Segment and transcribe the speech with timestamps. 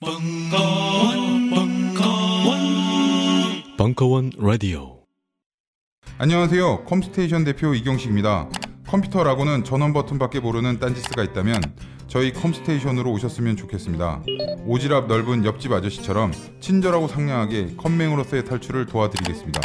[0.00, 2.60] 벙커원, 벙커원,
[3.76, 5.00] 벙커원 라디오.
[6.18, 6.84] 안녕하세요.
[6.84, 8.48] 컴스테이션 대표 이경식입니다.
[8.86, 11.60] 컴퓨터라고는 전원 버튼밖에 모르는 딴지스가 있다면
[12.06, 14.22] 저희 컴스테이션으로 오셨으면 좋겠습니다.
[14.68, 19.60] 오지랖 넓은 옆집 아저씨처럼 친절하고 상냥하게 컴맹으로서의 탈출을 도와드리겠습니다.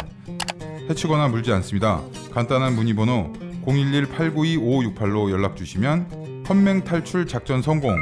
[0.90, 2.02] 해치거나 물지 않습니다.
[2.32, 3.32] 간단한 문의번호
[3.64, 7.96] 011-892-5568로 연락 주시면 컴맹 탈출 작전 성공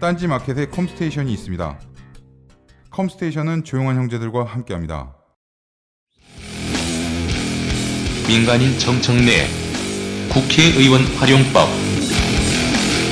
[0.00, 1.80] 딴지 마켓에 컴스테이션이 있습니다.
[2.90, 5.16] 컴스테이션은 조용한 형제들과 함께합니다.
[8.28, 9.46] 민간인 정청래
[10.30, 11.68] 국회의원 활용법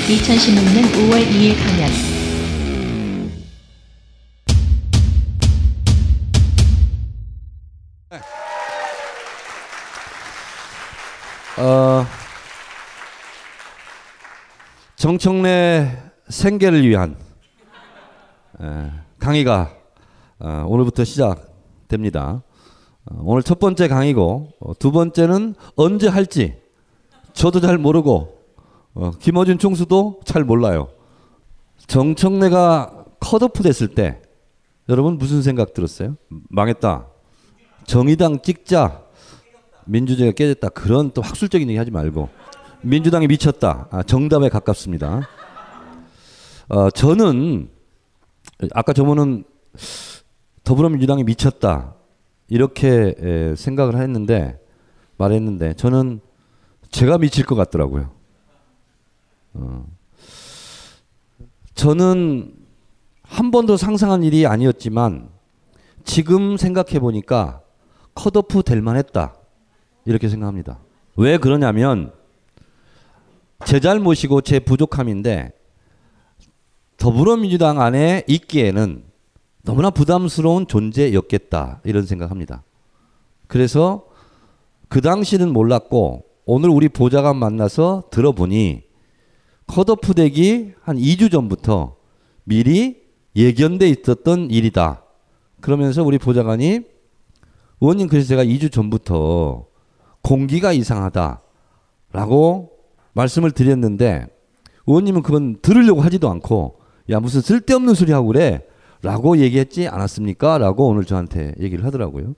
[0.09, 1.91] 2016년 5월 2일 강연
[11.59, 12.07] 어,
[14.97, 17.17] 정청래 생계를 위한
[18.61, 19.71] 에, 강의가
[20.39, 22.43] 어, 오늘부터 시작됩니다.
[23.05, 26.57] 어, 오늘 첫 번째 강의고 어, 두 번째는 언제 할지
[27.35, 28.41] 저도 잘 모르고
[28.95, 30.89] 어, 김어준 총수도 잘 몰라요.
[31.87, 34.21] 정청래가 컷오프 됐을 때
[34.89, 36.17] 여러분 무슨 생각 들었어요?
[36.49, 37.07] 망했다.
[37.85, 39.03] 정의당 찍자.
[39.85, 40.69] 민주주의가 깨졌다.
[40.71, 42.29] 그런 또 학술적인 얘기 하지 말고
[42.83, 43.89] 민주당이 미쳤다.
[43.91, 45.29] 아, 정답에 가깝습니다.
[46.73, 47.69] 어, 저는
[48.73, 49.45] 아까 저분은
[50.65, 51.97] 더불어민주당이 미쳤다
[52.49, 54.59] 이렇게 에, 생각을 했는데
[55.19, 56.21] 말했는데 저는
[56.91, 58.11] 제가 미칠 것 같더라고요.
[59.53, 59.85] 어.
[61.75, 62.55] 저는
[63.23, 65.29] 한 번도 상상한 일이 아니었지만
[66.05, 67.61] 지금 생각해 보니까
[68.15, 69.35] 컷오프 될 만했다
[70.07, 70.79] 이렇게 생각합니다.
[71.17, 72.15] 왜 그러냐면
[73.67, 75.53] 제 잘못이고 제 부족함인데
[77.03, 79.03] 더불어민주당 안에 있기에는
[79.65, 82.63] 너무나 부담스러운 존재였겠다 이런 생각합니다.
[83.49, 84.05] 그래서
[84.89, 88.85] 그 당시는 몰랐고 오늘 우리 보좌관 만나서 들어보니
[89.67, 91.97] 컷오프 되기 한 2주 전부터
[92.45, 93.03] 미리
[93.35, 95.03] 예견돼 있었던 일이다.
[95.61, 96.83] 그러면서 우리 보좌관이
[97.81, 99.67] 의원님 그래서 제가 2주 전부터
[100.23, 101.41] 공기가 이상하다라고
[103.15, 104.29] 말씀을 드렸는데
[104.87, 108.67] 의원님은 그건 들으려고 하지도 않고 야 무슨 쓸데없는 소리 하고 그래
[109.03, 110.59] 라고 얘기했지 않았습니까?
[110.59, 112.35] 라고 오늘 저한테 얘기를 하더라고요.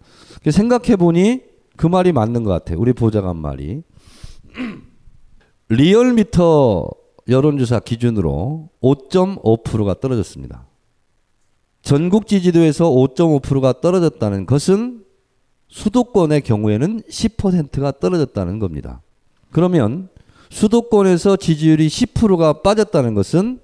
[0.50, 1.42] 생각해 보니
[1.76, 2.78] 그 말이 맞는 것 같아요.
[2.78, 3.82] 우리 보좌관 말이.
[5.68, 6.88] 리얼미터
[7.28, 10.66] 여론조사 기준으로 5.5%가 떨어졌습니다.
[11.82, 15.04] 전국 지지도에서 5.5%가 떨어졌다는 것은
[15.68, 19.02] 수도권의 경우에는 10%가 떨어졌다는 겁니다.
[19.50, 20.08] 그러면
[20.50, 23.60] 수도권에서 지지율이 10%가 빠졌다는 것은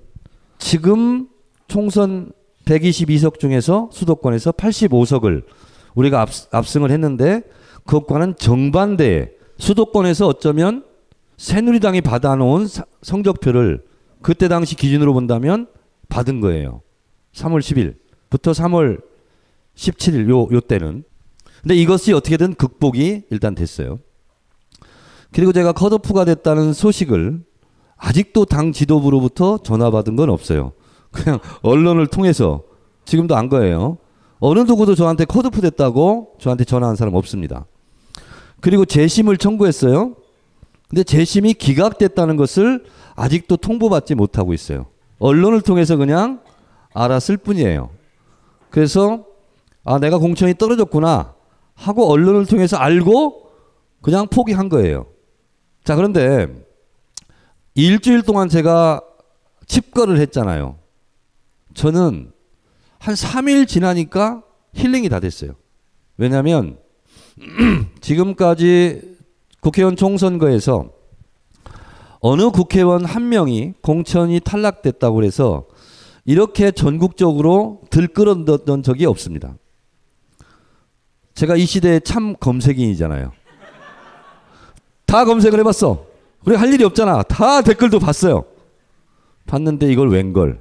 [0.61, 1.27] 지금
[1.67, 2.31] 총선
[2.67, 5.43] 122석 중에서 수도권에서 85석을
[5.95, 7.43] 우리가 압, 승을 했는데
[7.85, 10.85] 그것과는 정반대의 수도권에서 어쩌면
[11.39, 13.83] 새누리당이 받아놓은 사, 성적표를
[14.23, 15.67] 그때 당시 기준으로 본다면
[16.09, 16.83] 받은 거예요.
[17.33, 19.01] 3월 10일부터 3월
[19.75, 21.05] 17일 요, 요 때는.
[21.63, 23.99] 근데 이것이 어떻게든 극복이 일단 됐어요.
[25.33, 27.43] 그리고 제가 컷오프가 됐다는 소식을
[28.01, 30.73] 아직도 당 지도부로부터 전화 받은 건 없어요.
[31.13, 32.63] 그냥 언론을 통해서
[33.05, 33.99] 지금도 안 거예요.
[34.39, 37.67] 어느 누구도 저한테 컷오프 됐다고 저한테 전화한 사람 없습니다.
[38.61, 40.17] 그리고 재심을 청구했어요.
[40.89, 42.85] 근데 재심이 기각됐다는 것을
[43.17, 44.87] 아직도 통보받지 못하고 있어요.
[45.19, 46.41] 언론을 통해서 그냥
[46.95, 47.91] 알았을 뿐이에요.
[48.71, 49.25] 그래서
[49.85, 51.35] 아 내가 공천이 떨어졌구나
[51.75, 53.51] 하고 언론을 통해서 알고
[54.01, 55.07] 그냥 포기한 거예요.
[55.85, 56.49] 자 그런데
[57.81, 59.01] 일주일 동안 제가
[59.67, 60.77] 칩거를 했잖아요.
[61.73, 62.31] 저는
[62.99, 64.43] 한 3일 지나니까
[64.75, 65.53] 힐링이 다 됐어요.
[66.19, 66.79] 왜냐하면
[68.03, 69.17] 지금까지
[69.61, 70.91] 국회의원 총선거에서
[72.21, 75.67] 어느 국회의원 한 명이 공천이 탈락됐다고 해서
[76.27, 79.55] 이렇게 전국적으로 들끓었던 적이 없습니다.
[81.33, 83.33] 제가 이 시대의 참 검색인이잖아요.
[85.07, 86.10] 다 검색을 해봤어.
[86.47, 87.23] 우리 할 일이 없잖아.
[87.23, 88.45] 다 댓글도 봤어요.
[89.47, 90.61] 봤는데 이걸 웬걸.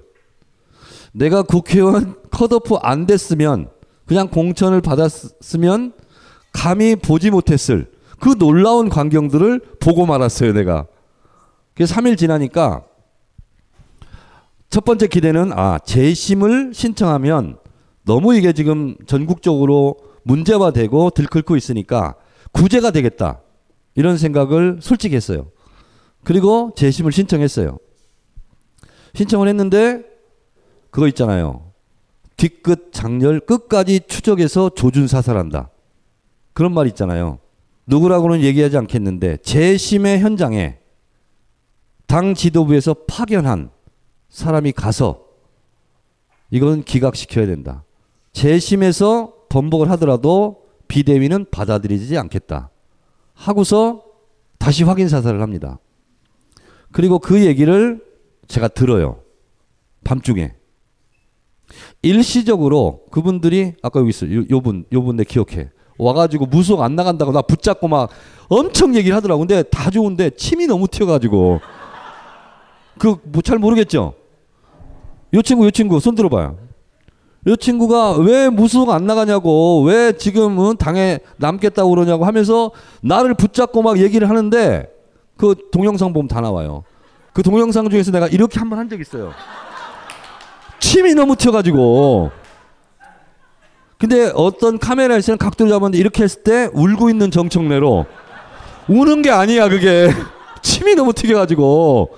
[1.13, 3.69] 내가 국회의원 컷오프 안 됐으면
[4.05, 5.93] 그냥 공천을 받았으면
[6.51, 10.87] 감히 보지 못했을 그 놀라운 광경들을 보고 말았어요, 내가.
[11.73, 12.83] 그래서 3일 지나니까
[14.69, 17.57] 첫 번째 기대는 아, 재심을 신청하면
[18.03, 22.15] 너무 이게 지금 전국적으로 문제화되고 들끓고 있으니까
[22.51, 23.39] 구제가 되겠다.
[23.95, 25.47] 이런 생각을 솔직히 했어요.
[26.23, 27.77] 그리고 재심을 신청했어요.
[29.15, 30.03] 신청을 했는데
[30.91, 31.71] 그거 있잖아요.
[32.37, 35.69] 뒤끝 장렬 끝까지 추적해서 조준 사살한다.
[36.53, 37.39] 그런 말 있잖아요.
[37.85, 40.77] 누구라고는 얘기하지 않겠는데 재심의 현장에
[42.05, 43.71] 당 지도부에서 파견한
[44.29, 45.25] 사람이 가서
[46.51, 47.83] 이건 기각시켜야 된다.
[48.31, 52.69] 재심에서 번복을 하더라도 비대위는 받아들이지 않겠다.
[53.33, 54.03] 하고서
[54.57, 55.79] 다시 확인 사살을 합니다.
[56.91, 58.03] 그리고 그 얘기를
[58.47, 59.19] 제가 들어요.
[60.03, 60.53] 밤중에.
[62.01, 64.39] 일시적으로 그분들이 아까 여기 있어요.
[64.39, 65.69] 요, 요분, 요분 내 기억해.
[65.97, 68.09] 와가지고 무속 안 나간다고 나 붙잡고 막
[68.47, 69.39] 엄청 얘기를 하더라고.
[69.39, 71.59] 근데 다 좋은데 침이 너무 튀어가지고.
[72.97, 74.13] 그뭐잘 모르겠죠?
[75.33, 76.57] 요 친구, 요 친구 손 들어봐요.
[77.47, 82.71] 요 친구가 왜 무속 안 나가냐고, 왜 지금은 당에 남겠다고 그러냐고 하면서
[83.01, 84.89] 나를 붙잡고 막 얘기를 하는데
[85.39, 86.83] 그 동영상 보면 다 나와요.
[87.33, 89.31] 그 동영상 중에서 내가 이렇게 한 번 한 적 있어요.
[90.79, 92.31] 침이 너무 튀어가지고.
[93.97, 98.05] 근데 어떤 카메라에서는 각도를 잡았는데 이렇게 했을 때 울고 있는 정청래로
[98.89, 100.09] 우는 게 아니야 그게
[100.61, 102.15] 침이 너무 튀겨가지고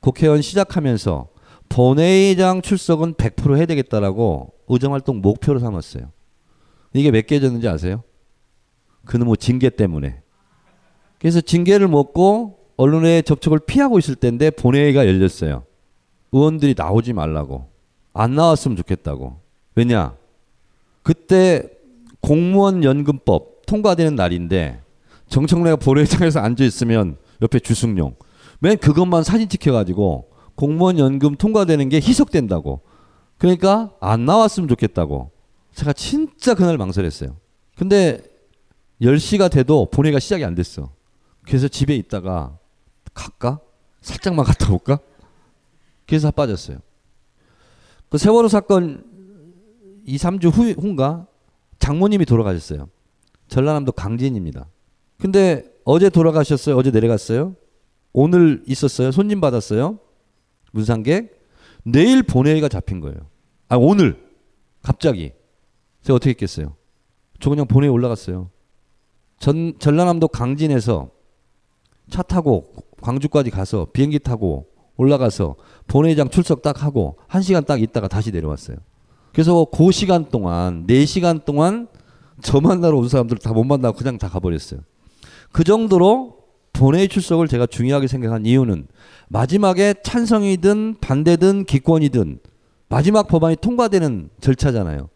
[0.00, 1.28] 국회의원 시작하면서
[1.68, 6.10] 본회의장 출석은 100% 해야 되겠다라고 의정활동 목표로 삼았어요.
[6.92, 8.02] 이게 몇 개졌는지 아세요?
[9.06, 10.21] 그놈의 징계 때문에.
[11.22, 15.62] 그래서 징계를 먹고 언론에 접촉을 피하고 있을 때인데 본회의가 열렸어요.
[16.32, 17.68] 의원들이 나오지 말라고.
[18.12, 19.36] 안 나왔으면 좋겠다고.
[19.76, 20.16] 왜냐?
[21.04, 21.70] 그때
[22.20, 24.80] 공무원 연금법 통과되는 날인데
[25.28, 28.16] 정청래가 본회의장에서 앉아 있으면 옆에 주승용
[28.58, 32.80] 맨 그것만 사진 찍혀가지고 공무원 연금 통과되는 게 희석된다고.
[33.38, 35.30] 그러니까 안 나왔으면 좋겠다고.
[35.72, 37.36] 제가 진짜 그날 망설였어요.
[37.76, 38.24] 근데
[39.00, 40.90] 10시가 돼도 본회의가 시작이 안 됐어.
[41.46, 42.58] 그래서 집에 있다가
[43.14, 43.60] 갈까?
[44.00, 44.98] 살짝만 갔다 올까?
[46.06, 46.78] 그래서 빠졌어요.
[48.08, 49.04] 그 세월호 사건
[50.04, 51.26] 2, 3주 후, 후인가
[51.78, 52.88] 장모님이 돌아가셨어요.
[53.48, 54.66] 전라남도 강진입니다.
[55.18, 56.76] 근데 어제 돌아가셨어요?
[56.76, 57.54] 어제 내려갔어요?
[58.12, 59.10] 오늘 있었어요?
[59.10, 59.98] 손님 받았어요?
[60.72, 61.40] 문상객?
[61.84, 63.16] 내일 본회의가 잡힌 거예요.
[63.68, 64.22] 아, 오늘.
[64.82, 65.32] 갑자기.
[66.02, 66.76] 제가 어떻게 했겠어요?
[67.40, 68.50] 저 그냥 본회의 올라갔어요.
[69.38, 71.10] 전, 전라남도 강진에서
[72.12, 74.66] 차 타고 광주까지 가서 비행기 타고
[74.96, 75.56] 올라가서
[75.88, 78.76] 본회의장 출석 딱 하고 한 시간 딱 있다가 다시 내려왔어요.
[79.32, 81.88] 그래서 그 시간 동안 네 시간 동안
[82.42, 84.80] 저 만나러 온 사람들 다 못 만나고 그냥 다 가버렸어요.
[85.50, 86.36] 그 정도로
[86.74, 88.88] 본회의 출석을 제가 중요하게 생각한 이유는
[89.28, 92.40] 마지막에 찬성이든 반대든 기권이든
[92.88, 95.08] 마지막 법안이 통과되는 절차잖아요.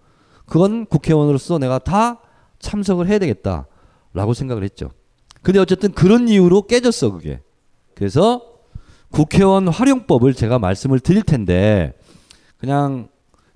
[0.47, 2.21] 그건 국회의원으로서 내가 다
[2.59, 4.91] 참석을 해야 되겠다라고 생각을 했죠.
[5.47, 7.41] 근데 어쨌든 그런 이유로 깨졌어 그게.
[7.95, 8.59] 그래서
[9.13, 11.97] 국회의원 활용법을 제가 말씀을 드릴 텐데
[12.59, 13.07] 그냥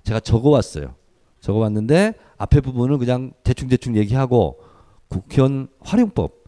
[0.03, 0.95] 제가 적어왔어요.
[1.41, 4.61] 적어왔는데 앞에 부분을 그냥 대충대충 얘기하고
[5.09, 6.45] 국회의원 활용법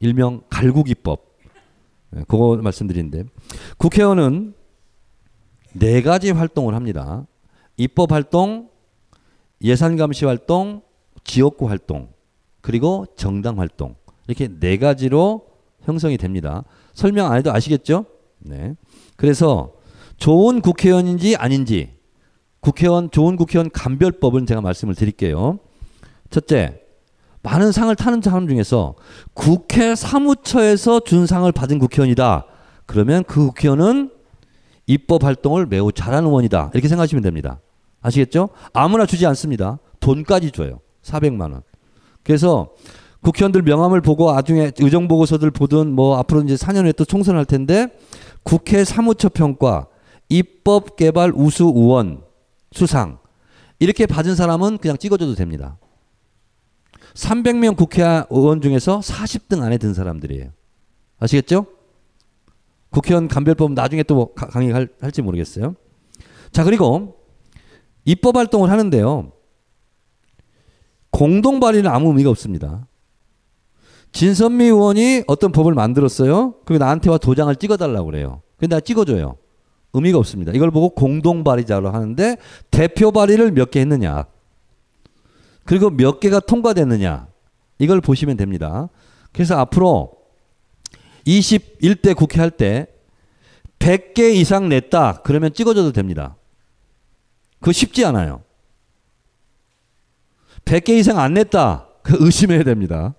[0.00, 1.36] 일명 갈구기법
[2.12, 3.24] 네, 그거 말씀드리는데
[3.76, 4.54] 국회의원은
[5.74, 7.26] 네 가지 활동을 합니다.
[7.76, 8.70] 입법 활동,
[9.60, 10.80] 예산 감시 활동,
[11.24, 12.08] 지역구 활동,
[12.62, 13.97] 그리고 정당 활동
[14.28, 15.46] 이렇게 네 가지로
[15.82, 16.62] 형성이 됩니다.
[16.94, 18.04] 설명 안 해도 아시겠죠?
[18.38, 18.74] 네.
[19.16, 19.72] 그래서
[20.18, 21.94] 좋은 국회의원인지 아닌지
[22.60, 25.58] 국회의원 좋은 국회의원 감별법은 제가 말씀을 드릴게요.
[26.30, 26.82] 첫째,
[27.42, 28.94] 많은 상을 타는 사람 중에서
[29.32, 32.46] 국회 사무처에서 준 상을 받은 국회의원이다.
[32.86, 34.10] 그러면 그 국회의원은
[34.86, 36.70] 입법 활동을 매우 잘하는 의원이다.
[36.74, 37.60] 이렇게 생각하시면 됩니다.
[38.00, 38.50] 아시겠죠?
[38.72, 39.78] 아무나 주지 않습니다.
[40.00, 40.80] 돈까지 줘요.
[41.02, 41.62] 400만 원.
[42.22, 42.70] 그래서
[43.22, 47.88] 국회의원들 명함을 보고 나중에 의정 보고서들 보든 뭐 앞으로 이제 4년 후에 또 총선할 텐데
[48.42, 49.86] 국회 사무처 평가
[50.28, 52.22] 입법 개발 우수 의원
[52.72, 53.18] 수상
[53.78, 55.78] 이렇게 받은 사람은 그냥 찍어줘도 됩니다.
[57.14, 60.50] 300명 국회의원 중에서 40등 안에 든 사람들이에요.
[61.18, 61.66] 아시겠죠?
[62.90, 65.74] 국회의원 감별법 나중에 또 강의할지 모르겠어요.
[66.52, 67.16] 자 그리고
[68.04, 69.32] 입법 활동을 하는데요.
[71.10, 72.86] 공동 발의는 아무 의미가 없습니다.
[74.12, 76.54] 진선미 의원이 어떤 법을 만들었어요.
[76.64, 78.42] 그게 나한테 와 도장을 찍어달라고 그래요.
[78.56, 79.36] 근데 나 찍어줘요.
[79.92, 80.52] 의미가 없습니다.
[80.54, 82.36] 이걸 보고 공동 발의자로 하는데
[82.70, 84.24] 대표 발의를 몇 개 했느냐.
[85.64, 87.28] 그리고 몇 개가 통과됐느냐.
[87.78, 88.88] 이걸 보시면 됩니다.
[89.32, 90.12] 그래서 앞으로
[91.26, 92.86] 21대 국회 할 때
[93.78, 95.20] 100개 이상 냈다.
[95.22, 96.36] 그러면 찍어줘도 됩니다.
[97.60, 98.42] 그거 쉽지 않아요.
[100.64, 101.86] 100개 이상 안 냈다.
[102.02, 103.14] 그 의심해야 됩니다.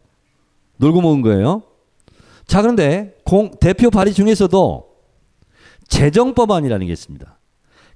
[0.80, 1.64] 놀고 먹은 거예요.
[2.46, 4.90] 자, 그런데 공, 대표 발의 중에서도
[5.88, 7.38] 재정 법안이라는 게 있습니다.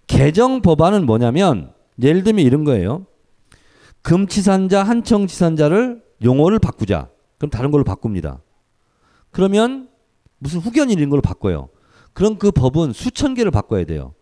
[0.08, 3.06] 개정 법안은 뭐냐면 예를 들면 이런 거예요.
[4.02, 7.10] 금치산자, 한청치산자를 용어를 바꾸자.
[7.38, 8.42] 그럼 다른 걸로 바꿉니다.
[9.32, 9.90] 그러면
[10.40, 11.70] 무슨 후견 이런 걸로 바꿔요.
[12.14, 14.14] 그럼 그 법은 수천 개를 바꿔야 돼요.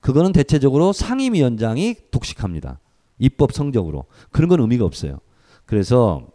[0.00, 2.80] 그거는 대체적으로 상임위원장이 독식합니다.
[3.18, 4.06] 입법 성적으로.
[4.30, 5.20] 그런 건 의미가 없어요.
[5.66, 6.26] 그래서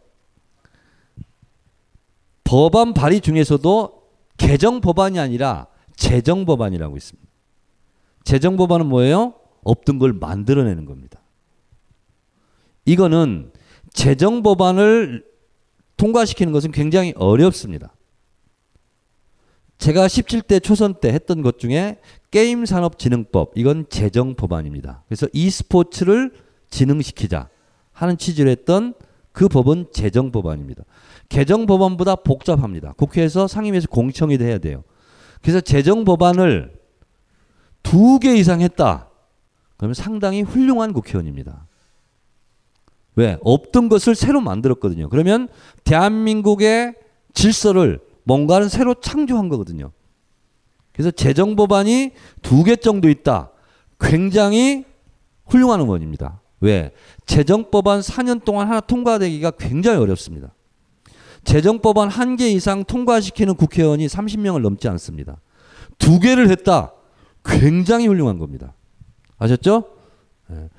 [2.54, 4.04] 법안 발의 중에서도
[4.38, 7.28] 개정 법안이 아니라 재정 법안이라고 있습니다.
[8.26, 9.34] 재정 법안은 뭐예요?
[9.64, 11.20] 없던 걸 만들어내는 겁니다.
[12.86, 13.52] 이거는
[13.92, 15.26] 재정 법안을
[15.98, 17.96] 통과시키는 것은 굉장히 어렵습니다.
[19.80, 25.04] 제가 17대 초선 때 했던 것 중에 게임산업진흥법 이건 재정 법안입니다.
[25.08, 26.32] 그래서 e스포츠를
[26.70, 27.50] 진흥시키자
[27.94, 28.94] 하는 취지로 했던
[29.32, 30.84] 그 법은 재정 법안입니다.
[31.34, 32.94] 개정 법안보다 복잡합니다.
[32.94, 34.84] 국회에서 상임위에서 공청이 돼야 돼요.
[35.42, 36.72] 그래서 재정 법안을
[37.82, 39.10] 두 개 이상 했다.
[39.78, 41.66] 그러면 상당히 훌륭한 국회의원입니다.
[43.16, 43.38] 왜?
[43.42, 45.10] 없던 것을 새로 만들었거든요.
[45.10, 45.48] 그러면
[45.84, 46.94] 대한민국의
[47.34, 49.92] 질서를 뭔가를 새로 창조한 거거든요.
[50.94, 52.12] 그래서 재정 법안이
[52.44, 53.50] 두 개 정도 있다.
[54.00, 54.86] 굉장히
[55.48, 56.42] 훌륭한 의원입니다.
[56.60, 56.92] 왜?
[57.26, 60.54] 재정 법안 4년 동안 하나 통과되기가 굉장히 어렵습니다.
[61.44, 65.38] 재정법안 한 개 이상 통과시키는 국회의원이 30명을 넘지 않습니다.
[65.98, 66.94] 두 개를 했다.
[67.46, 68.74] 굉장히 훌륭한 겁니다.
[69.38, 69.84] 아셨죠?
[70.52, 70.70] 예.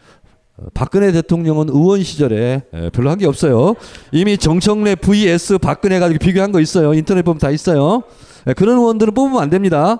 [0.56, 3.74] 어, 박근혜 대통령은 의원 시절에 예, 별로 한 게 없어요.
[4.12, 6.94] 이미 정청래 vs 박근혜 가지고 비교한 거 있어요.
[6.94, 8.02] 인터넷 보면 다 있어요.
[8.46, 9.98] 예, 그런 의원들은 뽑으면 안 됩니다.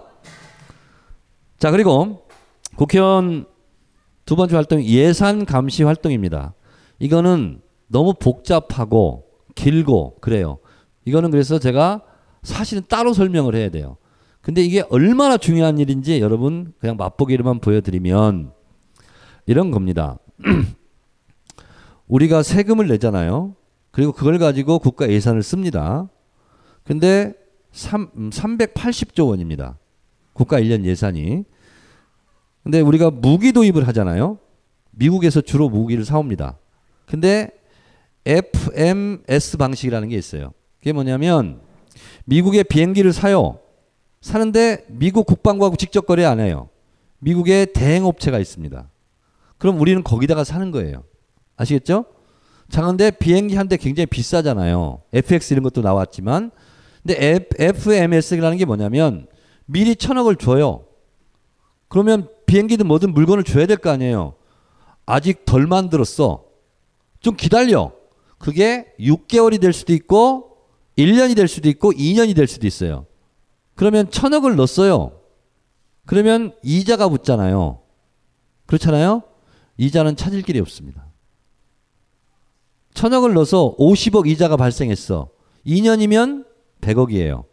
[1.59, 2.27] 자 그리고
[2.77, 3.47] 국회의원
[4.27, 6.55] 두 번째 활동 예산 감시 활동입니다.
[6.99, 9.24] 이거는 너무 복잡하고
[9.55, 10.59] 길고 그래요.
[11.05, 12.03] 이거는 그래서 제가
[12.43, 13.97] 사실은 따로 설명을 해야 돼요.
[14.41, 18.53] 근데 이게 얼마나 중요한 일인지 여러분 그냥 맛보기로만 보여드리면
[19.47, 20.19] 이런 겁니다.
[22.09, 23.55] 우리가 세금을 내잖아요.
[23.91, 26.09] 그리고 그걸 가지고 국가 예산을 씁니다.
[26.83, 27.33] 근데
[27.73, 29.79] 3, 380조 원입니다.
[30.33, 31.45] 국가 1년 예산이.
[32.63, 34.39] 근데 우리가 무기 도입을 하잖아요.
[34.91, 36.59] 미국에서 주로 무기를 사옵니다.
[37.07, 37.51] 근데
[38.27, 40.53] FMS 방식이라는 게 있어요.
[40.79, 41.61] 그게 뭐냐면
[42.25, 43.59] 미국의 비행기를 사요.
[44.21, 46.69] 사는데 미국 국방부하고 직접 거래 안 해요.
[47.19, 48.89] 미국의 대행업체가 있습니다.
[49.59, 51.05] 그럼 우리는 거기다가 사는 거예요.
[51.57, 52.07] 아시겠죠?
[52.71, 55.03] 자, 근데 비행기 한 대 굉장히 비싸잖아요.
[55.13, 56.51] FX 이런 것도 나왔지만.
[57.03, 59.27] 근데 FMS라는 게 뭐냐면
[59.67, 60.87] 미리 천억을 줘요.
[61.89, 64.35] 그러면 비행기든 뭐든 물건을 줘야 될 거 아니에요.
[65.07, 66.45] 아직 덜 만들었어.
[67.21, 67.93] 좀 기다려.
[68.39, 70.57] 그게 6개월이 될 수도 있고
[70.99, 73.07] 1년이 될 수도 있고 2년이 될 수도 있어요.
[73.75, 75.21] 그러면 천억을 넣었어요.
[76.07, 77.81] 그러면 이자가 붙잖아요.
[78.67, 79.23] 그렇잖아요?
[79.77, 81.07] 이자는 찾을 길이 없습니다.
[82.95, 85.29] 천억을 넣어서 50억 이자가 발생했어.
[85.67, 86.47] 2년이면
[86.81, 87.45] 100억이에요.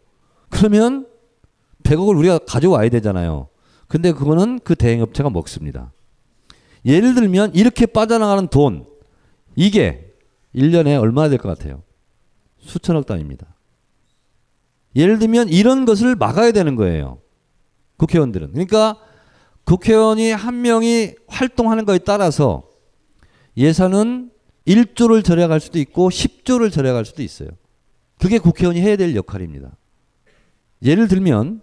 [0.48, 1.08] 그러면
[1.82, 3.48] 100억을 우리가 가져와야 되잖아요.
[3.88, 5.92] 근데 그거는 그 대행업체가 먹습니다.
[6.84, 8.86] 예를 들면 이렇게 빠져나가는 돈
[9.56, 10.11] 이게
[10.54, 11.82] 1년에 얼마나 될 것 같아요?
[12.58, 13.46] 수천억 단위입니다.
[14.94, 17.18] 예를 들면 이런 것을 막아야 되는 거예요.
[17.96, 18.52] 국회의원들은.
[18.52, 18.96] 그러니까
[19.64, 22.68] 국회의원이 한 명이 활동하는 거에 따라서
[23.56, 24.30] 예산은
[24.66, 27.48] 1조를 절약할 수도 있고 10조를 절약할 수도 있어요.
[28.18, 29.76] 그게 국회의원이 해야 될 역할입니다.
[30.82, 31.62] 예를 들면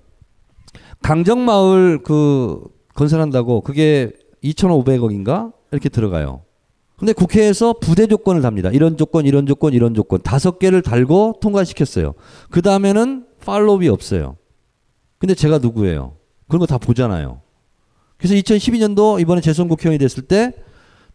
[1.01, 2.61] 강정마을 그
[2.95, 4.11] 건설한다고 그게
[4.43, 6.43] 2,500억인가 이렇게 들어가요.
[6.99, 8.69] 근데 국회에서 부대 조건을 답니다.
[8.71, 12.13] 이런 조건, 이런 조건, 이런 조건 다섯 개를 달고 통과시켰어요.
[12.49, 14.35] 그 다음에는 팔로업이 없어요.
[15.17, 16.17] 근데 제가 누구예요?
[16.47, 17.41] 그런 거 다 보잖아요.
[18.17, 20.53] 그래서 2012년도 이번에 재선 국회의원이 됐을 때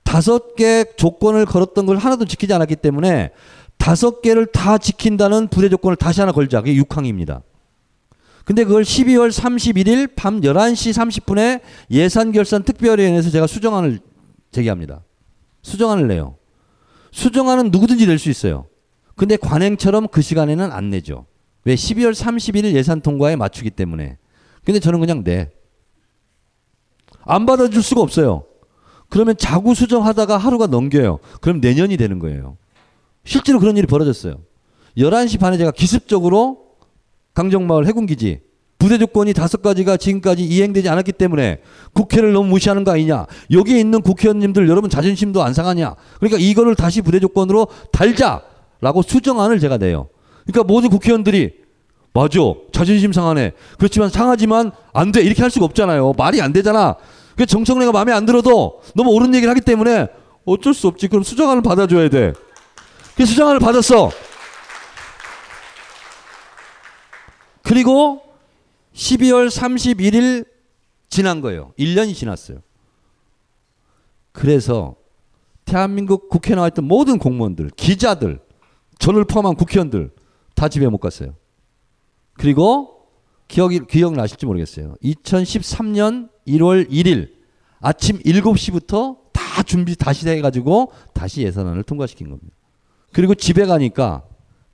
[0.05, 3.33] 다섯 개 조건을 걸었던 걸 하나도 지키지 않았기 때문에
[3.76, 6.61] 다섯 개를 다 지킨다는 부대 조건을 다시 하나 걸자.
[6.61, 7.43] 그게 6항입니다.
[8.47, 10.93] 근데 그걸 12월 31일 밤 11시
[11.25, 11.61] 30분에
[11.91, 14.00] 예산결산 특별위원회에서 제가 수정안을
[14.50, 15.03] 제기합니다.
[15.64, 16.37] 수정안을 내요.
[17.11, 18.66] 수정안은 누구든지 낼 수 있어요.
[19.16, 21.26] 근데 관행처럼 그 시간에는 안 내죠.
[21.64, 21.75] 왜?
[21.75, 24.18] 12월 31일 예산 통과에 맞추기 때문에.
[24.64, 25.50] 근데 저는 그냥 내.
[27.23, 28.44] 안 받아줄 수가 없어요.
[29.09, 31.18] 그러면 자구 수정하다가 하루가 넘겨요.
[31.40, 32.56] 그럼 내년이 되는 거예요.
[33.25, 34.42] 실제로 그런 일이 벌어졌어요.
[34.99, 36.76] 11시 반에 제가 기습적으로
[37.33, 38.40] 강정마을 해군기지
[38.85, 41.61] 부대 조건이 다섯 가지가 지금까지 이행되지 않았기 때문에
[41.95, 43.25] 국회를 너무 무시하는 거 아니냐.
[43.50, 45.95] 여기에 있는 국회의원님들 여러분 자존심도 안 상하냐.
[46.19, 50.11] 그러니까 이거를 다시 부대 조건으로 달자라고 수정안을 제가 내요.
[50.45, 51.55] 그러니까 모든 국회의원들이
[52.12, 52.38] 맞아.
[52.73, 53.53] 자존심 상하네.
[53.79, 55.23] 그렇지만 상하지만 안 돼.
[55.23, 56.12] 이렇게 할 수가 없잖아요.
[56.19, 56.97] 말이 안 되잖아.
[57.37, 60.09] 그 정청래가 마음에 안 들어도 너무 옳은 얘기를 하기 때문에
[60.45, 61.09] 어쩔 수 없지.
[61.09, 62.35] 그럼 수정안을 받아줘야 돼.
[63.17, 64.11] 그 수정안을 받았어.
[67.62, 68.24] 그리고
[68.95, 70.47] 12월 31일
[71.09, 71.73] 지난 거예요.
[71.79, 72.63] 1년이 지났어요.
[74.33, 74.97] 그래서
[75.65, 78.41] 대한민국 국회에 나와 있던 모든 공무원들, 기자들,
[78.99, 80.11] 저를 포함한 국회의원들
[80.55, 81.35] 다 집에 못 갔어요.
[82.35, 83.09] 그리고
[83.49, 84.97] 기억이 기억나실지 모르겠어요.
[85.03, 87.31] 2013년 1월 1일
[87.81, 92.55] 아침 7시부터 다 준비 다시 해 가지고 다시 예산안을 통과시킨 겁니다.
[93.13, 94.25] 그리고 집에 가니까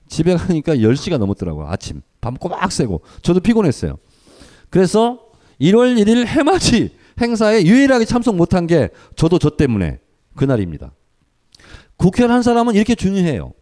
[0.08, 1.66] 집에 가니까 10시가 넘었더라고요.
[1.68, 2.02] 아침.
[2.20, 3.02] 밤 꼬박 새고.
[3.22, 3.98] 저도 피곤했어요.
[4.70, 5.20] 그래서
[5.60, 9.98] 1월 1일 해맞이 행사에 유일하게 참석 못한 게 저도 저 때문에
[10.36, 10.92] 그날입니다.
[11.96, 13.52] 국회의원 한 사람은 이렇게 중요해요.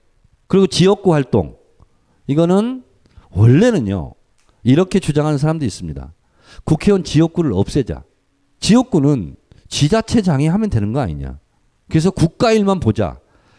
[0.46, 1.56] 그리고 지역구 활동.
[2.28, 2.84] 이거는
[3.30, 4.14] 원래는요.
[4.62, 6.14] 이렇게 주장하는 사람도 있습니다.
[6.64, 8.04] 국회의원 지역구를 없애자.
[8.60, 9.36] 지역구는
[9.68, 11.38] 지자체장이 하면 되는 거 아니냐.
[11.88, 13.18] 그래서 국가 일만 보자.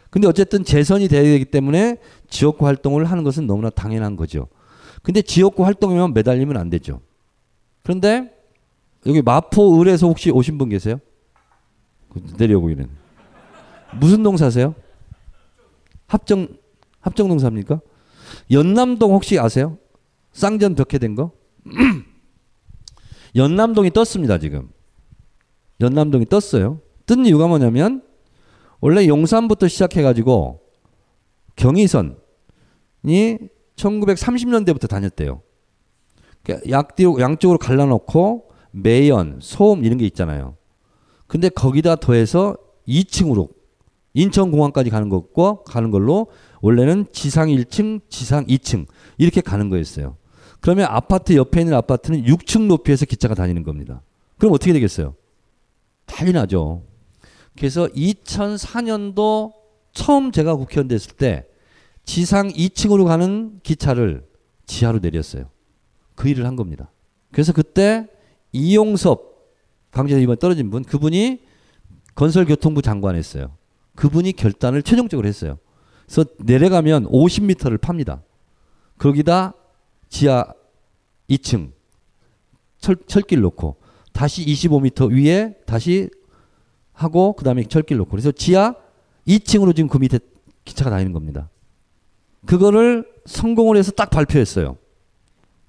[0.10, 1.98] 근데 어쨌든 재선이 돼야 되기 때문에
[2.30, 4.48] 지역구 활동을 하는 것은 너무나 당연한 거죠.
[5.04, 7.02] 근데 지역구 활동에만 매달리면 안 되죠.
[7.84, 8.36] 그런데
[9.06, 11.00] 여기 마포 을에서 혹시 오신 분 계세요?
[12.10, 12.90] 그 내려보기는
[14.00, 14.76] 무슨 동 사세요?
[16.08, 16.48] 합정
[17.00, 17.82] 합정동 삽니까?
[18.52, 19.78] 연남동 혹시 아세요?
[20.34, 21.32] 쌍전 벽해 된 거?
[23.36, 24.70] 연남동이 떴습니다 지금.
[25.82, 26.82] 연남동이 떴어요.
[27.06, 28.04] 뜬 이유가 뭐냐면
[28.82, 30.62] 원래 용산부터 시작해 가지고
[31.56, 32.16] 경의선이
[33.76, 35.42] 1930년대부터 다녔대요.
[36.44, 40.56] 그러니까 약뒤로 양쪽으로 갈라놓고 매연, 소음 이런 게 있잖아요.
[41.28, 43.50] 근데 거기다 더해서 2층으로
[44.14, 46.28] 인천공항까지 가는 것과 가는 걸로
[46.62, 50.18] 원래는 지상 1층, 지상 2층 이렇게 가는 거였어요.
[50.60, 54.02] 그러면 아파트 옆에 있는 아파트는 6층 높이에서 기차가 다니는 겁니다.
[54.38, 55.16] 그럼 어떻게 되겠어요?
[56.06, 56.84] 난리 나죠.
[57.56, 59.54] 그래서 2004년도
[59.94, 61.46] 처음 제가 국회의원 됐을 때
[62.04, 64.26] 지상 2층으로 가는 기차를
[64.66, 65.50] 지하로 내렸어요.
[66.20, 66.92] 그 일을 한 겁니다.
[67.32, 68.06] 그래서 그때
[68.52, 69.40] 이용섭
[69.90, 71.42] 강제로 이번 떨어진 분 그분이
[72.14, 73.56] 건설교통부 장관했어요.
[73.96, 75.58] 그분이 결단을 최종적으로 했어요.
[76.06, 78.22] 그래서 내려가면 50m를 팝니다.
[78.98, 79.54] 거기다
[80.10, 80.46] 지하
[81.30, 81.72] 2층
[82.80, 83.78] 철, 철길 놓고
[84.12, 86.10] 다시 25m 위에 다시
[86.92, 88.76] 하고 그다음에 철길 놓고 그래서 지하
[89.26, 90.20] 2층으로 지금 그 밑에
[90.66, 91.50] 기차가 다니는 겁니다.
[92.46, 94.76] 그거를 성공을 해서 딱 발표했어요.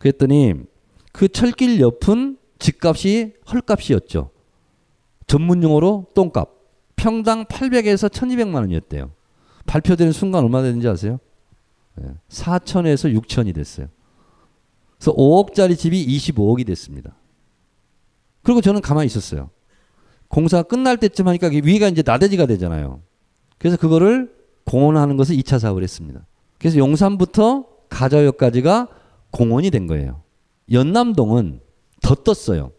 [0.00, 0.54] 그랬더니
[1.12, 4.30] 그 철길 옆은 집값이 헐값이었죠.
[5.26, 6.48] 전문 용어로 똥값.
[6.96, 9.12] 평당 800에서 1200만 원이었대요.
[9.66, 11.20] 발표되는 순간 얼마 되는지 아세요?
[12.28, 13.88] 4천에서 6천이 됐어요.
[14.98, 17.14] 그래서 5억짜리 집이 25억이 됐습니다.
[18.42, 19.50] 그리고 저는 가만히 있었어요.
[20.28, 23.02] 공사 끝날 때쯤 하니까 위가 이제 나대지가 되잖아요.
[23.58, 24.34] 그래서 그거를
[24.64, 26.26] 공원하는 것을 2차 사업을 했습니다.
[26.58, 28.88] 그래서 용산부터 가자역까지가
[29.30, 30.22] 공원이 된 거예요.
[30.70, 31.60] 연남동은
[32.02, 32.72] 더 떴어요.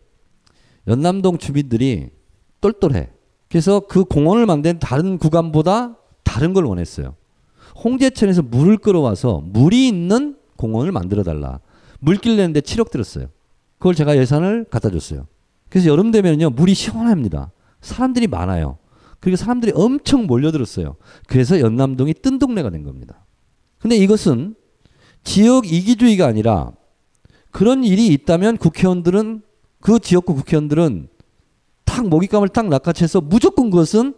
[0.88, 2.10] 연남동 주민들이
[2.60, 3.10] 똘똘해.
[3.50, 7.16] 그래서 그 공원을 만든 다른 구간보다 다른 걸 원했어요.
[7.84, 11.60] 홍제천에서 물을 끌어와서 물이 있는 공원을 만들어 달라.
[12.00, 13.28] 물길 내는데 7억 들었어요.
[13.78, 15.28] 그걸 제가 예산을 갖다 줬어요.
[15.70, 17.52] 그래서 여름 되면요 물이 시원합니다.
[17.82, 18.78] 사람들이 많아요.
[19.20, 20.96] 그리고 사람들이 엄청 몰려들었어요.
[21.28, 23.26] 그래서 연남동이 뜬 동네가 된 겁니다.
[23.80, 24.56] 근데 이것은
[25.24, 26.72] 지역 이기주의가 아니라
[27.52, 29.44] 그런 일이 있다면 국회의원들은
[29.80, 31.10] 그 지역구 국회의원들은
[31.86, 34.16] 탁 먹잇감을 딱 낚아채서 무조건 그것은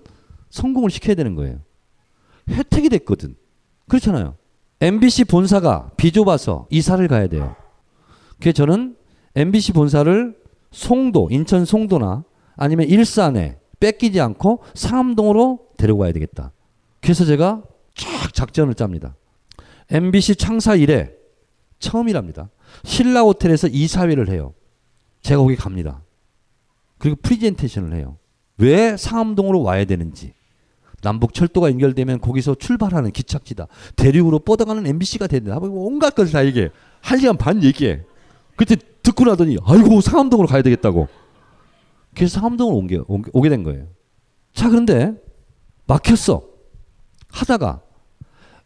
[0.50, 1.60] 성공을 시켜야 되는 거예요.
[2.50, 3.36] 혜택이 됐거든.
[3.88, 4.36] 그렇잖아요.
[4.82, 7.56] MBC 본사가 비좁아서 이사를 가야 돼요.
[8.40, 8.96] 그래서 저는
[9.36, 10.38] MBC 본사를
[10.72, 12.24] 송도, 인천 송도나
[12.56, 16.52] 아니면 일산에 뺏기지 않고 상암동으로 데려가야 되겠다.
[17.02, 17.64] 그래서 제가
[17.96, 19.16] 쫙 작전을 짭니다.
[19.90, 21.12] MBC 창사 이래
[21.80, 22.50] 처음이랍니다.
[22.84, 24.54] 신라 호텔에서 이사회를 해요.
[25.22, 26.02] 제가 거기 갑니다.
[26.98, 28.18] 그리고 프리젠테이션을 해요.
[28.58, 30.34] 왜 상암동으로 와야 되는지.
[31.02, 33.68] 남북 철도가 연결되면 거기서 출발하는 기착지다.
[33.98, 35.60] 대륙으로 뻗어가는 MBC가 된다.
[35.60, 36.70] 뭐 온갖 것을 다 얘기해.
[37.02, 38.04] 한 시간 반 얘기해.
[38.56, 41.10] 그때 듣고 나더니 아이고 상암동으로 가야 되겠다고.
[42.16, 43.88] 그래서 상암동으로 옮게, 오게 된 거예요.
[44.54, 45.14] 자 그런데
[45.88, 46.42] 막혔어.
[47.30, 47.82] 하다가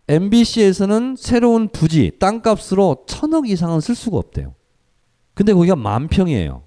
[0.07, 4.55] MBC에서는 새로운 부지, 땅값으로 천억 이상은 쓸 수가 없대요.
[5.33, 6.63] 근데 거기가 만 평이에요.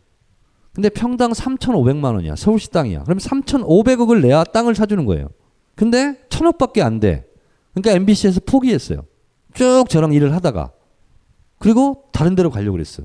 [0.73, 2.37] 근데 평당 3,500만 원이야.
[2.37, 3.05] 서울시 땅이야.
[3.05, 5.29] 그럼 3,500억을 내야 땅을 사주는 거예요.
[5.75, 7.27] 근데 천억밖에 안 돼.
[7.73, 9.05] 그러니까 MBC에서 포기했어요.
[9.55, 10.73] 쭉 저랑 일을 하다가.
[11.59, 13.03] 그리고 다른 데로 가려고 그랬어.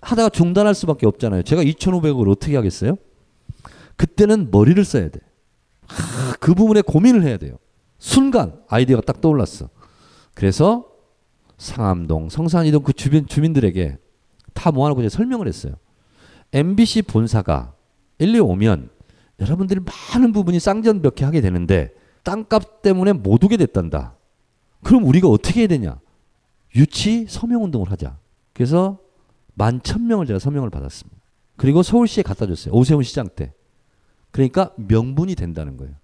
[0.00, 1.42] 하다가 중단할 수밖에 없잖아요.
[1.42, 2.96] 제가 2,500억을 어떻게 하겠어요?
[3.96, 5.20] 그때는 머리를 써야 돼.
[5.86, 7.56] 하, 그 부분에 고민을 해야 돼요.
[8.04, 9.70] 순간 아이디어가 딱 떠올랐어.
[10.34, 10.84] 그래서
[11.56, 13.96] 상암동, 성산이동 그 주변 주민들에게
[14.52, 15.76] 다 모아놓고 이제 설명을 했어요.
[16.52, 17.72] MBC 본사가
[18.18, 18.90] 일리 오면
[19.40, 19.80] 여러분들이
[20.12, 24.16] 많은 부분이 쌍전벽해 하게 되는데 땅값 때문에 못 오게 됐단다.
[24.82, 25.98] 그럼 우리가 어떻게 해야 되냐?
[26.76, 28.18] 유치 서명 운동을 하자.
[28.52, 28.98] 그래서
[29.54, 31.18] 만 천 명을 제가 서명을 받았습니다.
[31.56, 32.74] 그리고 서울시에 갖다 줬어요.
[32.74, 33.54] 오세훈 시장 때.
[34.30, 35.94] 그러니까 명분이 된다는 거예요.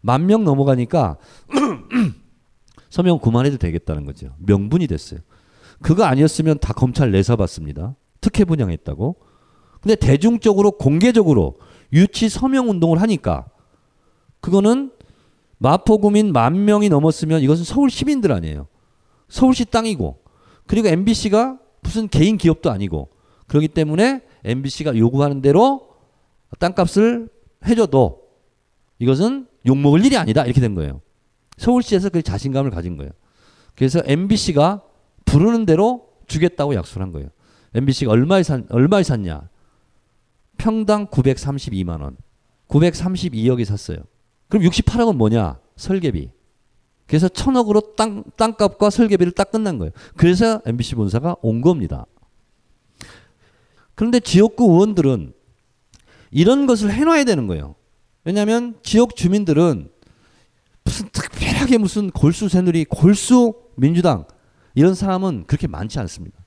[0.00, 1.18] 만 명 넘어가니까
[2.90, 4.34] 서명 그만해도 되겠다는 거죠.
[4.38, 5.20] 명분이 됐어요.
[5.80, 7.94] 그거 아니었으면 다 검찰 내사 받습니다.
[8.20, 9.16] 특혜 분양했다고.
[9.80, 11.58] 근데 대중적으로 공개적으로
[11.92, 13.46] 유치 서명 운동을 하니까
[14.40, 14.92] 그거는
[15.58, 18.66] 마포구민 만 명이 넘었으면 이것은 서울 시민들 아니에요.
[19.28, 20.18] 서울시 땅이고
[20.66, 23.08] 그리고 MBC가 무슨 개인 기업도 아니고
[23.46, 25.88] 그렇기 때문에 MBC가 요구하는 대로
[26.58, 27.28] 땅값을
[27.66, 28.22] 해줘도
[28.98, 31.00] 이것은 욕먹을 일이 아니다 이렇게 된 거예요.
[31.56, 33.10] 서울시에서 그 자신감을 가진 거예요.
[33.76, 34.82] 그래서 MBC가
[35.24, 37.28] 부르는 대로 주겠다고 약속을 한 거예요.
[37.74, 39.48] MBC가 얼마에 산 얼마에 샀냐?
[40.56, 42.16] 평당 932만 원.
[42.68, 43.98] 932억이 샀어요.
[44.48, 45.58] 그럼 68억은 뭐냐?
[45.76, 46.30] 설계비.
[47.06, 49.92] 그래서 천억으로 땅, 땅값과 설계비를 딱 끝난 거예요.
[50.16, 52.06] 그래서 MBC 본사가 온 겁니다.
[53.94, 55.32] 그런데 지역구 의원들은
[56.30, 57.74] 이런 것을 해놔야 되는 거예요.
[58.30, 59.90] 왜냐하면 지역 주민들은
[60.84, 64.24] 무슨 특별하게 무슨 골수 새누리, 골수 민주당
[64.76, 66.38] 이런 사람은 그렇게 많지 않습니다.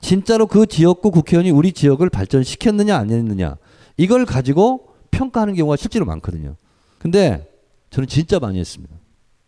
[0.00, 3.56] 진짜로 그 지역구 국회의원이 우리 지역을 발전시켰느냐 안 했느냐
[3.96, 6.54] 이걸 가지고 평가하는 경우가 실제로 많거든요.
[7.00, 7.50] 근데
[7.90, 8.94] 저는 진짜 많이 했습니다.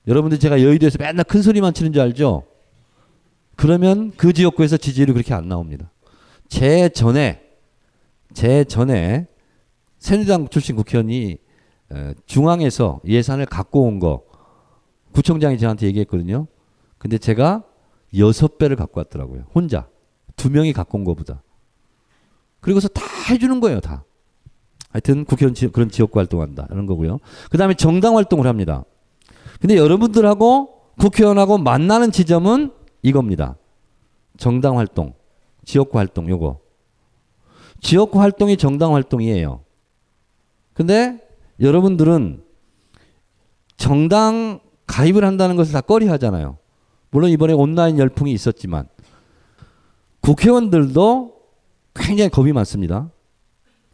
[0.08, 2.42] 여러분들 제가 여의도에서 맨날 큰 소리만 치는 줄 알죠?
[3.54, 5.92] 그러면 그 지역구에서 지지율이 그렇게 안 나옵니다.
[6.48, 7.42] 제 전에
[8.34, 9.28] 제 전에
[10.02, 11.38] 새누리당 출신 국회의원이
[12.26, 14.24] 중앙에서 예산을 갖고 온 거
[15.12, 16.48] 구청장이 저한테 얘기했거든요.
[16.98, 17.62] 근데 제가
[18.18, 19.44] 여섯 배를 갖고 왔더라고요.
[19.54, 19.88] 혼자.
[20.36, 21.42] 두 명이 갖고 온 거보다.
[22.60, 24.04] 그리고서 다 해주는 거예요, 다.
[24.90, 26.66] 하여튼 국회의원 지, 그런 지역구 활동한다.
[26.70, 27.18] 이런 거고요.
[27.50, 28.84] 그 다음에 정당 활동을 합니다.
[29.60, 33.56] 근데 여러분들하고 국회의원하고 만나는 지점은 이겁니다.
[34.36, 35.14] 정당 활동,
[35.64, 36.58] 지역구 활동, 요거.
[37.80, 39.61] 지역구 활동이 정당 활동이에요.
[40.74, 41.18] 근데
[41.60, 42.42] 여러분들은
[43.76, 46.58] 정당 가입을 한다는 것을 다 꺼리 하잖아요.
[47.10, 48.88] 물론 이번에 온라인 열풍이 있었지만
[50.20, 51.34] 국회의원들도
[51.94, 53.10] 굉장히 겁이 많습니다.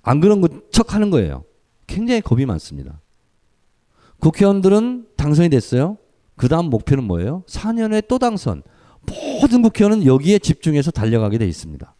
[0.02, 1.44] 안 그런 척 하는 거예요.
[1.86, 3.00] 굉장히 겁이 많습니다.
[4.20, 5.98] 국회의원들은 당선이 됐어요.
[6.36, 7.42] 그 다음 목표는 뭐예요?
[7.46, 8.62] 4년에 또 당선.
[9.40, 11.94] 모든 국회의원은 여기에 집중해서 달려가게 돼 있습니다.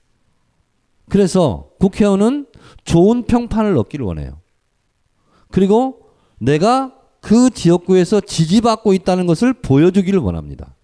[1.08, 2.46] 그래서 국회의원은
[2.84, 4.40] 좋은 평판을 얻기를 원해요.
[5.50, 6.00] 그리고
[6.38, 10.74] 내가 그 지역구에서 지지받고 있다는 것을 보여주기를 원합니다.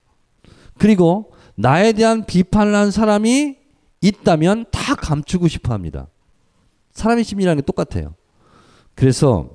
[0.79, 3.57] 그리고 나에 대한 비판을 한 사람이
[4.00, 6.09] 있다면 다 감추고 싶어 합니다.
[6.92, 8.14] 사람의 심리라는 게 똑같아요.
[8.94, 9.50] 그래서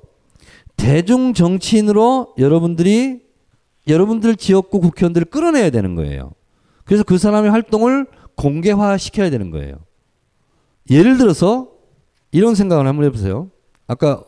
[0.78, 3.22] 대중 정치인으로 여러분들이
[3.88, 6.32] 여러분들 지역구 국회의원들을 끌어내야 되는 거예요.
[6.86, 9.76] 그래서 그 사람의 활동을 공개화 시켜야 되는 거예요.
[10.90, 11.70] 예를 들어서
[12.32, 13.52] 이런 생각을 한번 해보세요.
[13.88, 14.24] 아까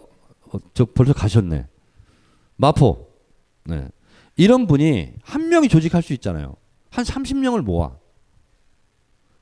[0.51, 1.65] 어, 저 벌써 가셨네.
[2.57, 3.07] 마포.
[3.65, 3.87] 네.
[4.35, 6.55] 이런 분이 한 명이 조직할 수 있잖아요.
[6.89, 7.97] 한 30명을 모아.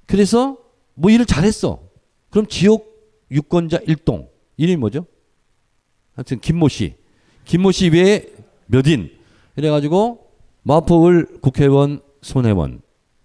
[0.06, 0.58] 그래서
[0.93, 1.82] 뭐 일을 잘했어.
[2.30, 2.86] 그럼 지역
[3.32, 5.06] 유권자 일동 이름이 뭐죠?
[6.15, 6.95] 하여튼 김모 씨.
[7.45, 8.26] 김모 씨 외에
[8.65, 9.12] 몇 인.
[9.56, 10.32] 이래가지고
[10.63, 12.82] 마포을 국회의원 손혜원.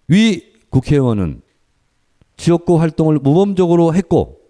[0.08, 1.42] 위 국회의원은
[2.36, 4.40] 지역구 활동을 모범적으로 했고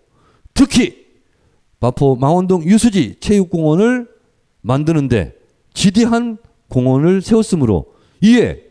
[0.53, 1.04] 특히
[1.85, 4.09] 마포 망원동 유수지 체육공원을
[4.63, 5.35] 만드는데
[5.75, 7.93] 지대한 공원을 세웠으므로
[8.23, 8.63] 이에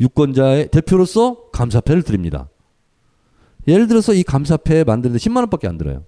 [0.00, 2.48] 유권자의 대표로서 감사패를 드립니다.
[3.68, 6.04] 예를 들어서 이 감사패 만드는데 10만 원밖에 안 들어요.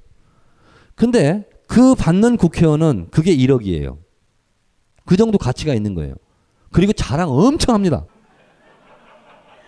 [0.94, 3.98] 근데 그 받는 국회의원은 그게 1억이에요.
[5.04, 6.14] 그 정도 가치가 있는 거예요.
[6.72, 8.06] 그리고 자랑 엄청 합니다.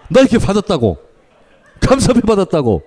[0.09, 0.97] 나 이렇게 받았다고.
[1.81, 2.83] 감사패 받았다고.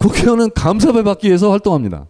[0.00, 2.08] 국회의원은 감사패 받기 위해서 활동합니다.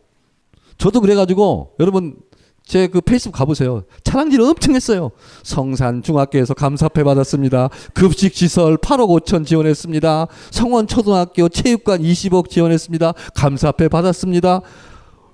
[0.81, 2.17] 저도 그래가지고 여러분
[2.65, 3.83] 제 그 페이스북 가보세요.
[4.05, 5.11] 차량질 엄청 했어요.
[5.43, 7.69] 성산 중학교에서 감사패 받았습니다.
[7.95, 10.29] 급식 시설 8억 5천 지원했습니다.
[10.53, 13.13] 성원 초등학교 체육관 20억 지원했습니다.
[13.35, 14.61] 감사패 받았습니다.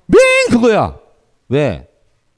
[0.07, 0.19] 맨
[0.51, 0.99] 그거야.
[1.51, 1.89] 왜?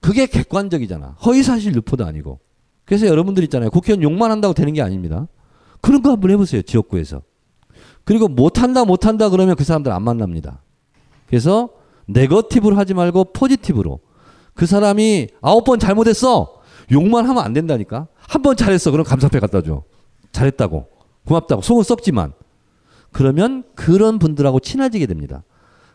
[0.01, 1.17] 그게 객관적이잖아.
[1.25, 2.41] 허위사실 유포도 아니고.
[2.85, 3.71] 그래서 여러분들 있잖아요.
[3.71, 5.29] 국회의원 욕만 한다고 되는 게 아닙니다.
[5.81, 6.63] 그런 거 한번 해보세요.
[6.63, 7.23] 지역구에서.
[8.03, 10.61] 그리고 못한다 못한다 그러면 그 사람들 안 만납니다.
[11.29, 11.69] 그래서
[12.09, 14.01] 네거티브로 하지 말고 포지티브로.
[14.55, 16.55] 그 사람이 아홉 번 잘못했어.
[16.91, 18.09] 욕만 하면 안 된다니까.
[18.17, 18.91] 한 번 잘했어.
[18.91, 19.83] 그럼 감사패 갖다 줘.
[20.33, 20.89] 잘했다고.
[21.27, 21.63] 고맙다고.
[21.63, 22.33] 속은 썩지만.
[23.13, 25.45] 그러면 그런 분들하고 친해지게 됩니다.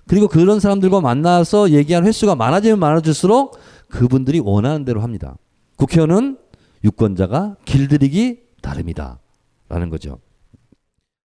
[0.08, 3.58] 그리고 그런 사람들과 만나서 얘기하는 횟수가 많아지면 많아질수록
[3.90, 5.36] 그분들이 원하는 대로 합니다.
[5.78, 6.38] 국회의원은
[6.84, 9.20] 유권자가 길들이기 나름이다.
[9.70, 10.20] 라는 거죠.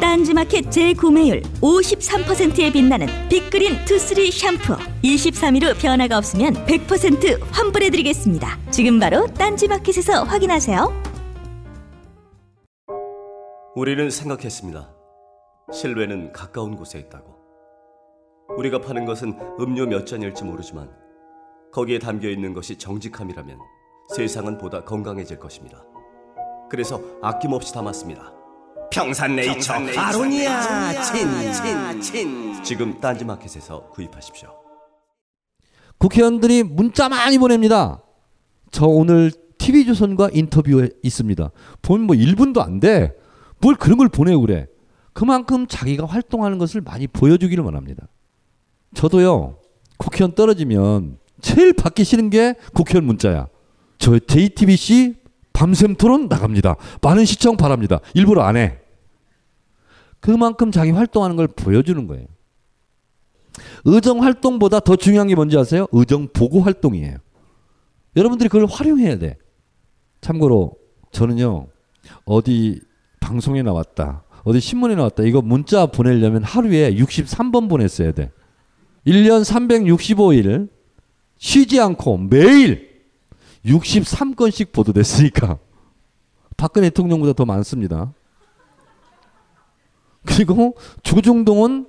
[0.00, 8.58] 딴지마켓 재구매율 53%에 빛나는 빅그린 투쓰리 샴푸 23일 후 변화가 없으면 100% 환불해드리겠습니다.
[8.70, 11.02] 지금 바로 딴지마켓에서 확인하세요.
[13.74, 14.94] 우리는 생각했습니다.
[15.72, 17.36] 실외는 가까운 곳에 있다고.
[18.56, 20.90] 우리가 파는 것은 음료 몇 잔일지 모르지만
[21.72, 23.58] 거기에 담겨 있는 것이 정직함이라면
[24.14, 25.84] 세상은 보다 건강해질 것입니다.
[26.70, 28.37] 그래서 아낌없이 담았습니다.
[28.90, 34.48] 평산네이처, 아로니아 친친친 지금 딴지마켓에서 구입하십시오.
[35.98, 38.02] 국회의원들이 문자 많이 보냅니다.
[38.70, 41.50] 저 오늘 TV조선과 인터뷰에 있습니다.
[41.82, 43.12] 보면 뭐 1분도 안 돼.
[43.60, 44.66] 뭘 그런 걸 보내고 그래.
[45.12, 48.06] 그만큼 자기가 활동하는 것을 많이 보여주기를 원합니다.
[48.94, 49.58] 저도요,
[49.96, 53.48] 국회의원 떨어지면 제일 받기 싫은 게 국회의원 문자야.
[53.98, 55.16] 저 JTBC
[55.58, 56.76] 밤샘 토론 나갑니다.
[57.02, 57.98] 많은 시청 바랍니다.
[58.14, 58.78] 일부러 안 해.
[60.20, 62.26] 그만큼 자기 활동하는 걸 보여주는 거예요.
[63.84, 65.88] 의정 활동보다 더 중요한 게 뭔지 아세요?
[65.90, 67.16] 의정 보고 활동이에요.
[68.14, 69.36] 여러분들이 그걸 활용해야 돼.
[70.20, 70.74] 참고로
[71.10, 71.66] 저는요
[72.24, 72.80] 어디
[73.18, 78.30] 방송에 나왔다, 어디 신문에 나왔다 이거 문자 보내려면 하루에 63번 보냈어야 돼.
[79.08, 80.68] 1년 365일
[81.36, 82.97] 쉬지 않고 매일
[83.68, 85.58] 63건씩 보도됐으니까
[86.56, 88.12] 박근혜 대통령보다 더 많습니다.
[90.24, 91.86] 그리고 조중동은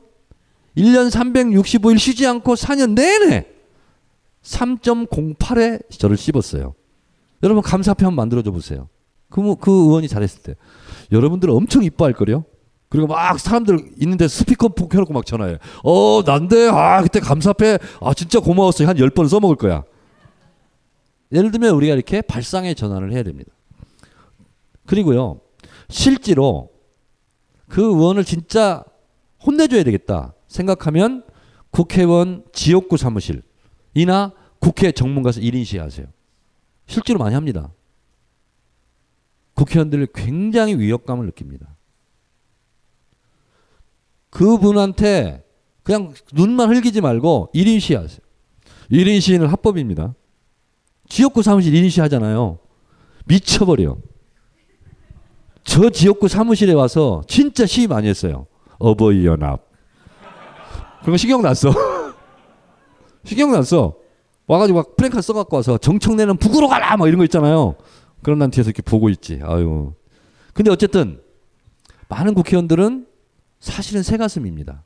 [0.78, 3.48] 1년 365일 쉬지 않고 4년 내내
[4.44, 6.74] 3.08에 저를 씹었어요.
[7.44, 8.88] 여러분 감사표 만들어줘 보세요.
[9.30, 10.56] 그, 그 의원이 잘했을 때.
[11.12, 12.46] 여러분들 엄청 이뻐할 거요.
[12.90, 15.60] 그리고 막 사람들 있는데 스피커 켜놓고 막 전화해.
[15.84, 18.88] 어, 난데, 아, 그때 감사패, 아, 진짜 고마웠어요.
[18.88, 19.84] 한 10번 써먹을 거야.
[21.32, 23.52] 예를 들면 우리가 이렇게 발상의 전환을 해야 됩니다.
[24.86, 25.42] 그리고요,
[25.90, 26.72] 실제로
[27.68, 28.84] 그 의원을 진짜
[29.46, 31.24] 혼내줘야 되겠다 생각하면
[31.70, 36.08] 국회의원 지역구 사무실이나 국회 정문 가서 1인 시 하세요.
[36.88, 37.72] 실제로 많이 합니다.
[39.54, 41.76] 국회의원들 굉장히 위협감을 느낍니다.
[44.32, 45.46] 그분한테
[45.84, 48.20] 그냥 눈만 흘기지 말고 1인 시하세요.
[48.92, 50.16] 1인 시위는 합법입니다.
[51.10, 52.60] 지역구 사무실 1인 시 하잖아요.
[53.26, 53.98] 미쳐버려.
[55.64, 58.48] 저 지역구 사무실에 와서 진짜 시위 많이 했어요.
[58.78, 59.68] 어버이 연합.
[61.02, 61.72] 그런 거 신경 났어.
[63.26, 63.96] 신경 났어.
[64.48, 66.98] 와가지고 막 프랭카 써갖고 와서 정청래는 북으로 가라!
[66.98, 67.76] 막 이런 거 있잖아요.
[68.24, 69.40] 그럼 난 뒤에서 이렇게 보고 있지.
[69.44, 69.94] 아유.
[70.54, 71.22] 근데 어쨌든
[72.08, 73.06] 많은 국회의원들은
[73.60, 74.84] 사실은 새 가슴입니다.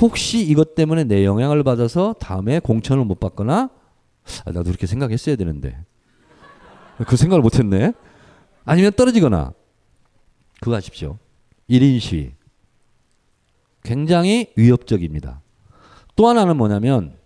[0.00, 3.70] 혹시 이것 때문에 내 영향을 받아서 다음에 공천을 못 받거나
[4.44, 5.84] 아, 나도 그렇게 생각했어야 되는데
[7.06, 7.92] 그 생각을 못했네.
[8.64, 9.52] 아니면 떨어지거나
[10.60, 11.18] 그거 하십시오.
[11.68, 12.32] 1인 시위.
[13.82, 15.40] 굉장히 위협적입니다.
[16.14, 17.16] 또 하나는 뭐냐면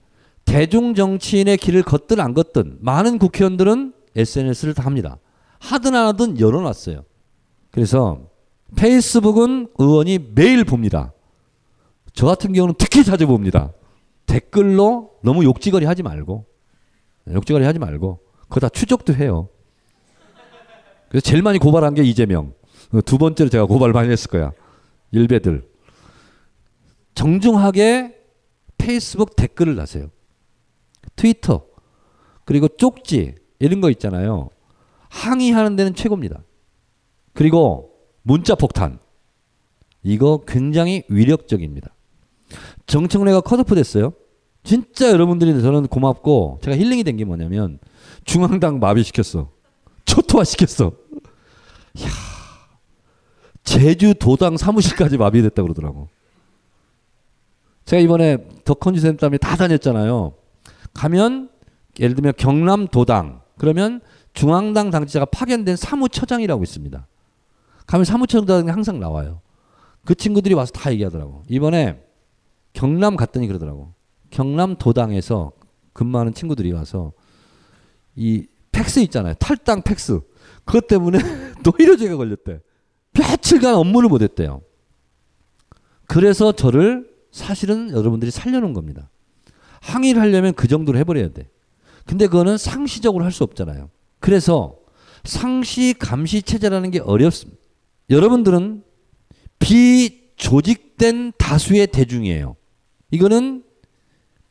[0.45, 5.19] 대중 정치인의 길을 걷든 안 걷든 많은 국회의원들은 SNS를 다 합니다.
[5.59, 7.05] 하든 안 하든 열어놨어요.
[7.71, 8.31] 그래서
[8.77, 11.13] 페이스북은 의원이 매일 봅니다.
[12.15, 13.73] 저 같은 경우는 특히 자주 봅니다.
[14.25, 16.47] 댓글로 너무 욕지거리 하지 말고
[17.31, 19.49] 욕지거리 하지 말고 그거 다 추적도 해요.
[21.09, 22.55] 그래서 제일 많이 고발한 게 이재명.
[23.05, 24.53] 두 번째로 제가 고발 많이 했을 거야.
[25.11, 25.69] 일베들.
[27.15, 28.17] 정중하게
[28.79, 30.11] 페이스북 댓글을 다세요.
[31.17, 31.65] 트위터
[32.45, 34.51] 그리고 쪽지 이런 거 있잖아요.
[35.09, 36.43] 항의하는 데는 최고입니다.
[37.33, 38.99] 그리고 문자 폭탄
[40.03, 41.95] 이거 굉장히 위력적입니다.
[42.87, 44.13] 정청래가 컷오프 됐어요.
[44.67, 47.79] 진짜 여러분들이 저는 고맙고 제가 힐링이 된 게 뭐냐면
[48.25, 49.49] 중앙당 마비시켰어.
[50.05, 50.87] 초토화 시켰어.
[50.87, 52.09] 야
[53.63, 56.09] 제주도당 사무실까지 마비됐다 그러더라고.
[57.85, 60.35] 제가 이번에 더 컨디센 때문에 다 다녔잖아요.
[60.95, 61.51] 가면
[62.01, 64.01] 예를 들면 경남도당 그러면
[64.35, 67.07] 중앙당 당지자가 파견된 사무처장이라고 있습니다.
[67.87, 69.41] 가면 사무처장이 항상 나와요.
[70.05, 71.45] 그 친구들이 와서 다 얘기하더라고.
[71.49, 72.03] 이번에
[72.73, 73.96] 경남 갔더니 그러더라고.
[74.37, 75.51] 경남 도당에서
[75.95, 77.15] 근무하는 친구들이 와서
[78.15, 79.33] 이 팩스 있잖아요.
[79.39, 80.21] 탈당 팩스.
[80.67, 81.19] 그것 때문에
[81.65, 82.61] 노이로제가 걸렸대.
[83.13, 84.61] 며칠간 업무를 못했대요.
[86.07, 89.09] 그래서 저를 사실은 여러분들이 살려놓은 겁니다.
[89.81, 91.49] 항의를 하려면 그 정도로 해버려야 돼.
[92.05, 93.89] 근데 그거는 상시적으로 할 수 없잖아요.
[94.21, 94.77] 그래서
[95.25, 97.59] 상시 감시 체제라는 게 어렵습니다.
[98.11, 98.85] 여러분들은
[99.61, 102.57] 비조직된 다수의 대중이에요.
[103.11, 103.65] 이거는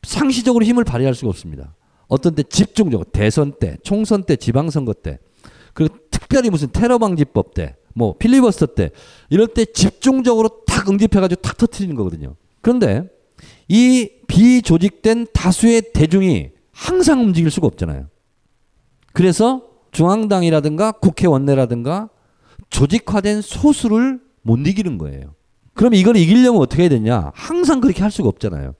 [0.06, 1.74] 상시적으로 힘을 발휘할 수가 없습니다.
[2.08, 5.18] 어떤 때 집중적으로 대선 때, 총선 때, 지방선거 때,
[5.74, 8.90] 그리고 특별히 무슨 테러 방지법 때, 뭐 필리버스터 때
[9.30, 12.36] 이럴 때 집중적으로 탁 응집해가지고 탁 터트리는 거거든요.
[12.60, 13.08] 그런데
[13.68, 18.08] 이 비조직된 다수의 대중이 항상 움직일 수가 없잖아요.
[19.12, 22.10] 그래서 중앙당이라든가 국회 원내라든가
[22.68, 25.34] 조직화된 소수를 못 이기는 거예요.
[25.72, 27.32] 그럼 이걸 이기려면 어떻게 해야 되냐?
[27.34, 28.74] 항상 그렇게 할 수가 없잖아요.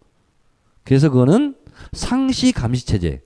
[0.87, 1.57] 그래서 그거는
[1.93, 3.23] 상시 감시 체제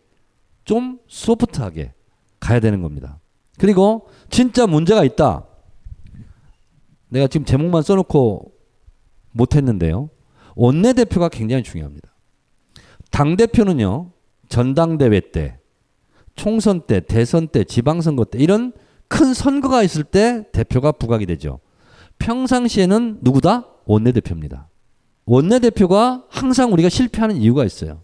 [0.65, 1.93] 좀 소프트하게
[2.41, 3.21] 가야 되는 겁니다.
[3.59, 5.47] 그리고 진짜 문제가 있다.
[7.11, 8.53] 내가 지금 제목만 써놓고
[9.33, 10.09] 못했는데요.
[10.57, 12.09] 원내대표가 굉장히 중요합니다.
[13.11, 14.13] 당대표는요,
[14.49, 15.59] 전당대회 때,
[16.37, 18.73] 총선 때, 대선 때, 지방선거 때, 이런
[19.09, 21.61] 큰 선거가 있을 때 대표가 부각이 되죠.
[22.19, 23.67] 평상시에는 누구다?
[23.85, 24.70] 원내대표입니다.
[25.27, 28.03] 원내대표가 항상 우리가 실패하는 이유가 있어요.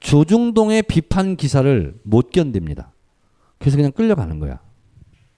[0.00, 2.92] 조중동의 비판 기사를 못 견딥니다.
[3.58, 4.60] 그래서 그냥 끌려가는 거야.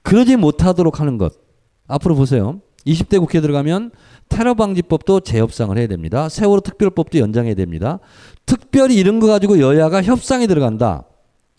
[0.03, 1.35] 그러지 못하도록 하는 것.
[1.87, 2.61] 앞으로 보세요.
[2.87, 3.91] 20대 국회에 들어가면
[4.29, 6.29] 테러 방지법도 재협상을 해야 됩니다.
[6.29, 7.99] 세월호 특별법도 연장해야 됩니다.
[8.47, 11.05] 특별히 이런 거 가지고 여야가 협상이 들어간다.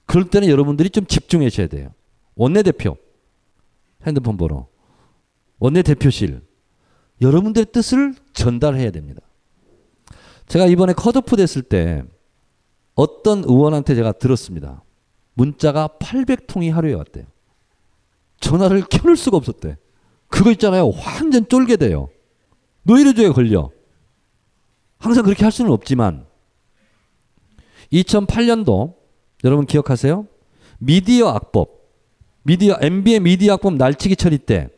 [0.06, 1.90] 그럴 때는 여러분들이 좀 집중하셔야 돼요.
[2.36, 2.98] 원내대표
[4.06, 4.68] 핸드폰 번호
[5.60, 6.42] 원내대표실
[7.22, 9.22] 여러분들의 뜻을 전달해야 됩니다.
[10.48, 12.04] 제가 이번에 컷오프 됐을 때
[12.96, 14.84] 어떤 의원한테 제가 들었습니다.
[15.34, 17.26] 문자가 800통이 하루에 왔대요.
[18.40, 19.78] 전화를 켜놓을 수가 없었대.
[20.28, 20.90] 그거 있잖아요.
[20.90, 22.10] 완전 쫄게 돼요.
[22.84, 23.72] 노이로조에 걸려.
[25.00, 26.26] 항상 그렇게 할 수는 없지만
[27.92, 28.96] 2008년도
[29.44, 30.28] 여러분 기억하세요?
[30.80, 31.82] 미디어 악법.
[32.44, 34.70] 미디어 MB의 미디어 악법 날치기 처리 때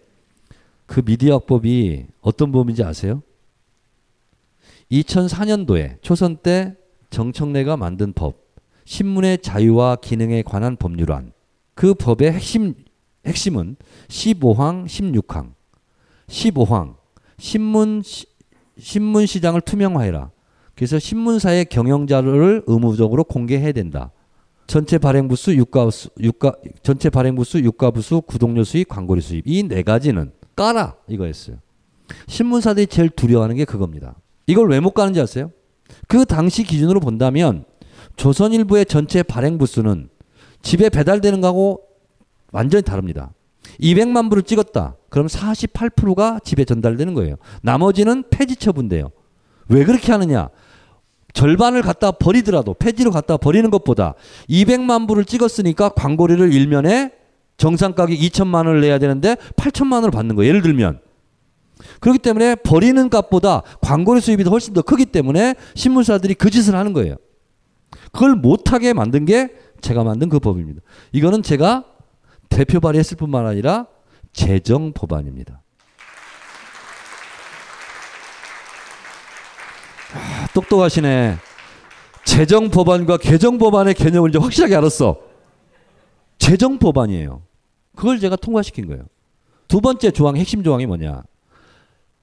[0.86, 3.24] 그 미디어 악법이 어떤 법인지 아세요?
[4.92, 6.76] 2004년도에 초선 때
[7.10, 8.46] 정청래가 만든 법
[8.86, 11.32] 신문의 자유와 기능에 관한 법률안
[11.74, 12.76] 그 법의 핵심
[13.26, 13.76] 핵심은
[14.08, 15.54] 15항 16항
[16.28, 16.96] 15항
[17.40, 18.26] 신문 시,
[18.78, 20.32] 신문 시장을 투명화해라.
[20.76, 24.12] 그래서 신문사의 경영 자료를 의무적으로 공개해야 된다.
[24.68, 29.64] 전체 발행 부수, 유가 유가 전체 발행 부수, 유가 부수, 구독료 수입, 광고료 수입 이
[29.68, 31.58] 네 가지는 까라 이거였어요.
[32.28, 34.16] 신문사들이 제일 두려워하는 게 그겁니다.
[34.48, 35.52] 이걸 왜 못 가는지 아세요?
[36.08, 37.66] 그 당시 기준으로 본다면
[38.16, 40.10] 조선일보의 전체 발행 부수는
[40.62, 41.82] 집에 배달되는 거하고
[42.52, 43.32] 완전히 다릅니다.
[43.82, 44.96] 200만 부를 찍었다.
[45.10, 47.36] 그럼 48%가 집에 전달되는 거예요.
[47.62, 49.12] 나머지는 폐지 처분돼요.
[49.70, 50.50] 왜 그렇게 하느냐?
[51.34, 54.14] 절반을 갖다 버리더라도 폐지로 갖다 버리는 것보다
[54.50, 57.12] 200만 부를 찍었으니까 광고료를 일면에
[57.58, 60.50] 정상 가격 2천만 원을 내야 되는데 8천만 원을 받는 거예요.
[60.50, 61.00] 예를 들면
[62.06, 67.16] 그렇기 때문에 버리는 값보다 광고료 수입이 훨씬 더 크기 때문에 신문사들이 그 짓을 하는 거예요.
[68.12, 69.50] 그걸 못하게 만든 게
[69.82, 70.82] 제가 만든 그 법입니다.
[71.14, 71.84] 이거는 제가
[72.48, 73.88] 대표 발의했을 뿐만 아니라
[74.34, 75.64] 재정 법안입니다.
[80.14, 81.38] 아, 똑똑하시네.
[82.24, 85.18] 재정 법안과 개정 법안의 개념을 이제 확실하게 알았어.
[86.38, 87.42] 재정 법안이에요.
[87.96, 89.06] 그걸 제가 통과시킨 거예요.
[89.68, 91.24] 두 번째 조항 핵심 조항이 뭐냐?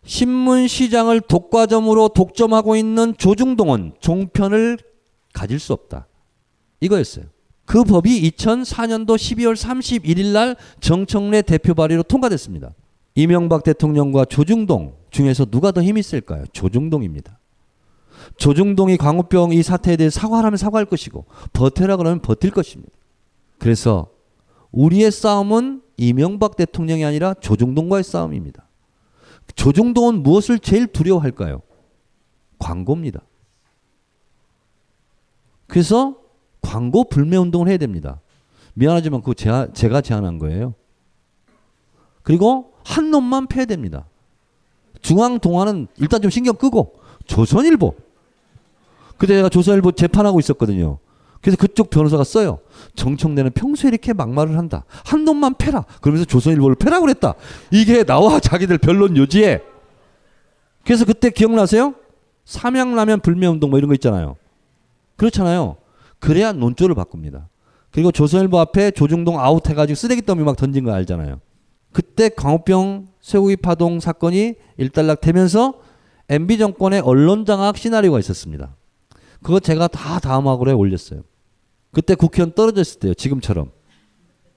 [0.04, 4.78] 신문 시장을 독과점으로 독점하고 있는 조중동은 종편을
[5.32, 6.06] 가질 수 없다.
[6.80, 7.26] 이거였어요.
[7.64, 12.72] 그 법이 2004년도 12월 31일 날 정청래 대표 발의로 통과됐습니다.
[13.14, 16.44] 이명박 대통령과 조중동 중에서 누가 더 힘이 있을까요?
[16.52, 17.38] 조중동입니다.
[18.36, 22.92] 조중동이 광우병 이 사태에 대해 사과하면 사과할 것이고 버텨라 그러면 버틸 것입니다.
[23.58, 24.08] 그래서
[24.72, 28.66] 우리의 싸움은 이명박 대통령이 아니라 조중동과의 싸움입니다.
[29.54, 31.62] 조중동은 무엇을 제일 두려워할까요?
[32.58, 33.20] 광고입니다.
[35.66, 36.16] 그래서
[36.60, 38.20] 광고 불매 운동을 해야 됩니다.
[38.74, 40.74] 미안하지만 그거 제가, 제가 제안한 거예요.
[42.22, 44.06] 그리고 한 놈만 패야 됩니다.
[45.00, 46.94] 중앙 동아는 일단 좀 신경 끄고
[47.26, 47.94] 조선일보.
[49.18, 50.98] 그때 제가 조선일보 재판하고 있었거든요.
[51.42, 52.60] 그래서 그쪽 변호사가 써요.
[52.94, 54.84] 정청래는 평소에 이렇게 막말을 한다.
[55.04, 55.84] 한 놈만 패라.
[56.00, 57.34] 그러면서 조선일보를 패라 그랬다.
[57.72, 59.60] 이게 나와 자기들 변론 요지에.
[60.84, 61.94] 그래서 그때 기억나세요?
[62.44, 64.36] 삼양라면 불매운동 뭐 이런 거 있잖아요.
[65.16, 65.76] 그렇잖아요.
[66.20, 67.48] 그래야 논조를 바꿉니다.
[67.90, 71.40] 그리고 조선일보 앞에 조중동 아웃해가지고 쓰레기 더미 막 던진 거 알잖아요.
[71.92, 75.74] 그때 광우병 쇠고기 파동 사건이 일단락되면서
[76.28, 78.76] MB 정권의 언론 장악 시나리오가 있었습니다.
[79.42, 81.22] 그거 제가 다 다음 화글에 올렸어요.
[81.92, 83.14] 그때 국회의원 떨어졌을 때요.
[83.14, 83.70] 지금처럼.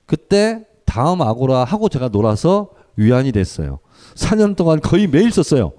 [0.05, 3.79] 그때 다음 아고라 하고 제가 놀아서 위안이 됐어요.
[4.15, 5.73] 4년 동안 거의 매일 썼어요.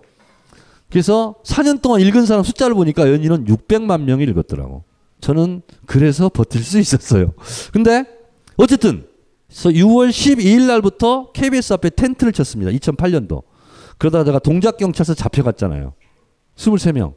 [0.90, 4.84] 그래서 4년 동안 읽은 사람 숫자를 보니까 연인은 600만 명이 읽었더라고.
[5.20, 7.32] 저는 그래서 버틸 수 있었어요.
[7.72, 8.04] 근데
[8.56, 9.06] 어쨌든
[9.50, 12.70] 6월 12일 날부터 KBS 앞에 텐트를 쳤습니다.
[12.72, 13.42] 2008년도.
[13.98, 15.94] 그러다가 제가 동작경찰서 잡혀갔잖아요.
[16.56, 17.14] 23명.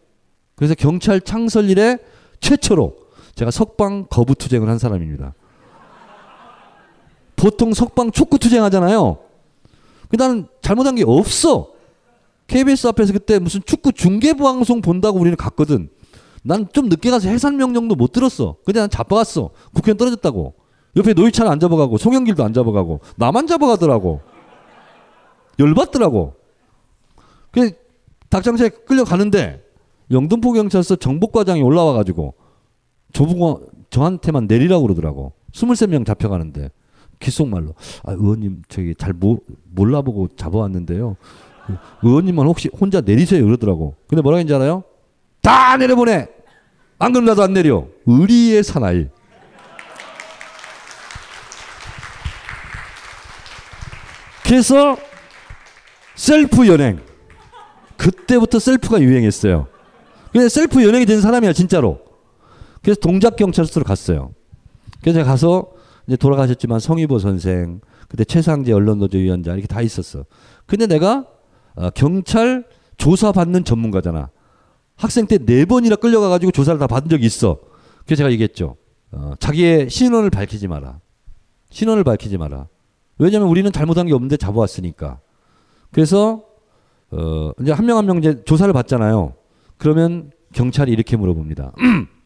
[0.55, 1.97] 그래서 경찰 창설 일에
[2.39, 2.95] 최초로
[3.35, 5.33] 제가 석방 거부 투쟁을 한 사람입니다.
[7.35, 9.17] 보통 석방 촉구 투쟁하잖아요.
[10.11, 11.71] 나는 잘못한 게 없어.
[12.47, 15.89] KBS 앞에서 그때 무슨 축구 중계 방송 본다고 우리는 갔거든.
[16.43, 18.57] 난 좀 늦게 가서 해산 명령도 못 들었어.
[18.65, 19.51] 근데 난 잡아갔어.
[19.73, 20.55] 국회의원 떨어졌다고.
[20.95, 24.21] 옆에 노희찬 안 잡아가고 송영길도 안 잡아가고 나만 잡아가더라고.
[25.59, 26.33] 열받더라고.
[27.51, 27.71] 그
[28.29, 29.63] 닭장사에 끌려가는데
[30.11, 32.33] 영등포 경찰서 정복과장이 올라와가지고
[33.11, 35.33] 조부고 저한테만 내리라고 그러더라고.
[35.53, 36.69] 23명 잡혀가는데
[37.19, 39.39] 귓속말로 아 의원님 저기 잘 모,
[39.71, 41.17] 몰라보고 잡아왔는데요.
[42.03, 43.95] 의원님만 혹시 혼자 내리세요 그러더라고.
[44.07, 44.83] 근데 뭐라 했는지 알아요?
[45.41, 46.27] 다 내려보내.
[46.97, 47.87] 안 그럼 나도 안 내려.
[48.05, 49.07] 의리의 사나이.
[54.43, 54.97] 그래서
[56.15, 56.99] 셀프 연행.
[57.97, 59.67] 그때부터 셀프가 유행했어요.
[60.31, 62.08] 근데 셀프 연행이 된 사람이야 진짜로.
[62.81, 64.33] 그래서 동작 경찰서로 갔어요.
[65.01, 65.71] 그래서 제가 가서
[66.07, 70.25] 이제 돌아가셨지만 성희보 선생, 그때 최상재 언론노조 위원장 이렇게 다 있었어.
[70.65, 71.25] 근데 내가
[71.75, 72.65] 어, 경찰
[72.97, 74.29] 조사 받는 전문가잖아.
[74.95, 77.59] 학생 때 네 번이나 끌려가가지고 조사를 다 받은 적이 있어.
[78.05, 78.75] 그래서 제가 얘기했죠.
[79.11, 80.99] 어, 자기의 신원을 밝히지 마라.
[81.69, 82.67] 신원을 밝히지 마라.
[83.17, 85.19] 왜냐면 우리는 잘못한 게 없는데 잡아왔으니까.
[85.91, 86.43] 그래서
[87.11, 89.33] 어, 이제 한 명 한명 이제 조사를 받잖아요.
[89.77, 91.73] 그러면 경찰이 이렇게 물어봅니다.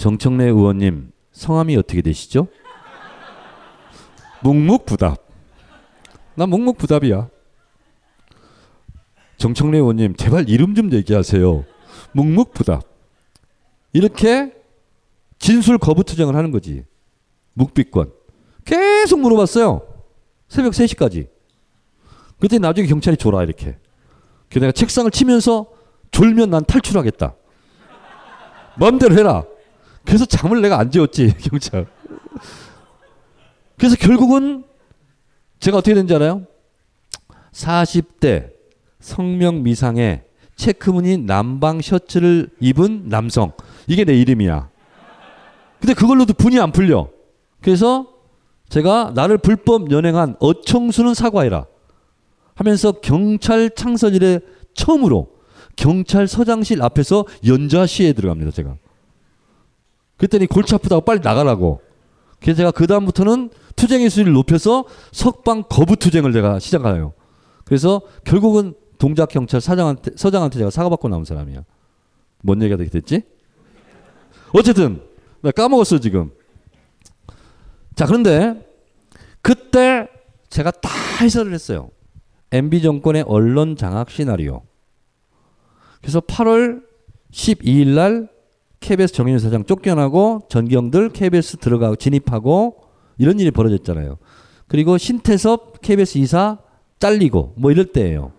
[0.00, 2.48] 정청래 의원님 성함이 어떻게 되시죠?
[4.42, 5.18] 묵묵부답.
[6.36, 7.28] 나 묵묵부답이야.
[9.36, 11.66] 정청래 의원님 제발 이름 좀 얘기하세요.
[12.12, 12.82] 묵묵부답.
[13.92, 14.54] 이렇게
[15.38, 16.86] 진술 거부 투쟁을 하는 거지.
[17.52, 18.10] 묵비권.
[18.64, 19.82] 계속 물어봤어요.
[20.48, 21.28] 새벽 3시까지.
[22.38, 23.76] 그때 나중에 경찰이 줘라 이렇게.
[24.48, 25.66] 그 내가 책상을 치면서
[26.10, 27.34] 졸면 난 탈출하겠다.
[28.78, 29.44] 마음대로 해라.
[30.04, 31.86] 그래서 잠을 내가 안 재웠지 경찰.
[33.78, 34.64] 그래서 결국은
[35.58, 36.46] 제가 어떻게 된지 알아요?
[37.52, 38.50] 40대
[39.00, 40.24] 성명 미상의
[40.56, 43.52] 체크무늬 남방 셔츠를 입은 남성.
[43.86, 44.68] 이게 내 이름이야.
[45.80, 47.08] 근데 그걸로도 분이 안 풀려.
[47.62, 48.06] 그래서
[48.68, 51.66] 제가 나를 불법 연행한 어청수는 사과해라.
[52.54, 54.40] 하면서 경찰 창설 일에
[54.74, 55.28] 처음으로
[55.76, 58.76] 경찰서장실 앞에서 연좌 시에 들어갑니다, 제가.
[60.20, 61.80] 그랬더니 골치 아프다고 빨리 나가라고.
[62.40, 67.14] 그래서 제가 그다음부터는 투쟁의 수위를 높여서 석방 거부 투쟁을 제가 시작하요.
[67.64, 71.64] 그래서 결국은 동작 경찰 사장한테 서장한테 제가 사과받고 나온 사람이야.
[72.42, 73.22] 뭔 얘기가 되게 됐지?
[74.52, 75.00] 어쨌든
[75.40, 76.30] 나 까먹었어 지금.
[77.94, 78.68] 자 그런데
[79.40, 80.06] 그때
[80.50, 80.90] 제가 다
[81.22, 81.88] 해설을 했어요.
[82.52, 84.64] MB 정권의 언론 장악 시나리오.
[86.02, 86.82] 그래서 8월
[87.32, 88.28] 12일 날
[88.80, 92.82] KBS 정윤 사장 쫓겨나고 전경들 KBS 들어가고 진입하고
[93.18, 94.16] 이런 일이 벌어졌잖아요.
[94.66, 96.58] 그리고 신태섭 KBS 이사
[96.98, 98.32] 잘리고 뭐 이럴 때예요.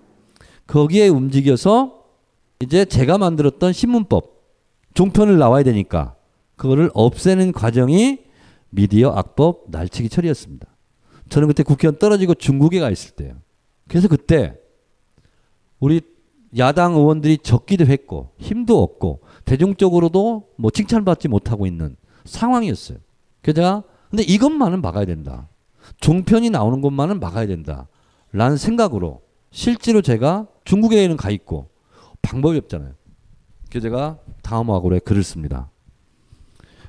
[0.68, 2.04] 거기에 움직여서
[2.60, 4.42] 이제 제가 만들었던 신문법
[4.94, 6.16] 종편을 나와야 되니까
[6.56, 8.20] 그거를 없애는 과정이
[8.70, 10.68] 미디어 악법 날치기 처리였습니다.
[11.30, 13.36] 저는 그때 국회의원 떨어지고 중국에 가 있을 때요.
[13.88, 14.58] 그래서 그때
[15.80, 16.02] 우리
[16.58, 19.22] 야당 의원들이 적기도 했고 힘도 없고
[19.52, 23.00] 대중적으로도 뭐 칭찬받지 못하고 있는 상황이었어요.
[23.42, 25.50] 그래서 제가 근데 이것만은 막아야 된다.
[26.00, 27.90] 종편이 나오는 것만은 막아야 된다.
[28.32, 29.22] 라는 생각으로
[29.52, 31.70] 실제로 제가 중국에는 가 있고
[32.22, 32.94] 방법이 없잖아요.
[33.70, 35.70] 그래서 제가 다음 화고에 글을 씁니다.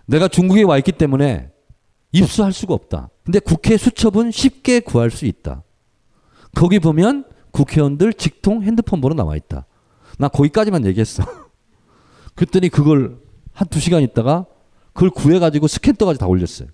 [0.07, 1.51] 내가 중국에 와 있기 때문에
[2.13, 3.09] 입수할 수가 없다.
[3.25, 5.65] 근데 국회 수첩은 쉽게 구할 수 있다.
[6.55, 9.67] 거기 보면 국회의원들 직통 핸드폰 번호 나와 있다.
[10.19, 11.25] 나 거기까지만 얘기했어.
[12.35, 13.21] 그랬더니 그걸
[13.53, 14.47] 한 두 시간 있다가
[14.93, 16.69] 그걸 구해가지고 스캔 떠가지고 다 올렸어요.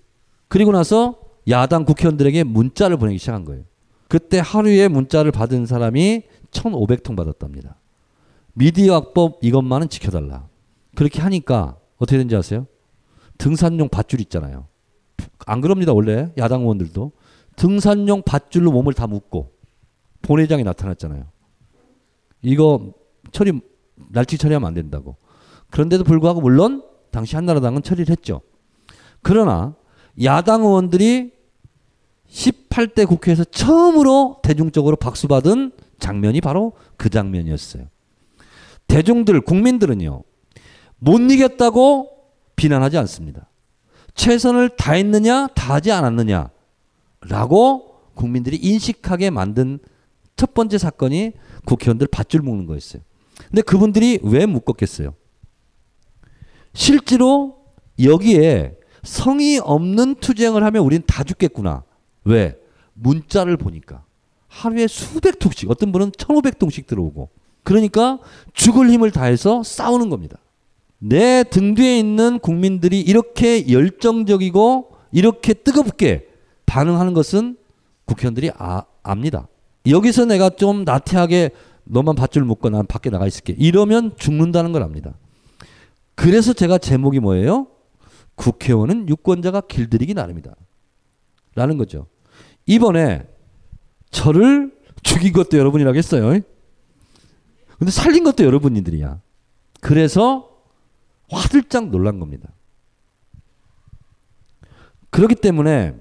[0.47, 3.63] 그리고 나서 야당 국회의원들에게 문자를 보내기 시작한 거예요.
[4.07, 7.75] 그때 하루에 문자를 받은 사람이 1,500통 받았답니다.
[8.53, 10.47] 미디어 악법 이것만은 지켜달라.
[10.95, 12.65] 그렇게 하니까 어떻게 된지 아세요?
[13.37, 14.67] 등산용 밧줄 있잖아요.
[15.45, 17.11] 안 그럽니다 원래 야당 의원들도
[17.55, 19.51] 등산용 밧줄로 몸을 다 묶고
[20.21, 21.25] 본회장이 나타났잖아요.
[22.41, 22.93] 이거
[23.31, 23.59] 처리
[24.09, 25.17] 날치 처리하면 안 된다고.
[25.71, 28.41] 그런데도 불구하고 물론 당시 한나라당은 처리를 했죠.
[29.21, 29.75] 그러나
[30.23, 31.31] 야당 의원들이
[32.29, 37.87] 18대 국회에서 처음으로 대중적으로 박수받은 장면이 바로 그 장면이었어요.
[38.87, 40.23] 대중들, 국민들은요,
[40.97, 42.09] 못 이겼다고
[42.55, 43.49] 비난하지 않습니다.
[44.15, 46.49] 최선을 다했느냐, 다하지 않았느냐,
[47.21, 49.79] 라고 국민들이 인식하게 만든
[50.35, 51.33] 첫 번째 사건이
[51.65, 53.01] 국회의원들 밧줄 묶는 거였어요.
[53.47, 55.13] 근데 그분들이 왜 묶었겠어요?
[56.73, 57.57] 실제로
[58.01, 61.83] 여기에 성의 없는 투쟁을 하면 우리는 다 죽겠구나.
[62.25, 62.55] 왜?
[62.93, 64.03] 문자를 보니까.
[64.47, 67.29] 하루에 수백 통씩, 어떤 분은 천오백 통씩 들어오고.
[67.63, 68.19] 그러니까
[68.53, 70.37] 죽을 힘을 다해서 싸우는 겁니다.
[70.97, 76.27] 내 등 뒤에 있는 국민들이 이렇게 열정적이고 이렇게 뜨겁게
[76.65, 77.57] 반응하는 것은
[78.05, 79.47] 국회의원들이 아, 압니다.
[79.87, 81.51] 여기서 내가 좀 나태하게
[81.85, 83.55] 너만 밧줄 묶고 난 밖에 나가 있을게.
[83.57, 85.13] 이러면 죽는다는 걸 압니다.
[86.19, 87.67] 그래서 제가 제목이 뭐예요?
[88.35, 90.53] 국회의원은 유권자가 길들이기 나름이다.
[91.55, 92.07] 라는 거죠.
[92.65, 93.27] 이번에
[94.11, 96.39] 저를 죽인 것도 여러분이라고 했어요.
[97.77, 99.21] 근데 살린 것도 여러분들이야.
[99.81, 100.49] 그래서
[101.31, 102.49] 화들짝 놀란 겁니다.
[105.09, 105.95] 그렇기 때문에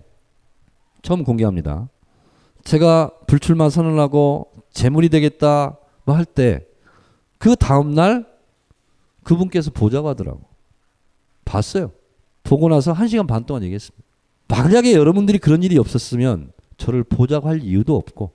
[1.03, 1.89] 처음 공개합니다.
[2.65, 6.67] 제가 불출마 선언하고 재물이 되겠다 뭐 할 때
[7.39, 8.27] 그 다음 날
[9.29, 10.41] 그분께서 보자고 하더라고.
[11.45, 11.93] 봤어요.
[12.43, 14.03] 보고 나서 한 시간 반 동안 얘기했습니다.
[14.49, 18.33] 만약에 여러분들이 그런 일이 없었으면 저를 보자고 할 이유도 없고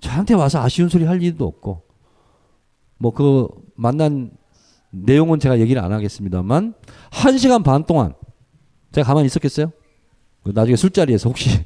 [0.00, 1.82] 저한테 와서 아쉬운 소리 할 이유도 없고
[2.98, 4.30] 뭐 그 만난
[4.90, 6.74] 내용은 제가 얘기를 안 하겠습니다만
[7.10, 8.12] 한 시간 반 동안
[8.92, 9.72] 제가 가만히 있었겠어요?
[10.44, 11.64] 나중에 술자리에서 혹시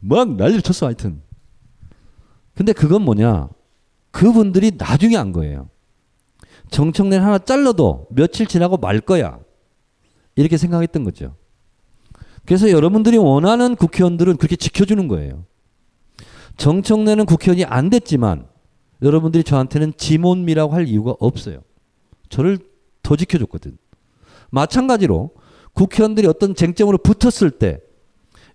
[0.00, 1.22] 막 난리를 쳤어 하여튼
[2.54, 3.48] 근데 그건 뭐냐
[4.10, 5.71] 그분들이 나중에 안 거예요
[6.72, 9.38] 정청래를 하나 잘라도 며칠 지나고 말 거야.
[10.34, 11.36] 이렇게 생각했던 거죠.
[12.44, 15.44] 그래서 여러분들이 원하는 국회의원들은 그렇게 지켜주는 거예요.
[16.56, 18.46] 정청래는 국회의원이 안 됐지만
[19.02, 21.62] 여러분들이 저한테는 지몬미라고 할 이유가 없어요.
[22.28, 22.58] 저를
[23.02, 23.78] 더 지켜줬거든.
[24.50, 25.30] 마찬가지로
[25.74, 27.80] 국회의원들이 어떤 쟁점으로 붙었을 때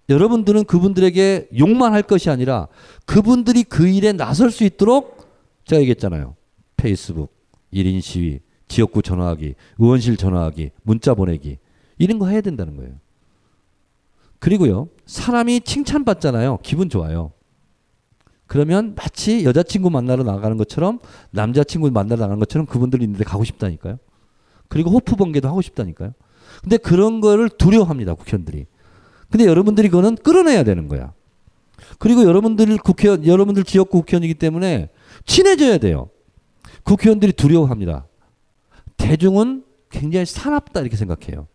[0.10, 2.68] 여러분들은 그분들에게 욕만 할 것이 아니라
[3.06, 5.28] 그분들이 그 일에 나설 수 있도록
[5.66, 6.36] 제가 얘기했잖아요.
[6.78, 7.37] 페이스북,
[7.74, 11.58] 1인 시위, 지역구 전화하기, 의원실 전화하기, 문자 보내기
[11.98, 12.94] 이런 거 해야 된다는 거예요.
[14.40, 14.90] 그리고요.
[15.06, 16.60] 사람이 칭찬받잖아요.
[16.64, 17.32] 기분 좋아요.
[18.46, 21.00] 그러면 마치 여자친구 만나러 나가는 것처럼
[21.32, 23.98] 남자친구 만나러 나가는 것처럼 그분들이 있는데 가고 싶다니까요.
[24.70, 26.14] 그리고 호프 번개도 하고 싶다니까요.
[26.62, 28.14] 근데 그런 거를 두려워합니다.
[28.14, 28.66] 국회의원들이.
[29.30, 31.14] 근데 여러분들이 그거는 끌어내야 되는 거야.
[32.00, 34.90] 그리고 여러분들 국회의원, 여러분들 지역구 국회의원이기 때문에
[35.26, 36.10] 친해져야 돼요.
[36.88, 38.08] 국회의원들이 두려워합니다.
[38.96, 41.48] 대중은 굉장히 사납다 이렇게 생각해요.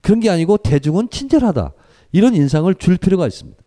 [0.00, 1.72] 그런 게 아니고 대중은 친절하다.
[2.12, 3.62] 이런 인상을 줄 필요가 있습니다.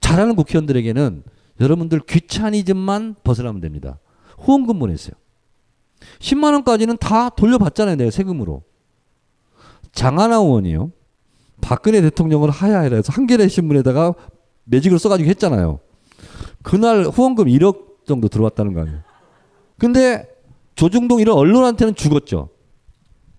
[0.00, 1.22] 잘하는 국회의원들에게는
[1.60, 3.98] 여러분들 귀차니즘만 벗어나면 됩니다.
[4.38, 5.12] 후원금 보냈어요.
[6.18, 7.96] 10만 원까지는 다 돌려받잖아요.
[7.96, 8.62] 내가 세금으로.
[9.92, 10.92] 장하나 의원이요.
[11.60, 14.14] 박근혜 대통령을 하야해라 해서 한겨레 신문에다가
[14.64, 15.80] 매직으로 써가지고 했잖아요.
[16.62, 19.11] 그날 후원금 1억 정도 들어왔다는 거 아니에요.
[19.82, 20.28] 근데
[20.76, 22.50] 조중동 이런 언론한테는 죽었죠.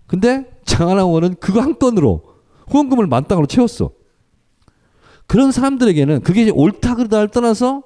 [0.06, 2.22] 근데 장하나 의원은 그거 한 건으로
[2.68, 3.92] 후원금을 만땅으로 채웠어.
[5.26, 7.82] 그런 사람들에게는 그게 옳다 그르다를 떠나서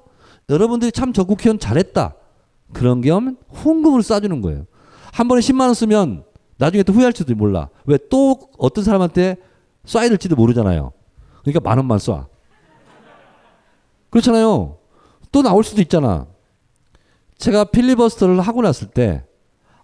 [0.49, 2.15] 여러분들이 참저 국회의원 잘했다.
[2.73, 4.65] 그런 겸 후원금을 쏴주는 거예요.
[5.13, 6.25] 한 번에 10만 원 쓰면
[6.57, 7.69] 나중에 또 후회할지도 몰라.
[7.85, 9.37] 왜 또 어떤 사람한테
[9.85, 10.91] 쏴야 될지도 모르잖아요.
[11.43, 12.25] 그러니까 만 원만 쏴.
[14.09, 14.79] 그렇잖아요.
[15.31, 16.27] 또 나올 수도 있잖아.
[17.39, 19.25] 제가 필리버스터를 하고 났을 때,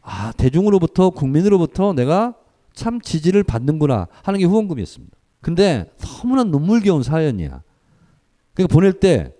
[0.01, 2.35] 아, 대중으로부터, 국민으로부터 내가
[2.73, 5.17] 참 지지를 받는구나 하는 게 후원금이었습니다.
[5.41, 7.63] 근데 너무나 눈물겨운 사연이야.
[8.53, 9.33] 그러니까 보낼 때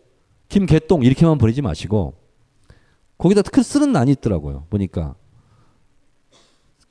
[0.47, 2.13] 김개똥 이렇게만 보내지 마시고
[3.18, 4.66] 거기다 큰 쓰는 난이 있더라고요.
[4.70, 5.16] 보니까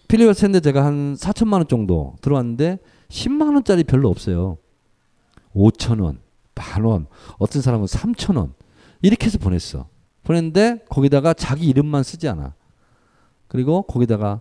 [0.08, 4.58] 필리버스터인데 제가 한 4천만 원 정도 들어왔는데 10만 원짜리 별로 없어요.
[5.54, 6.20] 5천 원,
[6.54, 7.06] 만 원,
[7.38, 8.54] 어떤 사람은 3천 원
[9.00, 9.88] 이렇게 해서 보냈어.
[10.24, 12.54] 보냈는데 거기다가 자기 이름만 쓰지 않아.
[13.48, 14.40] 그리고 거기다가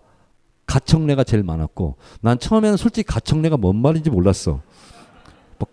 [0.65, 4.61] 가청래가 제일 많았고 난 처음에는 솔직히 가청래가 뭔 말인지 몰랐어.
[5.59, 5.67] 뭐,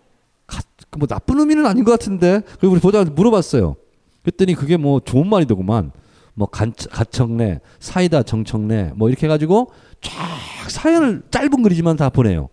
[0.45, 0.61] 가,
[0.97, 3.75] 뭐 나쁜 의미는 아닌 것 같은데 그리고 우리 보다한테 물어봤어요.
[4.21, 5.91] 그랬더니 그게 뭐 좋은 말이더구만.
[6.33, 12.49] 뭐 간, 가청래, 사이다 정청래 뭐 이렇게 해가지고 쫙 사연을 짧은 글이지만 다 보내요.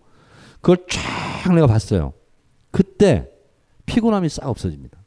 [0.61, 2.13] 그걸 쫙 내가 봤어요.
[2.71, 3.29] 그때
[3.85, 4.98] 피곤함이 싹 없어집니다.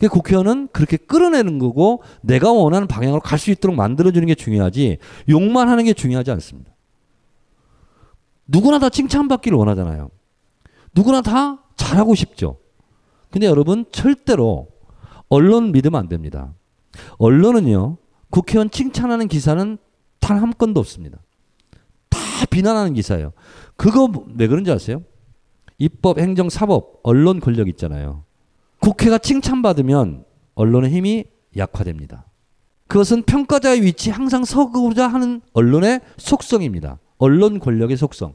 [0.00, 4.98] 그 국회의원은 그렇게 끌어내는 거고 내가 원하는 방향으로 갈 수 있도록 만들어주는 게 중요하지
[5.28, 6.72] 욕만 하는 게 중요하지 않습니다.
[8.46, 10.10] 누구나 다 칭찬받기를 원하잖아요.
[10.94, 12.58] 누구나 다 잘하고 싶죠.
[13.30, 14.68] 근데 여러분 절대로
[15.28, 16.52] 언론 믿으면 안 됩니다.
[17.18, 17.98] 언론은요
[18.30, 19.78] 국회의원 칭찬하는 기사는
[20.18, 21.18] 단 한 건도 없습니다.
[22.08, 22.18] 다
[22.50, 23.32] 비난하는 기사예요.
[23.76, 25.02] 그거 왜 그런지 아세요?
[25.78, 28.24] 입법, 행정, 사법, 언론 권력 있잖아요.
[28.80, 30.24] 국회가 칭찬받으면
[30.54, 31.24] 언론의 힘이
[31.56, 32.26] 약화됩니다.
[32.88, 36.98] 그것은 평가자의 위치 항상 서고자 하는 언론의 속성입니다.
[37.18, 38.34] 언론 권력의 속성.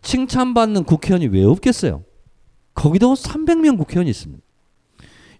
[0.00, 2.02] 칭찬받는 국회의원이 왜 없겠어요?
[2.74, 4.42] 거기도 300명 국회의원이 있습니다.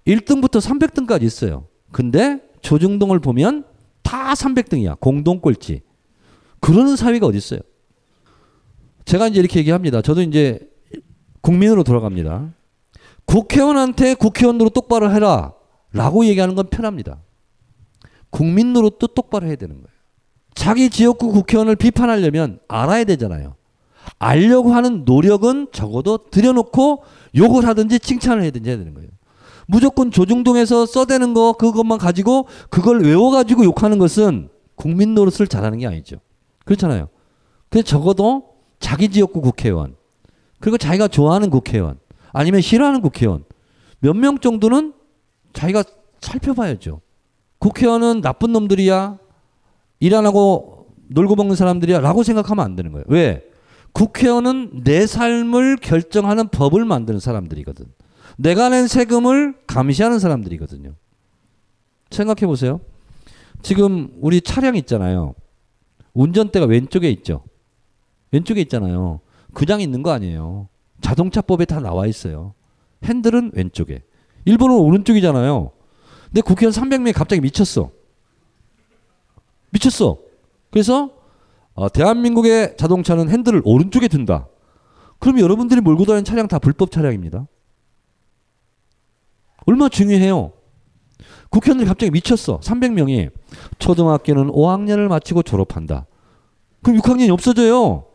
[0.07, 1.67] 1등부터 300등까지 있어요.
[1.91, 3.65] 근데 조중동을 보면
[4.03, 5.01] 다 300등이야.
[5.01, 5.81] 공동 꼴찌.
[6.61, 7.61] 그러는 사회가 어디 있어요?
[9.05, 10.01] 제가 이제 이렇게 얘기합니다.
[10.01, 10.61] 저도 이제
[11.41, 12.53] 국민으로 돌아갑니다.
[13.33, 15.55] 국회의원한테 국회의원으로 똑바로 해라.
[15.93, 17.23] 라고 얘기하는 건 편합니다.
[18.31, 19.89] 국민으로 또 똑바로 해야 되는 거예요.
[20.55, 23.57] 자기 지역구 국회의원을 비판하려면 알아야 되잖아요.
[24.19, 27.05] 알려고 하는 노력은 적어도 들여놓고
[27.37, 29.09] 욕을 하든지 칭찬을 해야 되는 거예요.
[29.67, 36.17] 무조건 조중동에서 써대는 거 그것만 가지고 그걸 외워가지고 욕하는 것은 국민 노릇을 잘하는 게 아니죠.
[36.65, 37.09] 그렇잖아요.
[37.71, 39.97] 근데 적어도 자기 지역구 국회의원
[40.61, 41.99] 그리고 자기가 좋아하는 국회의원
[42.33, 43.45] 아니면 싫어하는 국회의원
[44.01, 44.93] 몇 명 정도는
[45.53, 45.85] 자기가
[46.21, 47.01] 살펴봐야죠.
[47.59, 49.19] 국회의원은 나쁜 놈들이야
[50.01, 53.05] 일 안 하고 놀고 먹는 사람들이야 라고 생각하면 안 되는 거예요.
[53.09, 53.45] 왜?
[53.93, 57.87] 국회의원은 내 삶을 결정하는 법을 만드는 사람들이거든.
[58.39, 60.95] 내가 낸 세금을 감시하는 사람들이거든요.
[62.11, 62.81] 생각해 보세요.
[63.61, 65.35] 지금 우리 차량 있잖아요.
[66.15, 67.45] 운전대가 왼쪽에 있죠.
[68.33, 69.21] 왼쪽에 있잖아요.
[69.53, 70.69] 그냥 있는 거 아니에요.
[71.03, 72.55] 자동차법에 다 나와 있어요.
[73.05, 74.03] 핸들은 왼쪽에.
[74.45, 75.71] 일본은 오른쪽이잖아요.
[76.27, 77.91] 근데 국회의원 300명이 갑자기 미쳤어.
[79.71, 80.19] 미쳤어.
[80.71, 81.11] 그래서
[81.75, 84.49] 어, 대한민국의 자동차는 핸들을 오른쪽에 둔다.
[85.19, 87.47] 그럼 여러분들이 몰고 다니는 차량 다 불법 차량입니다.
[89.67, 90.53] 얼마나 중요해요.
[91.51, 92.61] 국회의원들이 갑자기 미쳤어.
[92.61, 93.31] 300명이.
[93.79, 96.07] 초등학교는 5학년을 마치고 졸업한다.
[96.83, 98.07] 그럼 6학년이 없어져요.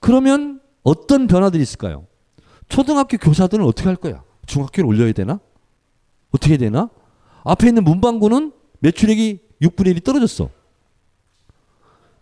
[0.00, 0.55] 그러면
[0.86, 2.06] 어떤 변화들이 있을까요?
[2.68, 4.22] 초등학교 교사들은 어떻게 할 거야?
[4.46, 5.40] 중학교를 올려야 되나?
[6.30, 6.90] 어떻게 되나?
[7.42, 10.48] 앞에 있는 문방구는 매출액이 6분의 1이 떨어졌어.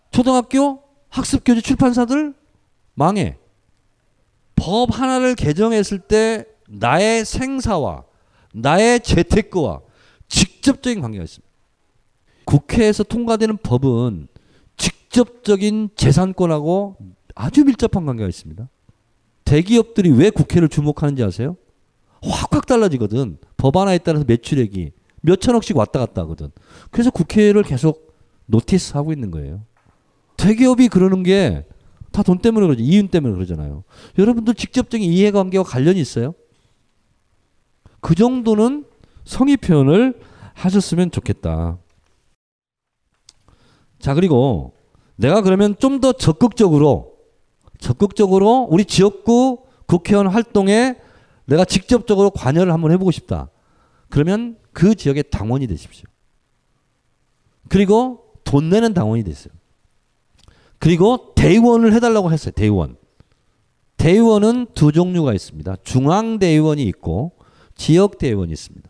[0.09, 2.33] 초등학교 학습교재 출판사들
[2.95, 3.37] 망해.
[4.55, 8.03] 법 하나를 개정했을 때 나의 생사와
[8.51, 9.81] 나의 재테크와
[10.27, 11.53] 직접적인 관계가 있습니다.
[12.45, 14.27] 국회에서 통과되는 법은
[14.77, 16.97] 직접적인 재산권하고
[17.35, 18.69] 아주 밀접한 관계가 있습니다.
[19.43, 21.57] 대기업들이 왜 국회를 주목하는지 아세요?
[22.23, 23.37] 확확 달라지거든.
[23.57, 26.49] 법 하나에 따라서 매출액이 몇 천억씩 왔다 갔다 하거든.
[26.89, 28.15] 그래서 국회를 계속
[28.47, 29.63] notice 하고 있는 거예요.
[30.37, 31.65] 대기업이 그러는 게
[32.15, 32.81] 다 돈 때문에 그러죠.
[32.81, 33.83] 이윤 때문에 그러잖아요.
[34.17, 36.33] 여러분들 직접적인 이해관계와 관련이 있어요?
[37.99, 38.85] 그 정도는
[39.25, 40.17] 성의 표현을
[40.53, 41.77] 하셨으면 좋겠다.
[43.99, 44.77] 자, 그리고
[45.17, 47.14] 내가 그러면 좀 더 적극적으로,
[47.79, 50.95] 적극적으로 우리 지역구 국회의원 활동에
[51.45, 53.49] 내가 직접적으로 관여를 한번 해보고 싶다.
[54.09, 56.05] 그러면 그 지역의 당원이 되십시오.
[57.69, 59.53] 그리고 돈 내는 당원이 됐어요.
[60.79, 62.51] 그리고 대의원을 해달라고 했어요.
[62.55, 62.97] 대의원.
[63.97, 65.77] 대의원은 두 종류가 있습니다.
[65.83, 67.31] 중앙대의원이 있고
[67.75, 68.89] 지역대의원이 있습니다.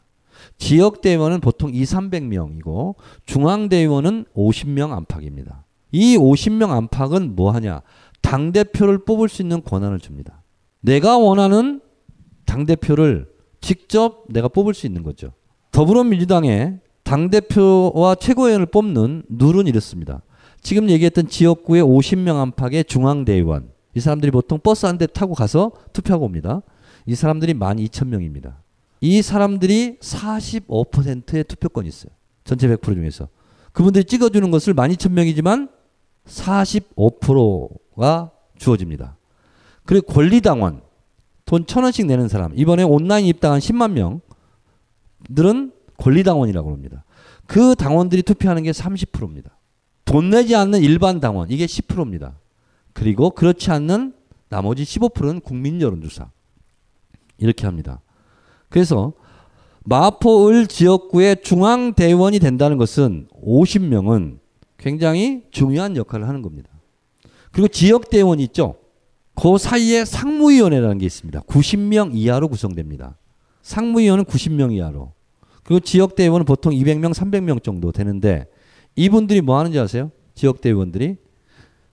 [0.57, 5.65] 지역대의원은 보통 2, 300명이고 중앙대의원은 50명 안팎입니다.
[5.91, 7.81] 이 50명 안팎은 뭐 하냐?
[8.25, 10.41] 당 대표를 뽑을 수 있는 권한을 줍니다.
[10.81, 11.79] 내가 원하는
[12.45, 13.27] 당 대표를
[13.61, 15.31] 직접 내가 뽑을 수 있는 거죠.
[15.71, 20.23] 더불어민주당의 당 대표와 최고위원을 뽑는 룰은 이렇습니다.
[20.61, 23.69] 지금 얘기했던 지역구의 50명 안팎의 중앙대의원.
[23.93, 26.63] 이 사람들이 보통 버스 한 대 타고 가서 투표하고 옵니다.
[27.05, 28.55] 이 사람들이 12,000명입니다.
[29.01, 32.11] 이 사람들이 45%의 투표권이 있어요.
[32.43, 33.27] 전체 100% 중에서.
[33.71, 35.69] 그분들이 찍어주는 것을 12,000명이지만
[36.25, 39.17] 45% 가 주어집니다.
[39.85, 40.81] 그리고 권리당원.
[41.45, 42.51] 돈 천 원씩 내는 사람.
[42.55, 43.91] 이번에 온라인 입당한 10만
[45.29, 47.03] 명들은 권리당원이라고 합니다.
[47.45, 49.51] 그 당원들이 투표하는 게 30%입니다.
[50.05, 52.39] 돈 내지 않는 일반 당원 이게 10%입니다.
[52.93, 54.13] 그리고 그렇지 않는
[54.49, 56.29] 나머지 15%는 국민 여론조사
[57.37, 58.01] 이렇게 합니다.
[58.69, 59.13] 그래서
[59.83, 64.39] 마포을 지역구의 중앙대원이 된다는 것은 50명은
[64.77, 66.69] 굉장히 중요한 역할을 하는 겁니다.
[67.55, 68.75] 그리고 지역 대원이 있죠.
[69.33, 71.39] 그 사이에 상무위원회라는 게 있습니다.
[71.43, 73.17] 90명 이하로 구성됩니다.
[73.61, 75.13] 상무위원은 90명 이하로.
[75.63, 78.45] 그리고 지역 대의원은 보통 200명, 300명 정도 되는데
[78.97, 80.11] 이분들이 뭐 하는지 아세요?
[80.33, 81.15] 지역 대의원들이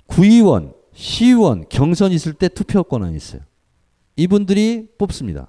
[0.07, 3.43] 구의원, 시의원 경선 있을 때 투표 권한이 있어요.
[4.17, 5.47] 이분들이 뽑습니다.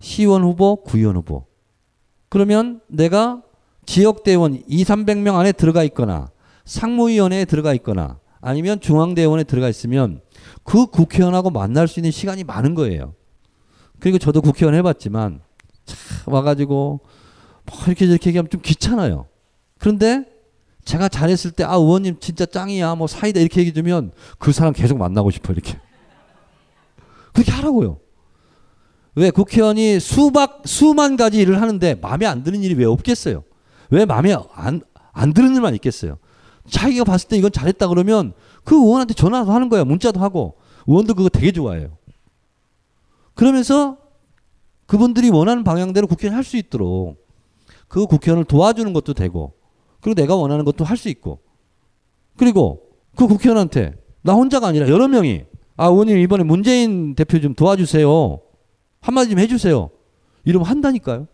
[0.00, 1.46] 시의원 후보, 구의원 후보.
[2.28, 3.42] 그러면 내가
[3.86, 6.30] 지역 대의원 2, 300명 안에 들어가 있거나
[6.66, 10.20] 상무위원회에 들어가 있거나 아니면 중앙대의원에 들어가 있으면
[10.64, 13.14] 그 국회의원하고 만날 수 있는 시간이 많은 거예요.
[13.98, 15.40] 그리고 저도 국회의원 해봤지만
[15.84, 15.96] 참
[16.34, 17.00] 와가지고
[17.66, 19.26] 뭐 이렇게 저렇게 얘기하면 좀 귀찮아요.
[19.78, 20.24] 그런데
[20.84, 24.96] 제가 잘했을 때 아 의원님 진짜 짱이야 뭐 사이다 이렇게 얘기해 주면 그 사람 계속
[24.98, 25.78] 만나고 싶어 이렇게
[27.34, 27.98] 그렇게 하라고요.
[29.16, 33.44] 왜 국회의원이 수박 수만 가지 일을 하는데 마음에 안 드는 일이 왜 없겠어요?
[33.90, 34.80] 왜 마음에 안
[35.12, 36.18] 안 드는 일만 있겠어요?
[36.70, 38.32] 자기가 봤을 때 이건 잘했다 그러면
[38.64, 39.84] 그 의원한테 전화도 하는 거야.
[39.84, 40.56] 문자도 하고.
[40.86, 41.96] 의원도 그거 되게 좋아해요.
[43.34, 43.98] 그러면서
[44.86, 47.26] 그분들이 원하는 방향대로 국회의원 할 수 있도록
[47.88, 49.54] 그 국회의원을 도와주는 것도 되고
[50.00, 51.40] 그리고 내가 원하는 것도 할 수 있고.
[52.36, 52.82] 그리고
[53.16, 55.44] 그 국회의원한테 나 혼자가 아니라 여러 명이
[55.76, 58.40] 아 의원님 이번에 문재인 대표 좀 도와주세요.
[59.00, 59.90] 한마디 좀 해주세요.
[60.44, 61.26] 이러면 한다니까요.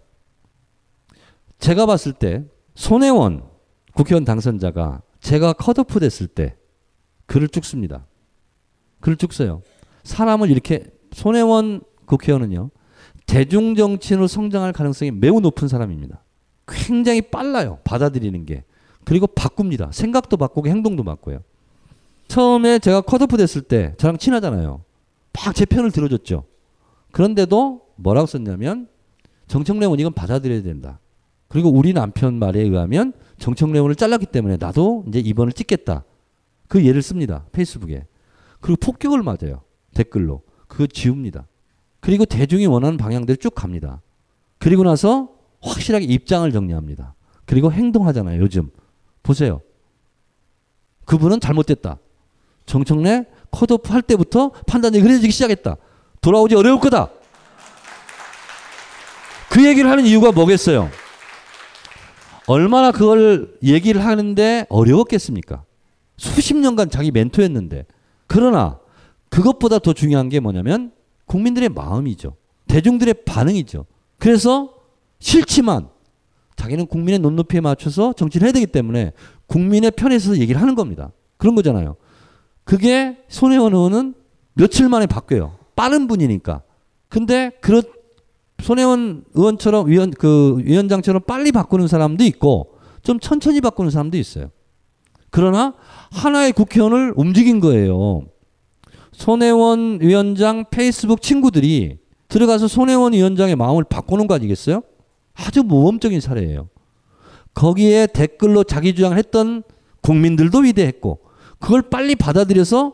[1.58, 3.44] 제가 봤을 때 손혜원
[3.94, 6.56] 국회의원 당선자가 제가 컷오프 됐을 때
[7.26, 8.06] 글을 쭉 씁니다
[9.00, 9.62] 글을 쭉 써요
[10.04, 12.70] 사람을 이렇게 손혜원 국회의원은요
[13.26, 16.22] 대중정치인으로 성장할 가능성이 매우 높은 사람입니다
[16.66, 17.78] 굉장히 빨라요.
[17.84, 18.64] 받아들이는 게.
[19.04, 19.90] 그리고 바꿉니다.
[19.92, 21.40] 생각도 바꾸고 행동도 바꿔요.
[22.26, 24.82] 처음에 제가 컷오프 됐을 때 저랑 친하잖아요.
[25.32, 26.44] 막 제 편을 들어줬죠.
[27.12, 28.88] 그런데도 뭐라고 썼냐면
[29.46, 30.98] 정청래원 이건 받아들여야 된다.
[31.48, 36.04] 그리고 우리 남편 말에 의하면 정청래원을 잘랐기 때문에 나도 이제 이번을 찍겠다.
[36.68, 37.44] 그 예를 씁니다.
[37.52, 38.06] 페이스북에.
[38.60, 39.62] 그리고 폭격을 맞아요.
[39.94, 40.42] 댓글로.
[40.68, 41.46] 그거 지웁니다.
[42.00, 44.00] 그리고 대중이 원하는 방향대로 쭉 갑니다.
[44.58, 45.30] 그리고 나서
[45.60, 47.14] 확실하게 입장을 정리합니다.
[47.44, 48.70] 그리고 행동하잖아요, 요즘.
[49.22, 49.60] 보세요.
[51.04, 51.98] 그분은 잘못됐다.
[52.66, 55.76] 정청래 컷오프 할 때부터 판단이 그래지기 시작했다.
[56.20, 57.10] 돌아오지 어려울 거다.
[59.50, 60.90] 그 얘기를 하는 이유가 뭐겠어요?
[62.46, 65.64] 얼마나 그걸 얘기를 하는데 어려웠겠습니까?
[66.16, 67.86] 수십 년간 자기 멘토였는데.
[68.26, 68.78] 그러나
[69.28, 70.92] 그것보다 더 중요한 게 뭐냐면
[71.26, 72.36] 국민들의 마음이죠.
[72.68, 73.86] 대중들의 반응이죠.
[74.18, 74.74] 그래서
[75.18, 75.88] 싫지만
[76.56, 79.12] 자기는 국민의 눈높이에 맞춰서 정치를 해야 되기 때문에
[79.46, 81.12] 국민의 편에 서 얘기를 하는 겁니다.
[81.36, 81.96] 그런 거잖아요.
[82.64, 84.14] 그게 손혜원 의원은
[84.54, 85.58] 며칠 만에 바뀌어요.
[85.76, 86.62] 빠른 분이니까.
[87.08, 87.82] 근데 그렇
[88.62, 94.50] 손혜원 의원처럼 위원 그 위원장처럼 빨리 바꾸는 사람도 있고 좀 천천히 바꾸는 사람도 있어요.
[95.30, 95.74] 그러나
[96.10, 98.22] 하나의 국회의원을 움직인 거예요.
[99.12, 101.98] 손혜원 위원장 페이스북 친구들이
[102.28, 104.82] 들어가서 손혜원 위원장의 마음을 바꾸는 거 아니겠어요?
[105.34, 106.68] 아주 모범적인 사례예요.
[107.54, 109.62] 거기에 댓글로 자기 주장을 했던
[110.02, 111.20] 국민들도 위대했고
[111.58, 112.92] 그걸 빨리 받아들여서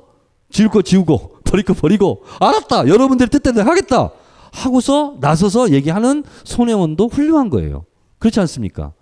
[0.50, 4.12] 지울 거 지우고 버릴 거 버리고 알았다 여러분들의 뜻대로 하겠다
[4.52, 7.84] 하고서 나서서 얘기하는 손혜원도 훌륭한 거예요.
[8.18, 8.92] 그렇지 않습니까?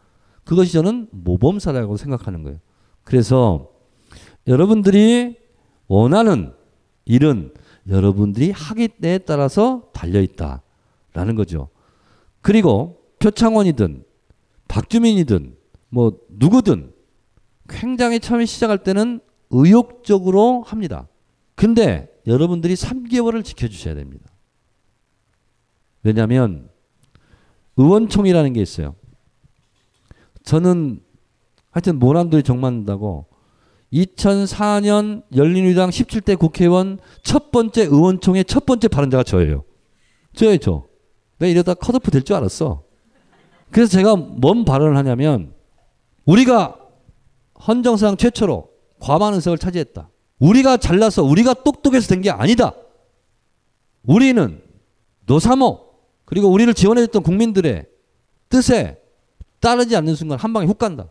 [0.44, 2.58] 그것이 저는 모범사라고 생각하는 거예요.
[3.04, 3.68] 그래서
[4.46, 5.36] 여러분들이
[5.88, 6.54] 원하는
[7.04, 7.52] 일은
[7.88, 10.62] 여러분들이 하기 때에 따라서 달려있다
[11.12, 11.68] 라는 거죠.
[12.40, 14.04] 그리고 표창원이든
[14.68, 15.56] 박주민이든
[15.88, 16.92] 뭐 누구든
[17.68, 19.20] 굉장히 처음에 시작할 때는
[19.50, 21.08] 의욕적으로 합니다.
[21.56, 24.29] 근데 여러분들이 3개월을 지켜주셔야 됩니다.
[26.02, 26.68] 왜냐하면
[27.76, 28.94] 의원총이라는 게 있어요.
[30.44, 31.00] 저는
[31.70, 33.26] 하여튼 모란돌이 정맞는다고
[33.92, 39.64] 2004년 열린우리당 17대 국회의원 첫 번째 의원총의 첫 번째 발언자가 저예요.
[40.34, 40.86] 저예요, 저.
[41.38, 42.84] 내가 이러다 컷오프 될 줄 알았어.
[43.70, 45.54] 그래서 제가 뭔 발언을 하냐면
[46.24, 46.76] 우리가
[47.66, 48.68] 헌정사상 최초로
[49.00, 50.10] 과반 의석을 차지했다.
[50.38, 52.74] 우리가 잘나서 우리가 똑똑해서 된 게 아니다.
[54.02, 54.62] 우리는
[55.26, 55.89] 노사모
[56.30, 57.86] 그리고 우리를 지원해줬던 국민들의
[58.48, 59.02] 뜻에
[59.58, 61.08] 따르지 않는 순간 한 방에 훅 간다.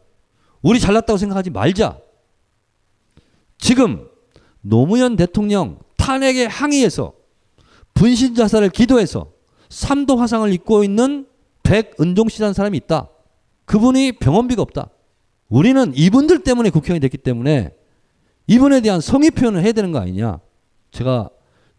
[0.62, 2.00] 우리 잘났다고 생각하지 말자.
[3.58, 4.08] 지금
[4.62, 7.14] 노무현 대통령 탄핵에 항의해서
[7.94, 9.34] 분신 자살을 기도해서
[9.68, 11.28] 삼도 화상을 입고 있는
[11.64, 13.10] 백은종 씨라는 사람이 있다.
[13.66, 14.90] 그분이 병원비가 없다.
[15.50, 17.76] 우리는 이분들 때문에 국회의원이 됐기 때문에
[18.48, 20.40] 이분에 대한 성의 표현을 해야 되는 거 아니냐.
[20.92, 21.30] 제가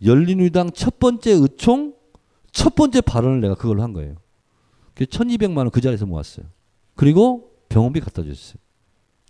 [0.05, 1.95] 열린우리당 첫 번째 의총
[2.53, 4.17] 첫 번째 발언을 내가 그걸로 한 거예요.
[4.95, 6.47] 그 1200만 원 그 자리에서 모았어요.
[6.97, 8.57] 그리고 병원비 갖다 줬어요.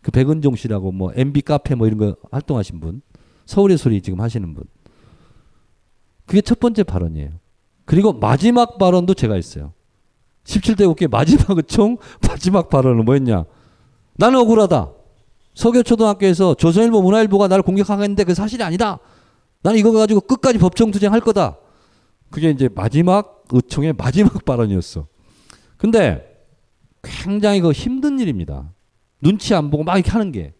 [0.03, 3.03] 그 백은종 씨라고 뭐 MB 카페 뭐 이런 거 활동하신 분.
[3.47, 4.65] 서울의 소리 지금 하시는 분.
[6.27, 7.31] 그게 첫 번째 발언이에요.
[7.85, 9.73] 그리고 마지막 발언도 제가 했어요.
[10.45, 13.45] 17대 국회 마지막 의총 마지막 발언은 뭐였냐.
[14.15, 14.93] 나는 억울하다.
[15.55, 18.99] 서교초등학교에서 조선일보 문화일보가 나를 공격하겠는데 그 사실이 아니다.
[19.63, 21.59] 나는 이거 가지고 끝까지 법정 투쟁할 거다.
[22.31, 25.07] 그게 이제 마지막 의총의 마지막 발언이었어.
[25.77, 26.47] 근데
[27.03, 28.73] 굉장히 그 힘든 일입니다.
[29.23, 30.55] 눈치 안 보고 막 이렇게 하는 게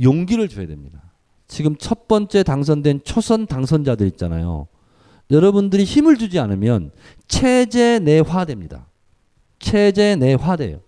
[0.00, 1.12] 용기를 줘야 됩니다.
[1.46, 4.68] 지금 첫 번째 당선된 초선 당선자들 있잖아요.
[5.30, 6.92] 여러분들이 힘을 주지 않으면
[7.26, 8.86] 체제 내화됩니다.
[9.58, 10.80] 체제 내화돼요.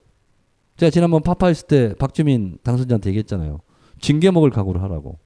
[0.77, 3.61] 제가 지난번 파파 했을 때 박주민 당선자한테 얘기했잖아요.
[4.01, 5.19] 징계 먹을 각오를 하라고.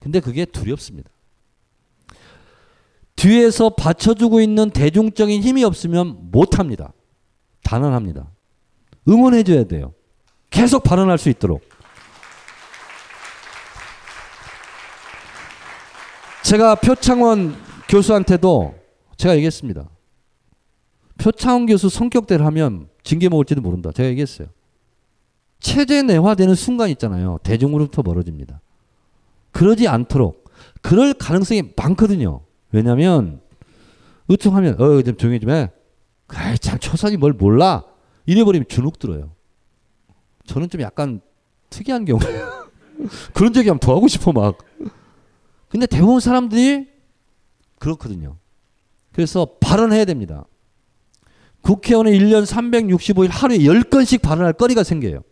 [0.00, 1.10] 근데 그게 두렵습니다.
[3.16, 6.92] 뒤에서 받쳐주고 있는 대중적인 힘이 없으면 못합니다.
[7.64, 8.30] 단언합니다.
[9.08, 9.94] 응원해줘야 돼요.
[10.50, 11.62] 계속 발언할 수 있도록.
[16.42, 17.56] 제가 표창원
[17.88, 18.74] 교수한테도
[19.16, 19.88] 제가 얘기했습니다.
[21.18, 23.90] 표창원 교수 성격대로 하면 징계 먹을지도 모른다.
[23.92, 24.48] 제가 얘기했어요.
[25.58, 27.38] 체제 내화되는 순간 있잖아요.
[27.42, 28.60] 대중으로부터 멀어집니다.
[29.50, 30.44] 그러지 않도록
[30.82, 32.45] 그럴 가능성이 많거든요.
[32.72, 33.40] 왜냐하면
[34.28, 35.70] 의청하면 어 좀 조용히 좀 해.
[36.28, 37.84] 아이 참 초선이 뭘 몰라.
[38.26, 39.30] 이래버리면 주눅 들어요.
[40.46, 41.20] 저는 좀 약간
[41.70, 42.66] 특이한 경우예요.
[43.34, 44.58] 그런 적이 하면 더 하고 싶어 막.
[45.68, 46.88] 근데 대부분 사람들이
[47.78, 48.36] 그렇거든요.
[49.12, 50.44] 그래서 발언해야 됩니다.
[51.62, 55.22] 국회의원은 1년 365일 하루에 10건씩 발언할 거리가 생겨요.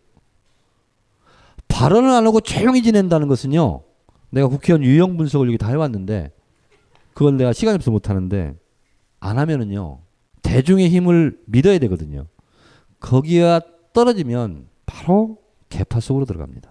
[1.68, 3.82] 발언을 안 하고 조용히 지낸다는 것은요.
[4.30, 6.32] 내가 국회의원 유형 분석을 여기 다 해왔는데
[7.14, 8.54] 그걸 내가 시간이 없어서 못하는데
[9.20, 10.00] 안 하면은요.
[10.42, 12.26] 대중의 힘을 믿어야 되거든요.
[13.00, 13.60] 거기가
[13.92, 15.38] 떨어지면 바로
[15.68, 16.70] 개파 속으로 들어갑니다.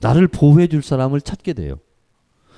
[0.00, 1.76] 나를 보호해 줄 사람을 찾게 돼요.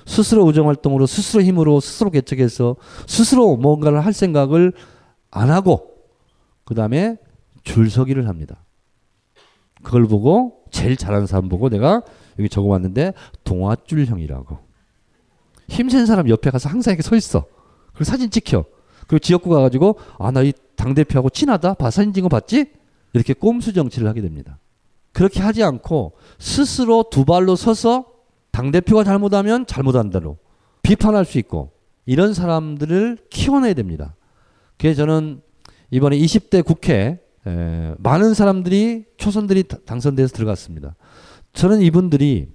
[0.05, 2.75] 스스로 우정활동으로 스스로 힘으로 스스로 개척해서
[3.07, 4.73] 스스로 뭔가를 할 생각을
[5.31, 5.93] 안 하고
[6.65, 7.17] 그 다음에
[7.63, 8.63] 줄서기를 합니다.
[9.81, 12.01] 그걸 보고 제일 잘하는 사람 보고 내가
[12.39, 14.72] 여기 적어왔는데 동아줄형이라고
[15.69, 17.45] 힘센 사람 옆에 가서 항상 이렇게 서 있어.
[17.93, 18.65] 그리고 사진 찍혀.
[19.07, 21.75] 그리고 지역구 가가지고 아 나 이 당 대표하고 친하다.
[21.75, 22.65] 봐 사진 찍은 거 봤지?
[23.13, 24.59] 이렇게 꼼수 정치를 하게 됩니다.
[25.11, 28.05] 그렇게 하지 않고 스스로 두 발로 서서
[28.51, 30.37] 당 대표가 잘못하면 잘못한 대로
[30.81, 31.71] 비판할 수 있고
[32.05, 34.15] 이런 사람들을 키워내야 됩니다.
[34.79, 35.41] 그래서 저는
[35.91, 40.95] 이번에 20대 국회 에, 많은 사람들이 초선들이 당선돼서 들어갔습니다.
[41.53, 42.49] 저는 이분들이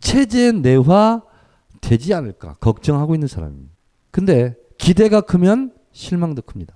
[0.00, 1.22] 체제 내화
[1.86, 3.72] 되지 않을까 걱정하고 있는 사람입니다.
[4.10, 6.74] 근데 기대가 크면 실망도 큽니다.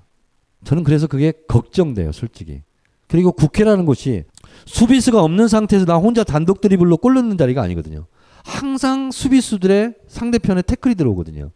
[0.65, 2.63] 저는 그래서 그게 걱정돼요, 솔직히.
[3.09, 4.25] 그리고 국회라는 곳이
[4.67, 8.07] 수비수가 없는 상태에서 나 혼자 단독 드리블로 골 넣는 자리가 아니거든요.
[8.45, 11.51] 항상 수비수들의 상대편에 태클이 들어오거든요.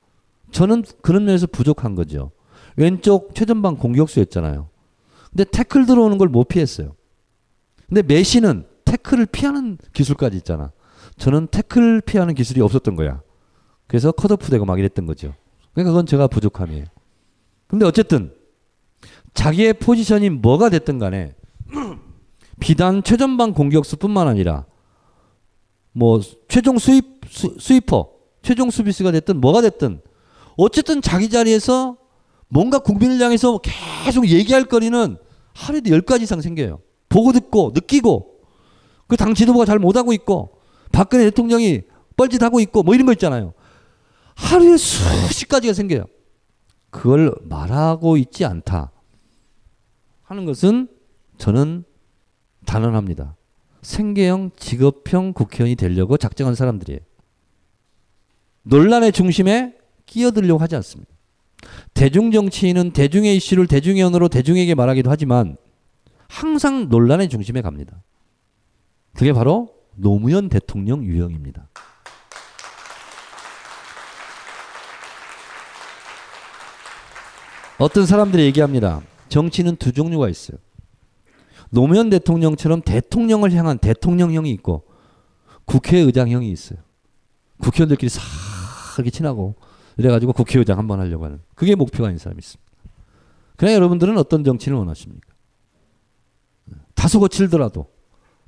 [0.51, 2.33] 저는 그런 면에서 부족한 거죠.
[2.77, 4.69] 왼쪽 최전방 공격수였잖아요.
[5.31, 6.97] 근데 태클 들어오는 걸 못 피했어요.
[7.87, 10.73] 근데 메시는 태클을 피하는 기술까지 있잖아.
[11.19, 13.21] 저는 태클 피하는 기술이 없었던 거야.
[13.87, 15.35] 그래서 컷오프 되고 막 이랬던 거죠.
[15.73, 16.85] 그러니까 그건 제가 부족함이에요.
[17.67, 18.33] 근데 어쨌든
[19.35, 21.35] 자기의 포지션이 뭐가 됐든 간에
[22.61, 24.65] 비단 최전방 공격수뿐만 아니라
[25.93, 28.09] 뭐 최종 수입 수, 수입퍼,
[28.43, 30.01] 최종 수비수가 됐든 뭐가 됐든
[30.57, 31.97] 어쨌든 자기 자리에서
[32.49, 33.59] 뭔가 국민을 향해서
[34.05, 35.17] 계속 얘기할 거리는
[35.55, 36.81] 하루에도 열 가지 이상 생겨요.
[37.09, 38.35] 보고 듣고 느끼고
[39.09, 40.59] 그 당 지도부가 잘 못하고 있고
[40.93, 41.83] 박근혜 대통령이
[42.17, 43.53] 뻘짓하고 있고 뭐 이런 거 있잖아요.
[44.35, 46.05] 하루에 수십 가지가 생겨요.
[46.91, 48.93] 그걸 말하고 있지 않다
[50.23, 50.89] 하는 것은
[51.39, 51.85] 저는
[52.67, 53.37] 단언합니다.
[53.83, 57.01] 생계형 직업형 국회의원이 되려고 작정한 사람들이에요.
[58.63, 59.77] 논란의 중심에
[60.07, 61.13] 끼어들려고 하지 않습니다.
[61.93, 65.57] 대중 정치인은 대중의 이슈를 대중의 언어로 대중에게 말하기도 하지만
[66.29, 68.03] 항상 논란의 중심에 갑니다.
[69.15, 71.69] 그게 바로 노무현 대통령 유형입니다.
[77.79, 79.03] 어떤 사람들이 얘기합니다.
[79.29, 80.59] 정치는 두 종류가 있어요.
[81.71, 84.85] 노무현 대통령처럼 대통령을 향한 대통령형이 있고
[85.65, 86.79] 국회의장형이 있어요.
[87.59, 88.23] 국회의원들끼리 싹
[88.97, 89.57] 이렇게 친하고
[89.97, 92.73] 이래가지고 국회의장 한번 하려고 하는 그게 목표가 있는 사람이 있습니다.
[93.57, 95.29] 그냥 여러분들은 어떤 정치를 원하십니까?
[96.95, 97.87] 다소 거칠더라도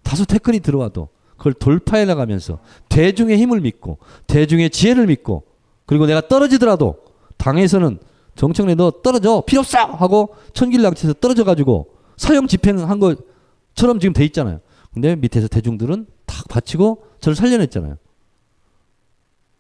[0.03, 5.45] 다소 태클이 들어와도 그걸 돌파해 나가면서 대중의 힘을 믿고 대중의 지혜를 믿고
[5.85, 7.05] 그리고 내가 떨어지더라도
[7.37, 7.99] 당에서는
[8.37, 14.61] 정청래 너 떨어져 필요 없어 하고 천길락치에서 떨어져 가지고 사형 집행한 것처럼 지금 돼 있잖아요.
[14.93, 17.97] 근데 밑에서 대중들은 탁 받치고 저를 살려냈잖아요.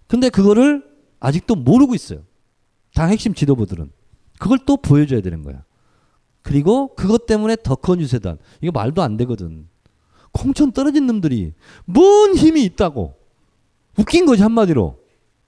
[0.06, 0.84] 근데 그거를
[1.20, 2.20] 아직도 모르고 있어요.
[2.94, 3.90] 당 핵심 지도부들은
[4.38, 5.64] 그걸 또 보여줘야 되는 거야.
[6.42, 9.68] 그리고 그것 때문에 더 큰 유세단 이거 말도 안 되거든.
[10.32, 11.54] 콩천 떨어진 놈들이
[11.86, 13.14] 뭔 힘이 있다고
[13.98, 14.98] 웃긴 거지 한마디로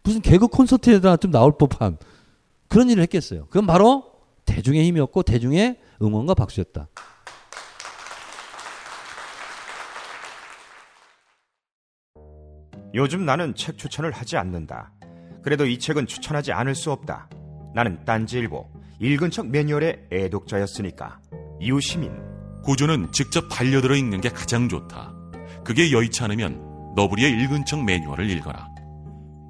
[0.02, 1.98] 무슨 개그 콘서트에다 좀 나올 법한
[2.68, 3.46] 그런 일을 했겠어요.
[3.46, 4.04] 그건 바로
[4.44, 6.88] 대중의 힘이었고 대중의 응원과 박수였다.
[12.94, 14.92] 요즘 나는 책 추천을 하지 않는다.
[15.42, 17.28] 그래도 이 책은 추천하지 않을 수 없다.
[17.74, 21.20] 나는 딴지일보 읽은 척 매뉴얼의 애독자였으니까.
[21.60, 22.10] 이웃시민
[22.64, 25.14] 고전은 직접 반려들어 읽는 게 가장 좋다.
[25.64, 28.68] 그게 여의치 않으면 너부리의 읽은 척 매뉴얼을 읽어라.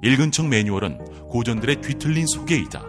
[0.03, 2.88] 읽은 척 매뉴얼은 고전들의 뒤틀린 소개이자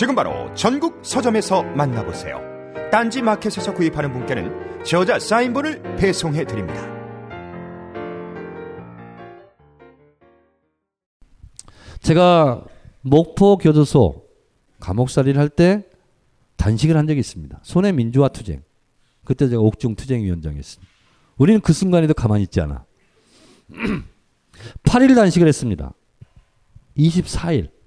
[0.00, 2.40] 지금 바로 전국 서점에서 만나보세요.
[2.90, 6.80] 딴지 마켓에서 구입하는 분께는 저자 사인본을 배송해 드립니다.
[12.00, 12.64] 제가
[13.02, 14.24] 목포 교도소
[14.80, 15.84] 감옥살이를 할 때
[16.56, 17.60] 단식을 한 적이 있습니다.
[17.62, 18.62] 손해 민주화 투쟁.
[19.26, 20.90] 그때 제가 옥중 투쟁 위원장이었습니다.
[21.36, 22.86] 우리는 그 순간에도 가만히 있지 않아.
[24.82, 25.92] 8일 단식을 했습니다.
[26.96, 27.79] 24일.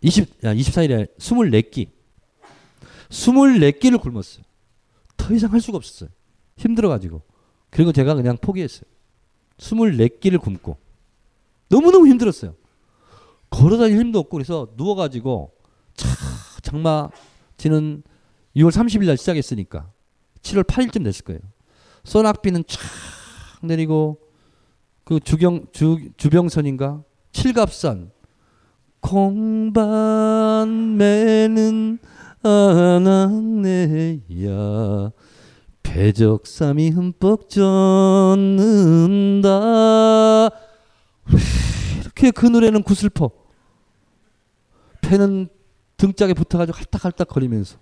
[0.00, 1.90] 20, 아, 24일에 24끼.
[3.08, 4.44] 24끼를 굶었어요.
[5.16, 6.10] 더 이상 할 수가 없었어요.
[6.56, 7.22] 힘들어가지고.
[7.70, 8.88] 그리고 제가 그냥 포기했어요.
[9.58, 10.76] 24끼를 굶고.
[11.68, 12.54] 너무너무 힘들었어요.
[13.50, 15.52] 걸어다닐 힘도 없고 그래서 누워가지고
[15.94, 16.08] 차,
[16.62, 17.08] 장마
[17.56, 18.02] 지는
[18.56, 19.90] 6월 30일 날 시작했으니까
[20.42, 21.40] 7월 8일쯤 됐을 거예요.
[22.04, 22.80] 소낙비는 쫙
[23.62, 24.20] 내리고
[25.04, 28.10] 그 주경 주 주병선인가 칠갑산
[29.00, 29.78] 콩반매는
[32.42, 34.20] 아낙네야
[35.82, 38.50] 배적삼이 흠뻑 젖는다
[42.00, 43.30] 이렇게 그 노래는 구슬퍼
[45.00, 45.48] 배는
[45.96, 47.78] 등짝에 붙어가지고 할딱할딱 거리면서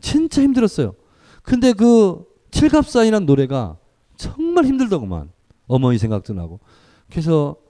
[0.00, 0.94] 진짜 힘들었어요.
[1.42, 3.78] 근데 그 칠갑산이란 노래가
[4.16, 5.30] 정말 힘들더구만.
[5.66, 6.60] 어머니 생각도 나고.
[7.10, 7.63] 그래서 참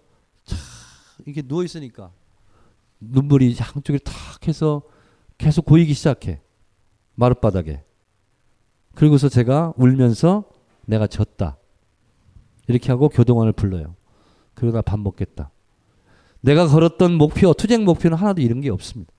[1.27, 2.13] 이게 누워 있으니까
[3.01, 4.15] 눈물이 양쪽에 탁
[4.47, 4.83] 해서
[5.39, 6.41] 계속 고이기 시작해.
[7.15, 7.85] 마룻바닥에.
[8.95, 10.45] 그리고서 제가 울면서
[10.87, 11.59] 내가 졌다.
[12.69, 13.97] 이렇게 하고 교동원을 불러요.
[14.55, 15.51] 그러다 밥 먹겠다.
[16.41, 19.13] 내가 걸었던 목표, 투쟁 목표는 하나도 이런 게 없습니다.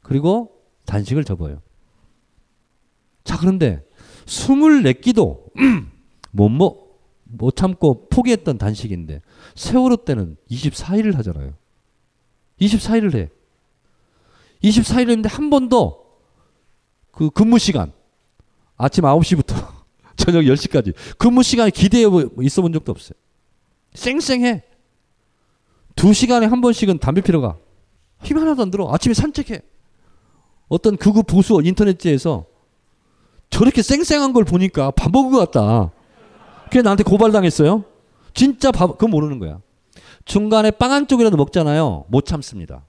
[0.00, 1.60] 그리고 단식을 접어요.
[3.24, 3.84] 자, 그런데
[4.26, 5.52] 24끼도
[6.32, 6.85] 못, 못,
[7.36, 9.20] 못 참고 포기했던 단식인데
[9.54, 11.54] 세월호 때는 24일을 하잖아요.
[12.60, 13.28] 24일을 해.
[14.62, 16.04] 24일을 했는데 한 번도
[17.12, 17.92] 그 근무 시간
[18.76, 19.54] 아침 9시부터
[20.16, 22.04] 저녁 10시까지 근무 시간에 기대해
[22.42, 23.16] 있어 본 적도 없어요.
[23.94, 24.62] 쌩쌩해.
[25.94, 27.56] 두 시간에 한 번씩은 담배 피러 가.
[28.22, 28.92] 힘 하나도 안 들어.
[28.92, 29.60] 아침에 산책해.
[30.68, 32.44] 어떤 극우 보수 인터넷지에서
[33.50, 35.92] 저렇게 쌩쌩한 걸 보니까 밥 먹은 것 같다.
[36.70, 37.84] 그래 나한테 고발당했어요.
[38.34, 39.60] 진짜 밥, 그건 모르는 거야.
[40.24, 42.06] 중간에 빵 한 쪽이라도 먹잖아요.
[42.08, 42.84] 못 참습니다.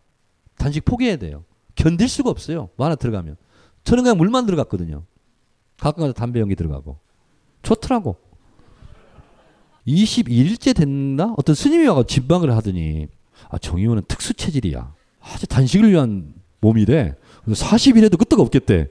[0.58, 1.44] 단식 포기해야 돼요.
[1.76, 2.70] 견딜 수가 없어요.
[2.76, 3.38] 뭐 하나 들어가면.
[3.84, 5.04] 저는 그냥 물만 들어갔거든요.
[5.80, 6.98] 가끔 가다 담배 연기 들어가고.
[7.62, 8.18] 좋더라고.
[9.88, 11.34] 22일째 됐나?
[11.38, 13.08] 어떤 스님이 와서 진방을 하더니,
[13.50, 14.94] 아, 정의원은 특수 체질이야.
[15.22, 17.16] 아주 단식을 위한 몸이래.
[17.46, 18.90] 그래서 40일에도 끄떡 없겠대.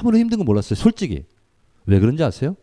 [0.00, 0.76] 아무런 힘든 건 몰랐어요.
[0.76, 1.26] 솔직히.
[1.84, 2.56] 왜 그런지 아세요?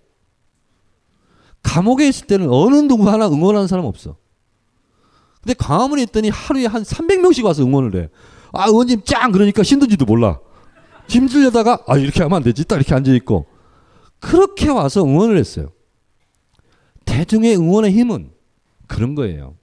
[1.64, 4.18] 감옥에 있을 때는 어느 누구 하나 응원하는 사람 없어.
[5.42, 8.10] 근데 광화문에 있더니 하루에 한 300명씩 와서 응원을 해.
[8.52, 9.32] 아, 의원님 짱!
[9.32, 10.40] 그러니까 힘든지도 몰라.
[11.08, 12.66] 힘들려다가, 아, 이렇게 하면 안 되지.
[12.66, 13.46] 딱 이렇게 앉아있고.
[14.20, 15.70] 그렇게 와서 응원을 했어요.
[17.06, 18.32] 대중의 응원의 힘은
[18.88, 19.56] 그런 거예요.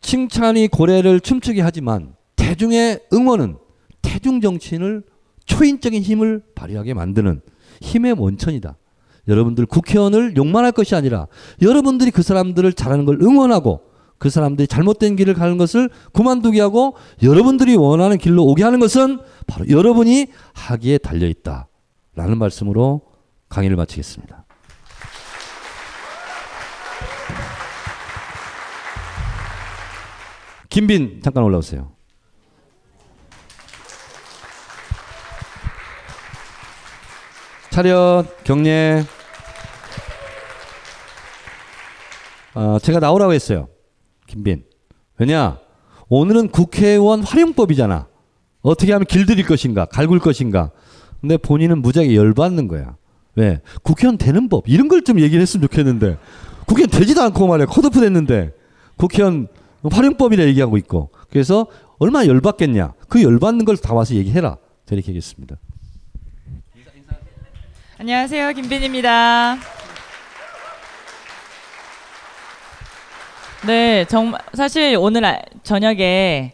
[0.00, 3.58] 칭찬이 고래를 춤추게 하지만 대중의 응원은
[4.02, 5.04] 대중 정치인을
[5.44, 7.42] 초인적인 힘을 발휘하게 만드는
[7.80, 8.76] 힘의 원천이다.
[9.30, 11.26] 여러분들 국회의원을 욕만 할 것이 아니라
[11.62, 13.80] 여러분들이 그 사람들을 잘하는 걸 응원하고
[14.18, 19.66] 그 사람들이 잘못된 길을 가는 것을 그만두게 하고 여러분들이 원하는 길로 오게 하는 것은 바로
[19.70, 21.68] 여러분이 하기에 달려 있다.
[22.14, 23.00] 라는 말씀으로
[23.48, 24.44] 강의를 마치겠습니다.
[30.68, 31.90] 김빈 잠깐 올라오세요.
[37.70, 39.04] 차렷 경례.
[42.54, 43.68] 어, 제가 나오라고 했어요.
[44.26, 44.64] 김빈.
[45.18, 45.58] 왜냐?
[46.08, 48.08] 오늘은 국회의원 활용법이잖아.
[48.62, 50.70] 어떻게 하면 길들일 것인가, 갈굴 것인가.
[51.20, 52.96] 근데 본인은 무지하게 열받는 거야.
[53.36, 53.60] 왜?
[53.82, 54.68] 국회의원 되는 법.
[54.68, 56.18] 이런 걸 좀 얘기를 했으면 좋겠는데.
[56.66, 57.66] 국회의원 되지도 않고 말이야.
[57.66, 58.52] 컷오프 됐는데.
[58.96, 59.48] 국회의원
[59.90, 61.10] 활용법이라 얘기하고 있고.
[61.30, 61.66] 그래서
[61.98, 62.94] 얼마나 열받겠냐.
[63.08, 64.56] 그 열받는 걸 다 와서 얘기해라.
[64.86, 65.56] 저 이렇게 얘기했습니다.
[67.98, 68.52] 안녕하세요.
[68.54, 69.58] 김빈입니다.
[73.66, 76.52] 네, 정말 사실 오늘 아- 저녁에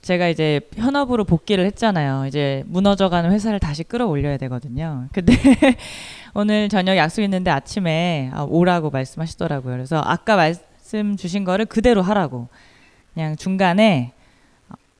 [0.00, 2.26] 제가 이제 현업으로 복귀를 했잖아요.
[2.26, 5.06] 이제 무너져가는 회사를 다시 끌어올려야 되거든요.
[5.12, 5.32] 근데
[6.34, 9.74] 오늘 저녁 약속 있는데 아침에 아, 오라고 말씀하시더라고요.
[9.74, 12.48] 그래서 아까 말씀 주신 거를 그대로 하라고
[13.12, 14.12] 그냥 중간에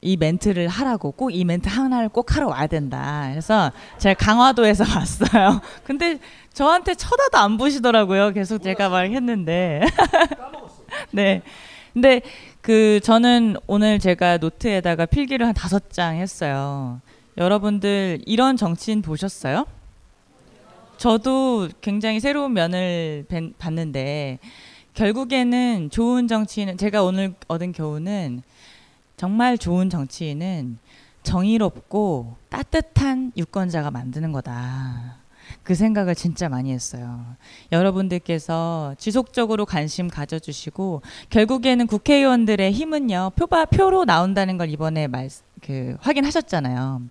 [0.00, 3.28] 이 멘트를 하라고 꼭 이 멘트 하나를 꼭 하러 와야 된다.
[3.30, 5.60] 그래서 제가 강화도에서 왔어요.
[5.84, 6.18] 근데
[6.52, 8.32] 저한테 쳐다도 안 보시더라고요.
[8.32, 9.82] 계속 제가 말했는데.
[11.12, 11.42] 네.
[11.92, 12.20] 근데
[12.60, 17.00] 그 저는 오늘 제가 노트에다가 필기를 한 다섯 장 했어요.
[17.36, 19.66] 여러분들 이런 정치인 보셨어요?
[20.96, 24.38] 저도 굉장히 새로운 면을 뵌- 봤는데
[24.94, 28.42] 결국에는 좋은 정치인은 제가 오늘 얻은 교훈은
[29.16, 30.78] 정말 좋은 정치인은
[31.22, 35.17] 정의롭고 따뜻한 유권자가 만드는 거다.
[35.68, 37.26] 그 생각을 진짜 많이 했어요.
[37.72, 45.28] 여러분들께서 지속적으로 관심 가져주시고 결국에는 국회의원들의 힘은요 표바 표로 나온다는 걸 이번에 말,
[45.60, 47.02] 그 확인하셨잖아요.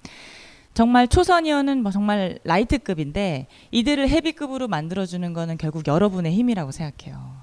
[0.73, 7.35] 정말 초선 의원은 뭐 정말 라이트급인데 이들을 헤비급으로 만들어주는 거는 결국 여러분의 힘이라고 생각해요.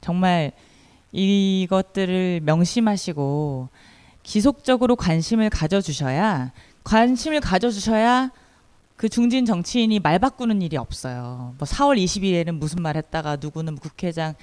[0.00, 0.50] 정말
[1.12, 3.68] 이것들을 명심하시고
[4.24, 6.50] 지속적으로 관심을 가져주셔야
[6.82, 8.32] 관심을 가져주셔야
[9.00, 11.54] 그 중진 정치인이 말 바꾸는 일이 없어요.
[11.56, 14.34] 뭐 4월 22일에는 무슨 말 했다가 누구는 국회장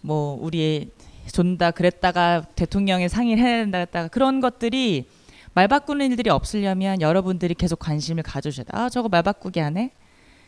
[0.00, 0.90] 뭐 우리
[1.30, 5.06] 존다 그랬다가 대통령에 상의를 해야 된다 했다가 그런 것들이
[5.52, 8.70] 말 바꾸는 일들이 없으려면 여러분들이 계속 관심을 가져주셔야 돼.
[8.72, 9.90] 아 저거 말 바꾸게 하네.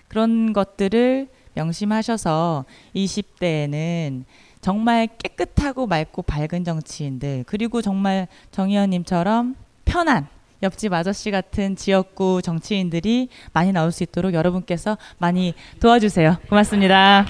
[0.08, 2.64] 그런 것들을 명심하셔서
[2.96, 4.24] 20대에는
[4.62, 10.26] 정말 깨끗하고 맑고 밝은 정치인들 그리고 정말 정 의원님처럼 편한
[10.62, 16.38] 옆집 아저씨 같은 지역구 정치인들이 많이 나올 수 있도록 여러분께서 많이 도와주세요.
[16.48, 17.24] 고맙습니다.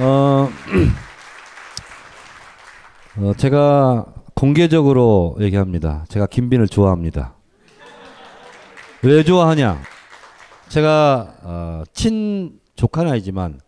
[0.00, 0.48] 어,
[3.18, 6.04] 어, 제가 공개적으로 얘기합니다.
[6.08, 7.34] 제가 김빈을 좋아합니다.
[9.02, 9.80] 왜 좋아하냐?
[10.68, 13.60] 제가 어, 친 조카는 아니지만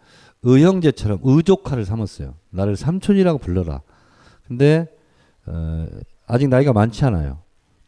[0.42, 2.34] 의형제처럼 의조카를 삼았어요.
[2.50, 3.82] 나를 삼촌이라고 불러라.
[4.48, 4.86] 근데
[5.46, 5.86] 어,
[6.26, 7.38] 아직 나이가 많지 않아요.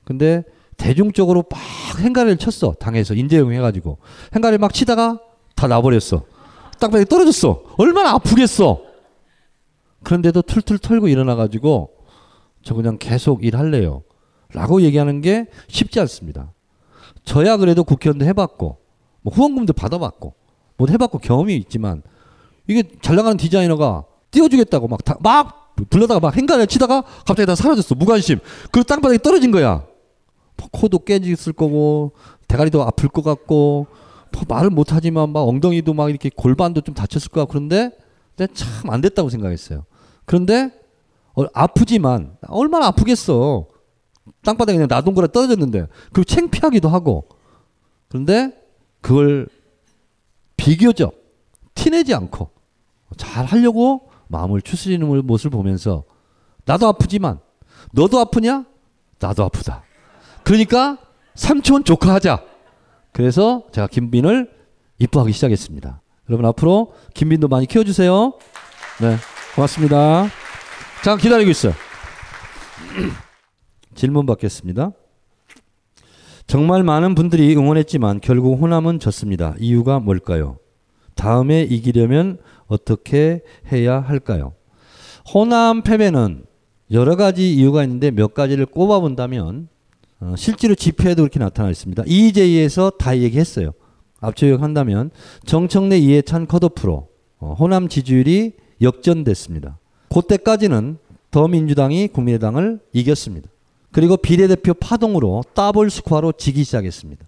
[0.05, 0.45] 근데
[0.77, 1.61] 대중적으로 막
[2.01, 2.73] 행가를 쳤어.
[2.79, 3.99] 당에서 인재용 해가지고
[4.35, 5.21] 행가를 막 치다가
[5.55, 6.23] 다 나버렸어.
[6.79, 7.63] 땅바닥에 떨어졌어.
[7.77, 8.81] 얼마나 아프겠어.
[10.05, 11.91] 그런데도 툴툴 털고 일어나가지고
[12.63, 14.03] 저 그냥 계속 일할래요.
[14.53, 16.53] 라고 얘기하는 게 쉽지 않습니다.
[17.25, 18.79] 저야 그래도 국회의원도 해봤고
[19.23, 20.35] 뭐 후원금도 받아봤고
[20.77, 22.03] 뭐 해봤고 경험이 있지만
[22.67, 25.58] 이게 잘 나가는 디자이너가 띄워주겠다고 막, 다, 막
[25.91, 27.95] 불러다가 막 행간을 치다가 갑자기 다 사라졌어.
[27.95, 28.39] 무관심.
[28.73, 29.85] 그리고 땅바닥에 떨어진 거야.
[30.57, 32.13] 뭐 코도 깨졌을 거고
[32.49, 33.87] 대가리도 아플 것 같고
[34.33, 37.91] 뭐 말을 못하지만 막 엉덩이도 막 이렇게 골반도 좀 다쳤을 것 같고 그런데
[38.55, 39.85] 참 안 됐다고 생각했어요.
[40.25, 40.71] 그런데
[41.35, 43.67] 어, 아프지만 얼마나 아프겠어.
[44.45, 47.29] 땅바닥에 그냥 나동거라 떨어졌는데 그 창피하기도 하고
[48.09, 48.53] 그런데
[49.01, 49.49] 그걸
[50.57, 51.15] 비교적
[51.75, 52.51] 티내지 않고
[53.17, 56.05] 잘 하려고 마음을 추스리는 모습을 보면서
[56.65, 57.41] 나도 아프지만
[57.93, 58.65] 너도 아프냐?
[59.19, 59.83] 나도 아프다.
[60.45, 60.99] 그러니까
[61.35, 62.43] 삼촌 조카 하자.
[63.13, 64.51] 그래서 제가 김빈을
[64.99, 66.01] 이뻐하기 시작했습니다.
[66.29, 68.35] 여러분 앞으로 김빈도 많이 키워주세요.
[69.01, 69.17] 네,
[69.55, 70.29] 고맙습니다.
[71.03, 71.73] 잠깐 기다리고 있어요.
[73.95, 74.93] 질문 받겠습니다.
[76.47, 79.55] 정말 많은 분들이 응원했지만 결국 호남은 졌습니다.
[79.59, 80.59] 이유가 뭘까요?
[81.15, 82.39] 다음에 이기려면
[82.69, 83.43] 어떻게
[83.73, 84.53] 해야 할까요?
[85.35, 86.45] 호남 패배는
[86.91, 89.69] 여러 가지 이유가 있는데 몇 가지를 꼽아본다면
[90.21, 92.05] 어, 실제로 집회에도 그렇게 나타나 있습니다.
[92.07, 93.73] EJ에서 다 얘기했어요.
[94.21, 95.11] 앞서 요약한다면
[95.45, 97.09] 정청래 이해찬 컷오프로
[97.39, 99.79] 어, 호남 지지율이 역전됐습니다.
[100.13, 100.99] 그때까지는
[101.31, 103.51] 더민주당이 국민의당을 이겼습니다.
[103.93, 107.27] 그리고 비례대표 파동으로 더블 스코어로 지기 시작했습니다.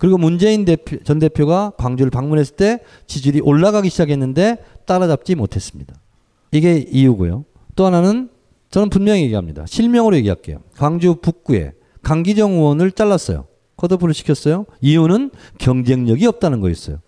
[0.00, 4.56] 그리고 문재인 대표, 전 대표가 광주를 방문했을 때 지지율이 올라가기 시작했는데
[4.86, 5.94] 따라잡지 못했습니다.
[6.52, 7.44] 이게 이유고요.
[7.76, 8.30] 또 하나는
[8.70, 9.66] 저는 분명히 얘기합니다.
[9.66, 10.62] 실명으로 얘기할게요.
[10.74, 11.72] 광주 북구에
[12.02, 13.46] 강기정 의원을 잘랐어요.
[13.76, 14.64] 컷오프를 시켰어요.
[14.80, 17.00] 이유는 경쟁력이 없다는 거였어요.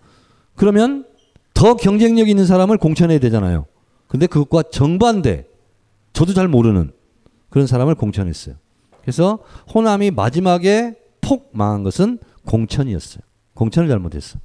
[0.55, 1.05] 그러면
[1.55, 3.65] 더 경쟁력 있는 사람을 공천해야 되잖아요.
[4.07, 5.47] 근데 그것과 정반대,
[6.13, 6.91] 저도 잘 모르는
[7.49, 8.53] 그런 사람을 공천했어요.
[9.01, 9.39] 그래서
[9.73, 13.21] 호남이 마지막에 폭 망한 것은 공천이었어요.
[13.53, 14.39] 공천을 잘못했어.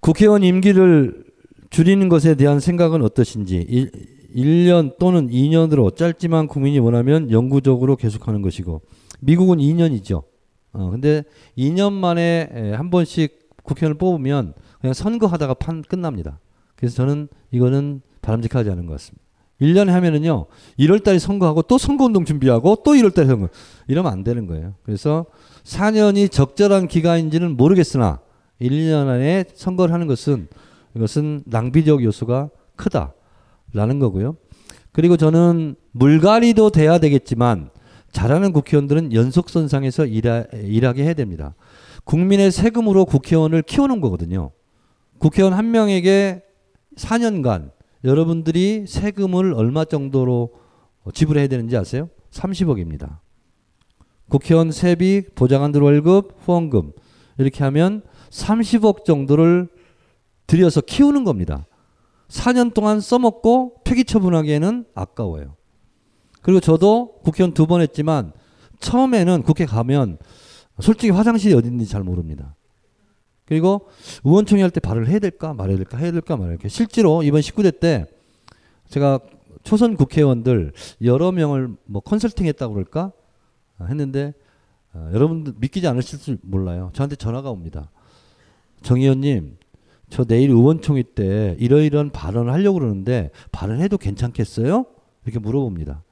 [0.00, 1.24] 국회의원 임기를
[1.70, 3.90] 줄이는 것에 대한 생각은 어떠신지 1,
[4.34, 8.82] 1년 또는 2년으로 짧지만 국민이 원하면 영구적으로 계속하는 것이고
[9.20, 10.24] 미국은 2년이죠.
[10.72, 11.22] 어, 근데
[11.56, 16.40] 2년 만에 한 번씩 국회의원을 뽑으면 그냥 선거하다가 판 끝납니다.
[16.76, 19.22] 그래서 저는 이거는 바람직하지 않은 것 같습니다.
[19.62, 20.46] 1년에 하면은요,
[20.80, 23.48] 1월 달에 선거하고 또 선거운동 준비하고 또 1월 달에 선거.
[23.86, 24.74] 이러면 안 되는 거예요.
[24.82, 25.26] 그래서
[25.64, 28.18] 4년이 적절한 기간인지는 모르겠으나
[28.60, 30.48] 1년 안에 선거를 하는 것은
[30.96, 34.36] 이것은 낭비적 요소가 크다라는 거고요.
[34.90, 37.70] 그리고 저는 물갈이도 돼야 되겠지만
[38.10, 41.54] 잘하는 국회의원들은 연속선상에서 일하, 일하게 해야 됩니다.
[42.04, 44.50] 국민의 세금으로 국회의원을 키우는 거거든요.
[45.18, 46.42] 국회의원 한 명에게
[46.96, 47.70] 4년간
[48.04, 50.52] 여러분들이 세금을 얼마 정도로
[51.14, 52.08] 지불해야 되는지 아세요?
[52.30, 53.18] 30억입니다.
[54.28, 56.92] 국회의원 세비, 보좌관들 월급, 후원금
[57.38, 59.68] 이렇게 하면 30억 정도를
[60.46, 61.66] 들여서 키우는 겁니다.
[62.28, 65.56] 4년 동안 써먹고 폐기 처분하기에는 아까워요.
[66.40, 68.32] 그리고 저도 국회의원 두 번 했지만
[68.80, 70.18] 처음에는 국회 가면
[70.80, 72.56] 솔직히 화장실이 있는지 잘 모릅니다.
[73.44, 73.88] 그리고
[74.24, 76.68] 의원총회 할 때 발을 해야 될까 말아야 될까 해야 될까 말아야 될까.
[76.68, 78.06] 실제로 이번 19대 때
[78.88, 79.20] 제가
[79.62, 83.12] 초선 국회의원들 여러 명을 뭐 컨설팅 했다고 그럴까
[83.88, 84.32] 했는데
[84.94, 86.90] 어, 여러분들 믿기지 않으실 줄 몰라요.
[86.92, 87.90] 저한테 전화가 옵니다.
[88.82, 89.56] 정 의원님,
[90.10, 94.84] 저 내일 의원총회 때 이러이러한 발언을 하려고 그러는데 발언해도 괜찮겠어요?
[95.24, 96.02] 이렇게 물어봅니다.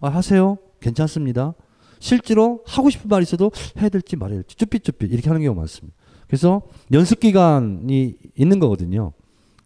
[0.00, 0.56] 아, 하세요.
[0.80, 1.54] 괜찮습니다.
[1.98, 5.94] 실제로 하고 싶은 말이 있어도 해야 될지 말아야 될지 쭈삣쭈삣 이렇게 하는 경우가 많습니다.
[6.30, 6.62] 그래서
[6.92, 9.12] 연습 기간이 있는 거거든요.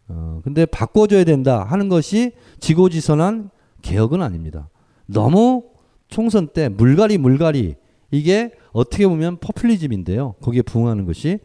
[0.08, 3.50] 어, 근데 바꿔줘야 된다 하는 것이 지고지선한
[3.82, 4.70] 개혁은 아닙니다.
[5.04, 5.64] 너무
[6.08, 7.74] 총선 때 물갈이 물갈이
[8.12, 10.36] 이게 어떻게 보면 포퓰리즘인데요.
[10.40, 11.38] 거기에 부응하는 것이.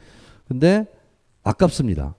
[0.47, 0.85] 근데
[1.43, 2.15] 아깝습니다.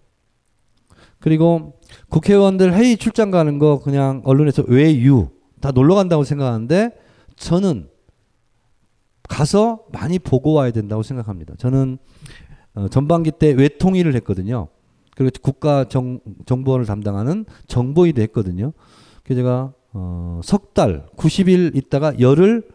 [1.21, 5.29] 그리고 국회의원들 회의 출장 가는 거 그냥 언론에서 외유
[5.63, 6.91] 다 놀러 간다고 생각하는데
[7.37, 7.89] 저는
[9.23, 11.55] 가서 많이 보고 와야 된다고 생각합니다.
[11.57, 11.97] 저는
[12.75, 14.69] 어, 전반기 때 외통위를 했거든요.
[15.17, 18.73] 그리고 국가 정, 정보원을 담당하는 정보위도 했거든요.
[19.25, 22.69] 그래서 제가 어, 석 달, 90일 있다가 열흘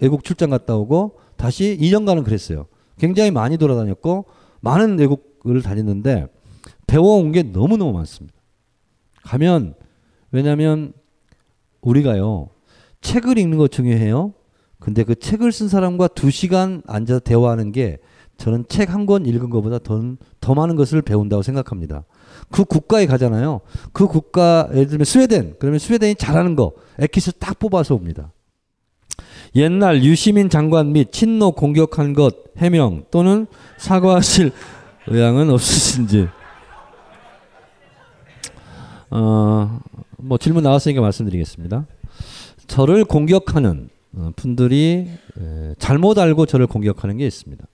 [0.00, 2.66] 외국 출장 갔다 오고 다시 2년간은 그랬어요.
[2.98, 4.26] 굉장히 많이 돌아다녔고
[4.60, 6.26] 많은 외국을 다녔는데
[6.86, 8.36] 배워온 게 너무너무 많습니다.
[9.22, 9.74] 가면
[10.30, 10.92] 왜냐하면
[11.80, 12.50] 우리가요
[13.00, 14.34] 책을 읽는 거 중요해요.
[14.78, 17.98] 근데 그 책을 쓴 사람과 두 시간 앉아서 대화하는 게
[18.42, 20.02] 저는 책 한 권 읽은 것보다 더,
[20.40, 22.02] 더 많은 것을 배운다고 생각합니다.
[22.50, 23.60] 그 국가에 가잖아요.
[23.92, 25.54] 그 국가, 예를 들면 스웨덴.
[25.60, 28.32] 그러면 스웨덴이 잘하는 거, 에키스 딱 뽑아서 옵니다.
[29.54, 33.46] 옛날 유시민 장관 및 친노 공격한 것 해명 또는
[33.78, 34.50] 사과하실
[35.06, 36.26] 의향은 없으신지.
[39.10, 39.80] 어,
[40.18, 41.86] 뭐 질문 나왔으니까 말씀드리겠습니다.
[42.66, 45.08] 저를 공격하는 어, 분들이
[45.78, 47.64] 잘못 알고 저를 공격하는 게 있습니다.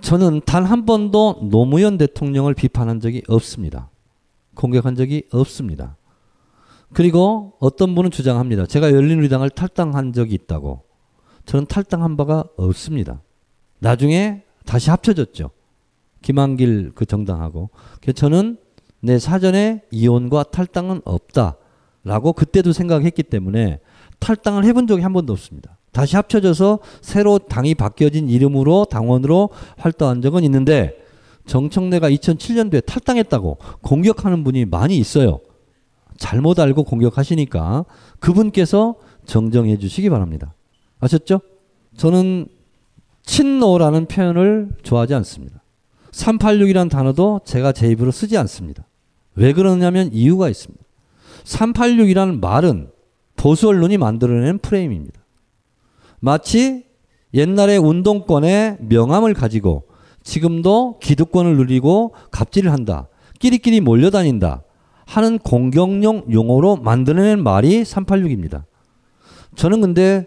[0.00, 3.90] 저는 단 한 번도 노무현 대통령을 비판한 적이 없습니다.
[4.54, 5.96] 공격한 적이 없습니다.
[6.92, 8.66] 그리고 어떤 분은 주장합니다.
[8.66, 10.82] 제가 열린우리당을 탈당한 적이 있다고.
[11.44, 13.22] 저는 탈당한 바가 없습니다.
[13.78, 15.50] 나중에 다시 합쳐졌죠.
[16.22, 17.70] 김한길 그 정당하고.
[18.00, 18.58] 그래서 저는
[19.00, 23.80] 내 사전에 이혼과 탈당은 없다라고 그때도 생각했기 때문에
[24.18, 25.75] 탈당을 해본 적이 한 번도 없습니다.
[25.96, 29.48] 다시 합쳐져서 새로 당이 바뀌어진 이름으로 당원으로
[29.78, 30.94] 활동한 적은 있는데
[31.46, 35.40] 정청래가 2007년도에 탈당했다고 공격하는 분이 많이 있어요.
[36.18, 37.86] 잘못 알고 공격하시니까
[38.18, 40.52] 그분께서 정정해 주시기 바랍니다.
[41.00, 41.40] 아셨죠?
[41.96, 42.48] 저는
[43.24, 45.62] 친노라는 표현을 좋아하지 않습니다.
[46.10, 48.86] 386이라는 단어도 제가 제 입으로 쓰지 않습니다.
[49.34, 50.84] 왜 그러냐면 이유가 있습니다.
[51.44, 52.90] 386이라는 말은
[53.36, 55.22] 보수 언론이 만들어낸 프레임입니다.
[56.20, 56.84] 마치
[57.34, 59.84] 옛날에 운동권의 명함을 가지고
[60.22, 63.08] 지금도 기득권을 누리고 갑질을 한다.
[63.38, 64.62] 끼리끼리 몰려다닌다.
[65.06, 68.64] 하는 공격용 용어로 만들어낸 말이 386입니다.
[69.54, 70.26] 저는 근데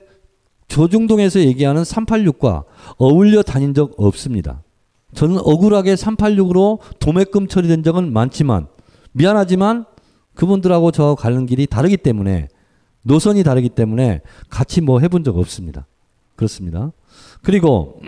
[0.70, 2.64] 조중동에서 얘기하는 386과
[2.98, 4.64] 어울려 다닌 적 없습니다.
[5.14, 8.68] 저는 억울하게 386으로 도매금 처리된 적은 많지만
[9.12, 9.86] 미안하지만
[10.36, 12.48] 그분들하고 저 가는 길이 다르기 때문에
[13.10, 15.88] 노선이 다르기 때문에 같이 뭐 해본 적 없습니다.
[16.36, 16.92] 그렇습니다.
[17.42, 18.00] 그리고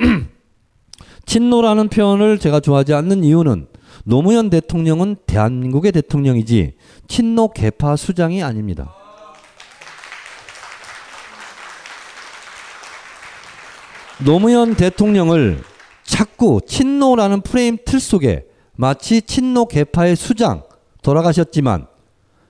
[1.25, 3.65] 친노라는 표현을 제가 좋아하지 않는 이유는
[4.05, 6.75] 노무현 대통령은 대한민국의 대통령이지
[7.07, 8.93] 친노 개파 수장이 아닙니다.
[14.23, 15.63] 노무현 대통령을
[16.03, 18.45] 자꾸 친노라는 프레임 틀 속에
[18.75, 20.61] 마치 친노 개파의 수장
[21.01, 21.87] 돌아가셨지만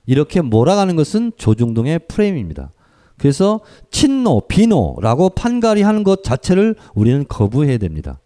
[0.05, 2.71] 이렇게 몰아가는 것은 조중동의 프레임입니다.
[3.17, 3.59] 그래서
[3.91, 8.19] 친노, 비노라고 판가리 하는 것 자체를 우리는 거부해야 됩니다.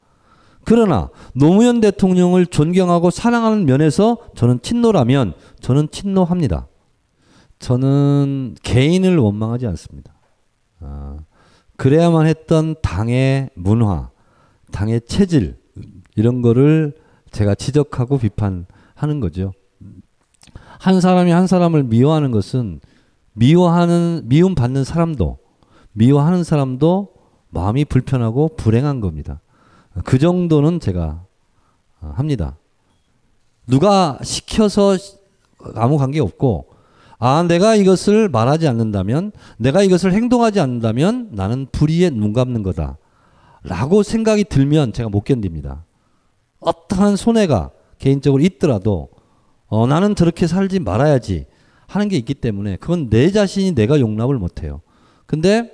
[0.64, 6.68] 그러나 노무현 대통령을 존경하고 사랑하는 면에서 저는 친노라면 저는 친노합니다.
[7.60, 10.14] 저는 개인을 원망하지 않습니다.
[10.80, 11.18] 아,
[11.78, 14.10] 그래야만 했던 당의 문화,
[14.72, 15.58] 당의 체질
[16.16, 16.94] 이런 거를
[17.32, 19.52] 제가 지적하고 비판하는 거죠.
[20.86, 22.80] 한 사람이 한 사람을 미워하는 것은
[23.34, 25.40] 미워하는 미움 받는 사람도
[25.94, 27.10] 미워하는 사람도
[27.50, 29.42] 마음이 불편하고 불행한 겁니다.
[30.04, 31.24] 그 정도는 제가
[32.02, 32.58] 합니다.
[33.66, 34.96] 누가 시켜서
[35.74, 36.68] 아무 관계 없고
[37.18, 43.00] 아 내가 이것을 말하지 않는다면 내가 이것을 행동하지 않는다면 나는 불의에 눈 감는 거다.
[43.64, 45.84] 라고 생각이 들면 제가 못 견딥니다.
[46.60, 49.15] 어떠한 손해가 개인적으로 있더라도
[49.76, 51.46] 어, 나는 저렇게 살지 말아야지
[51.88, 54.82] 하는 게 있기 때문에 그건 내 자신이 내가 용납을 못해요.
[55.26, 55.72] 근데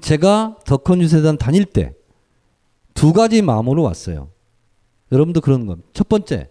[0.00, 1.94] 제가 덕헌유세단 다닐 때
[2.94, 4.28] 두 가지 마음으로 왔어요.
[5.10, 5.88] 여러분도 그런 겁니다.
[5.94, 6.50] 첫 번째,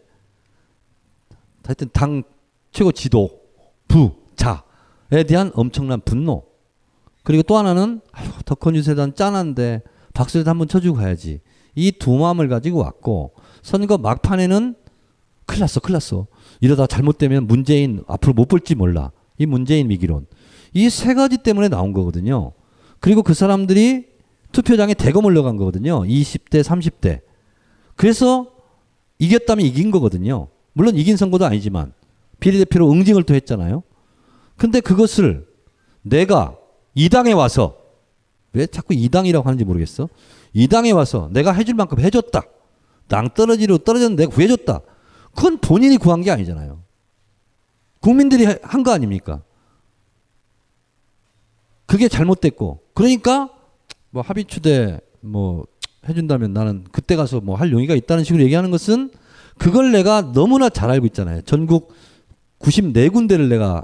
[1.64, 2.24] 하여튼 당
[2.72, 3.30] 최고 지도,
[3.88, 6.44] 부, 자에 대한 엄청난 분노.
[7.24, 9.84] 그리고 또 하나는 아유, 덕헌유세단 짠한데
[10.16, 11.42] 박수도 한번 쳐주고 가야지.
[11.76, 14.74] 이 두 마음을 가지고 왔고 선거 막판에는
[15.46, 16.26] 큰일 났어, 큰일 났어.
[16.60, 19.12] 이러다 잘못되면 문재인 앞으로 못 볼지 몰라.
[19.38, 20.28] 이 문재인 위기론.
[20.74, 22.52] 이 세 가지 때문에 나온 거거든요.
[23.00, 24.08] 그리고 그 사람들이
[24.52, 26.02] 투표장에 대거 몰려간 거거든요.
[26.04, 27.22] 20대, 30대.
[27.96, 28.52] 그래서
[29.20, 30.48] 이겼다면 이긴 거거든요.
[30.74, 31.94] 물론 이긴 선거도 아니지만
[32.40, 33.84] 비례대표로 응징을 또 했잖아요.
[34.58, 35.48] 근데 그것을
[36.02, 36.56] 내가
[36.94, 37.78] 이 당에 와서
[38.54, 40.10] 왜 자꾸 이 당이라고 하는지 모르겠어.
[40.54, 42.42] 이 당에 와서 내가 해줄 만큼 해줬다.
[43.08, 44.82] 낭 떨어지로 떨어졌는데 내가 구해줬다.
[45.36, 46.82] 그건 본인이 구한 게 아니잖아요.
[48.00, 49.42] 국민들이 한 거 아닙니까?
[51.86, 53.50] 그게 잘못됐고 그러니까
[54.12, 55.66] 뭐 합의 추대 뭐
[56.08, 59.12] 해준다면 나는 그때 가서 뭐 할 용의가 있다는 식으로 얘기하는 것은
[59.58, 61.42] 그걸 내가 너무나 잘 알고 있잖아요.
[61.42, 61.94] 전국
[62.60, 63.84] 94군데를 내가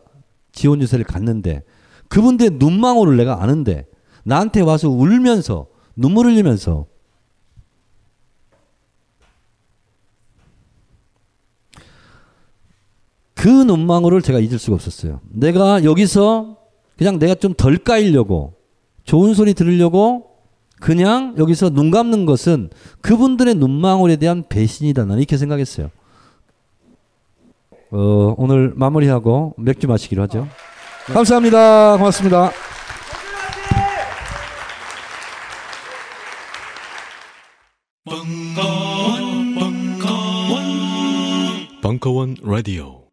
[0.52, 1.64] 지원 유세를 갔는데
[2.08, 3.86] 그분들의 눈망울을 내가 아는데
[4.24, 6.86] 나한테 와서 울면서 눈물 흘리면서
[13.46, 15.22] 그 눈망울을 제가 잊을 수가 없었어요.
[15.30, 16.58] 내가 여기서
[16.98, 18.56] 그냥 내가 좀 덜 까이려고
[19.04, 20.32] 좋은 소리 들으려고
[20.80, 25.04] 그냥 여기서 눈 감는 것은 그분들의 눈망울에 대한 배신이다.
[25.06, 25.92] 나는 이렇게 생각했어요.
[27.92, 30.48] 어, 오늘 마무리하고 맥주 마시기로 하죠.
[31.14, 31.98] 감사합니다.
[31.98, 32.50] 고맙습니다.
[38.06, 40.64] 벙커원, 벙커원,
[41.84, 43.05] 벙커원 라디오.